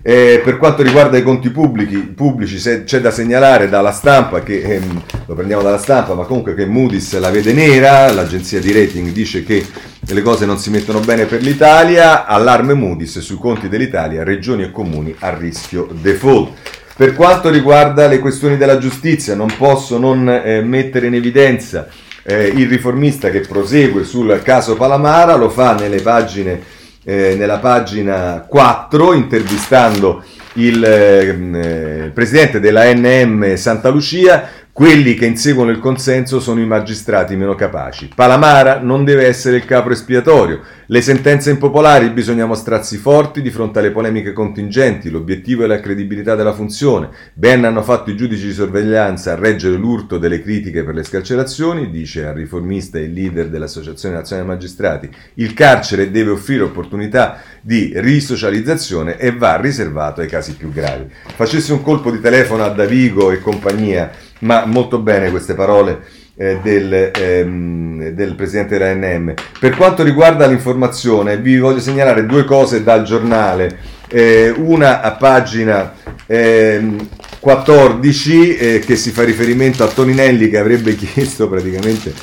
Eh, 0.08 0.40
per 0.44 0.58
quanto 0.58 0.84
riguarda 0.84 1.18
i 1.18 1.24
conti 1.24 1.50
pubblici, 1.50 1.98
pubblici 1.98 2.58
c'è 2.58 3.02
da 3.02 3.10
segnalare 3.10 3.70
dalla 3.70 3.92
stampa, 3.92 4.44
che 4.44 4.62
ehm, 4.62 5.02
lo 5.26 5.34
prendiamo 5.34 5.64
dalla 5.64 5.80
stampa, 5.80 6.14
ma 6.14 6.26
comunque 6.26 6.54
che 6.54 6.68
Moody's 6.68 7.18
la 7.18 7.32
vede 7.32 7.54
nera, 7.54 8.14
l'agenzia 8.14 8.60
di 8.60 8.72
rating 8.72 9.10
dice 9.10 9.44
che 9.44 9.66
le 10.02 10.22
cose 10.22 10.46
non 10.46 10.60
si 10.60 10.70
mettono 10.70 11.00
bene 11.00 11.26
per 11.26 11.42
l'Italia, 11.42 12.28
allarme 12.28 12.76
Moody's 12.76 13.18
sui 13.18 13.38
conti 13.38 13.68
dell'Italia, 13.68 14.24
regioni 14.24 14.62
e 14.62 14.70
comuni 14.70 15.16
a 15.22 15.36
rischio 15.36 15.88
default. 15.92 16.52
Per 16.96 17.16
quanto 17.16 17.50
riguarda 17.50 18.06
le 18.06 18.20
questioni 18.20 18.58
della 18.58 18.78
giustizia, 18.78 19.34
non 19.34 19.52
posso 19.58 19.98
non 19.98 20.30
eh, 20.30 20.62
mettere 20.62 21.08
in 21.08 21.16
evidenza 21.16 21.88
eh, 22.22 22.46
il 22.46 22.68
riformista 22.68 23.32
che 23.32 23.40
prosegue 23.40 24.04
sul 24.04 24.40
caso 24.44 24.76
Palamara, 24.76 25.34
lo 25.34 25.50
fa 25.50 25.74
nelle 25.74 26.04
pagine 26.04 26.75
eh, 27.06 27.36
nella 27.38 27.60
pagina 27.60 28.44
4 28.48 29.14
intervistando 29.14 30.24
il 30.54 30.84
eh, 30.84 32.12
presidente 32.14 32.60
della 32.60 32.92
NM 32.92 33.56
Santa 33.56 33.90
Lucia 33.90 34.50
quelli 34.76 35.14
che 35.14 35.26
inseguono 35.26 35.72
il 35.72 35.80
consenso 35.80 36.42
sono 36.42 36.60
i 36.60 36.66
magistrati 36.66 37.38
meno 37.38 37.56
capaci. 37.56 38.10
Palamara 38.14 38.82
non 38.82 39.06
deve 39.06 39.26
essere 39.26 39.56
il 39.56 39.64
capo 39.64 39.90
espiatorio. 39.90 40.60
Le 40.88 41.02
sentenze 41.02 41.50
impopolari 41.50 42.10
bisogna 42.10 42.46
mostrarsi 42.46 42.98
forti 42.98 43.42
di 43.42 43.52
fronte 43.52 43.80
alle 43.80 43.92
polemiche 43.92 44.34
contingenti. 44.34 45.10
L'obiettivo 45.10 45.64
è 45.64 45.68
la 45.68 45.80
credibilità 45.80 46.36
della 46.36 46.52
funzione. 46.52 47.08
Ben 47.36 47.64
hanno 47.64 47.84
fatto 47.84 48.10
i 48.10 48.18
giudici 48.18 48.48
di 48.48 48.52
sorveglianza 48.52 49.32
a 49.32 49.36
reggere 49.36 49.78
l'urto 49.78 50.18
delle 50.18 50.42
critiche 50.42 50.84
per 50.84 50.94
le 50.94 51.04
scarcerazioni, 51.04 51.90
dice 51.90 52.26
al 52.26 52.36
riformista 52.36 52.98
e 52.98 53.08
leader 53.08 53.48
dell'Associazione 53.48 54.16
Nazionale 54.16 54.50
Magistrati. 54.50 55.10
Il 55.36 55.54
carcere 55.54 56.12
deve 56.12 56.32
offrire 56.32 56.64
opportunità 56.64 57.40
di 57.62 57.94
risocializzazione 57.96 59.18
e 59.18 59.32
va 59.32 59.56
riservato 59.56 60.20
ai 60.20 60.28
casi 60.28 60.58
più 60.58 60.70
gravi. 60.70 61.10
Facessi 61.34 61.72
un 61.72 61.82
colpo 61.82 62.12
di 62.12 62.20
telefono 62.20 62.66
a 62.66 62.70
Davigo 62.70 63.32
e 63.32 63.40
compagnia 63.40 64.12
ma 64.40 64.66
molto 64.66 65.00
bene 65.00 65.30
queste 65.30 65.54
parole 65.54 66.24
eh, 66.38 66.60
del, 66.62 67.12
ehm, 67.14 68.10
del, 68.10 68.36
presidente 68.36 68.78
dell'ANM. 68.78 69.34
Per 69.60 69.76
quanto 69.76 70.04
riguarda 70.04 70.46
l'informazione, 70.46 71.38
vi 71.38 71.58
voglio 71.58 71.80
segnalare 71.80 72.26
due 72.26 72.44
cose 72.44 72.84
dal 72.84 73.04
giornale. 73.04 73.94
Eh, 74.08 74.54
una 74.56 75.02
a 75.02 75.14
pagina 75.14 75.94
eh, 76.28 76.96
14 77.40 78.56
eh, 78.56 78.80
che 78.80 78.96
si 78.96 79.12
fa 79.12 79.24
riferimento 79.24 79.84
a 79.84 79.88
Toninelli 79.88 80.50
che 80.50 80.60
avrebbe 80.60 80.94
chiesto 80.96 81.50
praticamente 81.50 82.14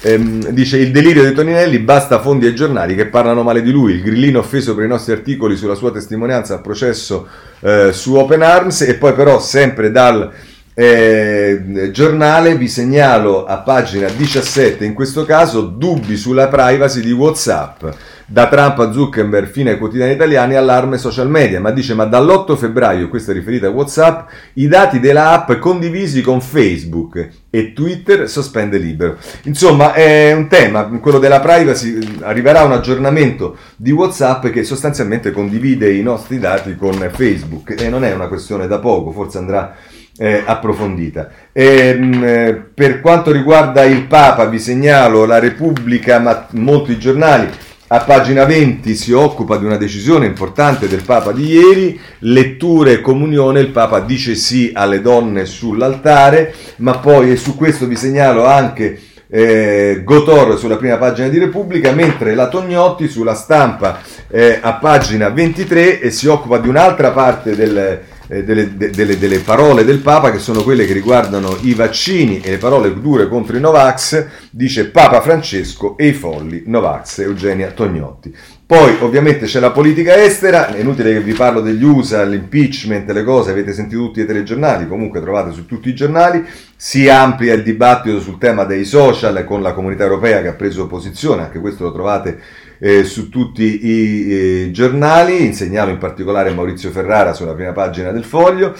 ehm, 0.00 0.50
dice 0.50 0.78
il 0.78 0.92
delirio 0.92 1.24
di 1.24 1.32
Toninelli 1.32 1.80
basta 1.80 2.20
fondi 2.20 2.46
ai 2.46 2.54
giornali 2.54 2.94
che 2.94 3.06
parlano 3.06 3.42
male 3.42 3.62
di 3.62 3.72
lui 3.72 3.94
il 3.94 4.02
grillino 4.02 4.38
offeso 4.38 4.74
per 4.74 4.84
i 4.84 4.88
nostri 4.88 5.12
articoli 5.12 5.56
sulla 5.56 5.74
sua 5.74 5.90
testimonianza 5.90 6.54
al 6.54 6.60
processo 6.60 7.26
eh, 7.60 7.90
su 7.92 8.14
Open 8.14 8.42
Arms 8.42 8.82
e 8.82 8.94
poi 8.94 9.12
però 9.12 9.40
sempre 9.40 9.90
dal 9.90 10.32
eh, 10.76 11.90
giornale 11.92 12.56
vi 12.56 12.66
segnalo 12.66 13.46
a 13.46 13.58
pagina 13.58 14.08
17 14.08 14.84
in 14.84 14.92
questo 14.92 15.24
caso 15.24 15.60
dubbi 15.60 16.16
sulla 16.16 16.48
privacy 16.48 17.00
di 17.00 17.12
Whatsapp. 17.12 17.84
Da 18.26 18.48
Trump 18.48 18.78
a 18.78 18.90
Zuckerberg 18.90 19.50
fino 19.50 19.68
ai 19.68 19.76
quotidiani 19.76 20.14
italiani 20.14 20.54
allarme 20.54 20.98
social 20.98 21.28
media. 21.28 21.60
Ma 21.60 21.70
dice 21.70 21.94
ma 21.94 22.06
dall'8 22.06 22.56
febbraio 22.56 23.08
questa 23.08 23.30
è 23.30 23.34
riferita 23.34 23.68
a 23.68 23.70
Whatsapp 23.70 24.28
i 24.54 24.66
dati 24.66 24.98
della 24.98 25.30
app 25.30 25.52
condivisi 25.58 26.22
con 26.22 26.40
Facebook 26.40 27.28
e 27.50 27.72
Twitter 27.72 28.28
sospende 28.28 28.78
libero 28.78 29.18
insomma 29.42 29.92
è 29.92 30.32
un 30.32 30.48
tema 30.48 30.84
quello 31.00 31.18
della 31.18 31.40
privacy 31.40 31.98
arriverà 32.22 32.64
un 32.64 32.72
aggiornamento 32.72 33.58
di 33.76 33.92
Whatsapp 33.92 34.46
che 34.46 34.64
sostanzialmente 34.64 35.30
condivide 35.30 35.92
i 35.92 36.02
nostri 36.02 36.38
dati 36.38 36.74
con 36.74 36.94
Facebook. 37.12 37.74
E 37.78 37.88
non 37.88 38.04
è 38.04 38.12
una 38.12 38.26
questione 38.26 38.66
da 38.66 38.78
poco 38.78 39.12
forse 39.12 39.38
andrà 39.38 39.76
eh, 40.16 40.42
approfondita. 40.44 41.30
E, 41.52 41.64
ehm, 41.64 42.04
mh, 42.04 42.66
per 42.74 43.00
quanto 43.00 43.30
riguarda 43.30 43.84
il 43.84 44.04
Papa, 44.06 44.46
vi 44.46 44.58
segnalo 44.58 45.24
la 45.24 45.38
Repubblica, 45.38 46.18
ma 46.18 46.46
molti 46.52 46.98
giornali. 46.98 47.48
A 47.86 48.00
pagina 48.00 48.44
20 48.44 48.94
si 48.94 49.12
occupa 49.12 49.56
di 49.56 49.66
una 49.66 49.76
decisione 49.76 50.26
importante 50.26 50.88
del 50.88 51.02
Papa 51.04 51.32
di 51.32 51.46
ieri, 51.46 52.00
letture 52.20 52.92
e 52.92 53.00
comunione, 53.00 53.60
il 53.60 53.68
Papa 53.68 54.00
dice 54.00 54.34
sì 54.34 54.70
alle 54.74 55.00
donne 55.00 55.44
sull'altare, 55.44 56.54
ma 56.76 56.98
poi 56.98 57.30
e 57.30 57.36
su 57.36 57.54
questo 57.54 57.86
vi 57.86 57.94
segnalo 57.94 58.46
anche 58.46 58.98
eh, 59.28 60.00
Gotor 60.02 60.58
sulla 60.58 60.76
prima 60.76 60.96
pagina 60.96 61.28
di 61.28 61.38
Repubblica, 61.38 61.92
mentre 61.92 62.34
la 62.34 62.48
Tognotti 62.48 63.06
sulla 63.06 63.34
stampa 63.34 64.00
eh, 64.28 64.58
a 64.60 64.74
pagina 64.74 65.28
23 65.28 66.00
e 66.00 66.10
si 66.10 66.26
occupa 66.26 66.58
di 66.58 66.68
un'altra 66.68 67.10
parte 67.10 67.54
del, 67.54 67.76
eh, 67.76 68.02
delle, 68.26 68.76
delle, 68.76 69.18
delle, 69.18 69.38
parole 69.40 69.84
del 69.84 69.98
Papa 69.98 70.30
che 70.30 70.38
sono 70.38 70.62
quelle 70.62 70.86
che 70.86 70.92
riguardano 70.92 71.58
i 71.62 71.74
vaccini 71.74 72.40
e 72.40 72.50
le 72.50 72.58
parole 72.58 72.98
dure 72.98 73.28
contro 73.28 73.56
i 73.56 73.60
Novax, 73.60 74.26
dice 74.50 74.86
Papa 74.86 75.20
Francesco 75.20 75.96
e 75.96 76.08
i 76.08 76.12
folli 76.12 76.62
Novax, 76.66 77.18
Eugenia 77.18 77.70
Tognotti. 77.72 78.34
Poi 78.66 78.96
ovviamente 79.00 79.44
c'è 79.44 79.60
la 79.60 79.72
politica 79.72 80.16
estera, 80.16 80.74
è 80.74 80.80
inutile 80.80 81.12
che 81.12 81.20
vi 81.20 81.34
parlo 81.34 81.60
degli 81.60 81.84
USA, 81.84 82.24
l'impeachment, 82.24 83.10
le 83.10 83.22
cose, 83.22 83.50
avete 83.50 83.74
sentito 83.74 84.00
tutti 84.00 84.20
i 84.20 84.26
telegiornali, 84.26 84.88
comunque 84.88 85.20
trovate 85.20 85.52
su 85.52 85.66
tutti 85.66 85.90
i 85.90 85.94
giornali, 85.94 86.42
si 86.74 87.06
amplia 87.06 87.52
il 87.52 87.62
dibattito 87.62 88.20
sul 88.20 88.38
tema 88.38 88.64
dei 88.64 88.86
social 88.86 89.44
con 89.44 89.60
la 89.60 89.74
comunità 89.74 90.04
europea 90.04 90.40
che 90.40 90.48
ha 90.48 90.54
preso 90.54 90.86
posizione, 90.86 91.42
anche 91.42 91.60
questo 91.60 91.84
lo 91.84 91.92
trovate 91.92 92.40
eh, 92.78 93.04
su 93.04 93.28
tutti 93.28 93.86
i 93.86 94.32
eh, 94.32 94.70
giornali, 94.70 95.44
insegnalo 95.44 95.90
in 95.90 95.98
particolare 95.98 96.52
Maurizio 96.52 96.90
Ferrara 96.90 97.32
sulla 97.32 97.54
prima 97.54 97.72
pagina 97.72 98.10
del 98.10 98.24
foglio. 98.24 98.74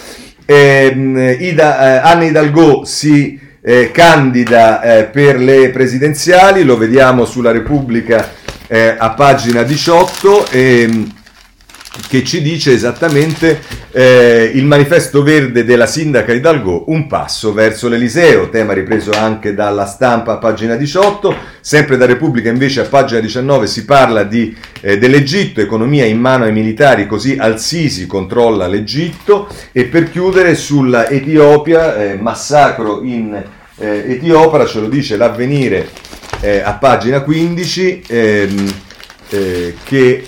Eh, 0.47 1.37
Ida, 1.41 2.03
Anna 2.03 2.25
Hidalgo 2.25 2.85
si 2.85 3.41
eh, 3.67 3.91
candida 3.91 4.83
eh, 4.83 5.05
per 5.05 5.39
le 5.39 5.71
presidenziali, 5.71 6.65
lo 6.65 6.77
vediamo 6.77 7.25
sulla 7.25 7.51
Repubblica 7.51 8.31
eh, 8.67 8.95
a 8.99 9.11
pagina 9.11 9.63
18. 9.63 10.47
Che 12.09 12.25
ci 12.25 12.43
dice 12.43 12.73
esattamente 12.73 13.61
eh, 13.93 14.51
il 14.53 14.65
manifesto 14.65 15.23
verde 15.23 15.65
della 15.65 15.87
sindaca 15.87 16.33
Hidalgo, 16.33 16.87
un 16.89 17.07
passo 17.07 17.53
verso 17.53 17.89
l'Eliseo, 17.89 18.51
tema 18.51 18.73
ripreso 18.73 19.13
anche 19.13 19.55
dalla 19.55 19.87
stampa 19.87 20.33
a 20.33 20.39
pagina 20.39 20.75
18, 20.75 21.35
sempre 21.61 21.97
da 21.97 22.05
Repubblica 22.05 22.51
invece 22.51 22.81
a 22.81 22.85
pagina 22.87 23.21
19 23.21 23.69
si 23.69 23.85
parla 23.85 24.25
di, 24.25 24.55
eh, 24.81 24.99
dell'Egitto, 24.99 25.61
economia 25.61 26.05
in 26.05 26.19
mano 26.19 26.45
ai 26.45 26.53
militari, 26.53 27.07
così 27.07 27.37
Al-Sisi 27.39 28.09
controlla 28.09 28.67
l'Egitto. 28.67 29.47
E 29.71 29.85
per 29.85 30.11
chiudere 30.11 30.57
sulla 30.57 31.09
Etiopia, 31.09 31.95
eh, 31.97 32.17
massacro 32.17 33.05
in 33.05 33.41
eh, 33.77 34.05
Etiopia, 34.09 34.67
ce 34.67 34.81
lo 34.81 34.89
dice 34.89 35.17
l'avvenire 35.17 35.89
eh, 36.41 36.59
a 36.59 36.75
pagina 36.75 37.21
15, 37.21 38.03
ehm, 38.07 38.75
eh, 39.31 39.75
che 39.85 40.25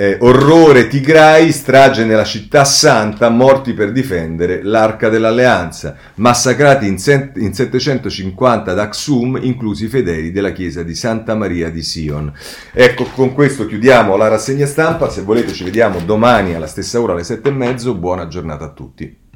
eh, 0.00 0.16
orrore 0.20 0.88
Tigray, 0.88 1.52
strage 1.52 2.06
nella 2.06 2.24
città 2.24 2.64
santa, 2.64 3.28
morti 3.28 3.74
per 3.74 3.92
difendere 3.92 4.62
l'arca 4.62 5.10
dell'alleanza, 5.10 5.94
massacrati 6.14 6.86
in, 6.86 6.98
set, 6.98 7.36
in 7.36 7.52
750 7.52 8.70
ad 8.70 8.78
Aksum, 8.78 9.38
inclusi 9.42 9.84
i 9.84 9.88
fedeli 9.88 10.32
della 10.32 10.52
chiesa 10.52 10.82
di 10.82 10.94
Santa 10.94 11.34
Maria 11.34 11.68
di 11.68 11.82
Sion. 11.82 12.32
Ecco, 12.72 13.08
con 13.14 13.34
questo 13.34 13.66
chiudiamo 13.66 14.16
la 14.16 14.28
rassegna 14.28 14.64
stampa, 14.64 15.10
se 15.10 15.20
volete 15.20 15.52
ci 15.52 15.64
vediamo 15.64 16.00
domani 16.00 16.54
alla 16.54 16.66
stessa 16.66 16.98
ora 16.98 17.12
alle 17.12 17.22
sette 17.22 17.50
e 17.50 17.52
mezzo, 17.52 17.94
buona 17.94 18.26
giornata 18.26 18.64
a 18.64 18.70
tutti. 18.70 19.28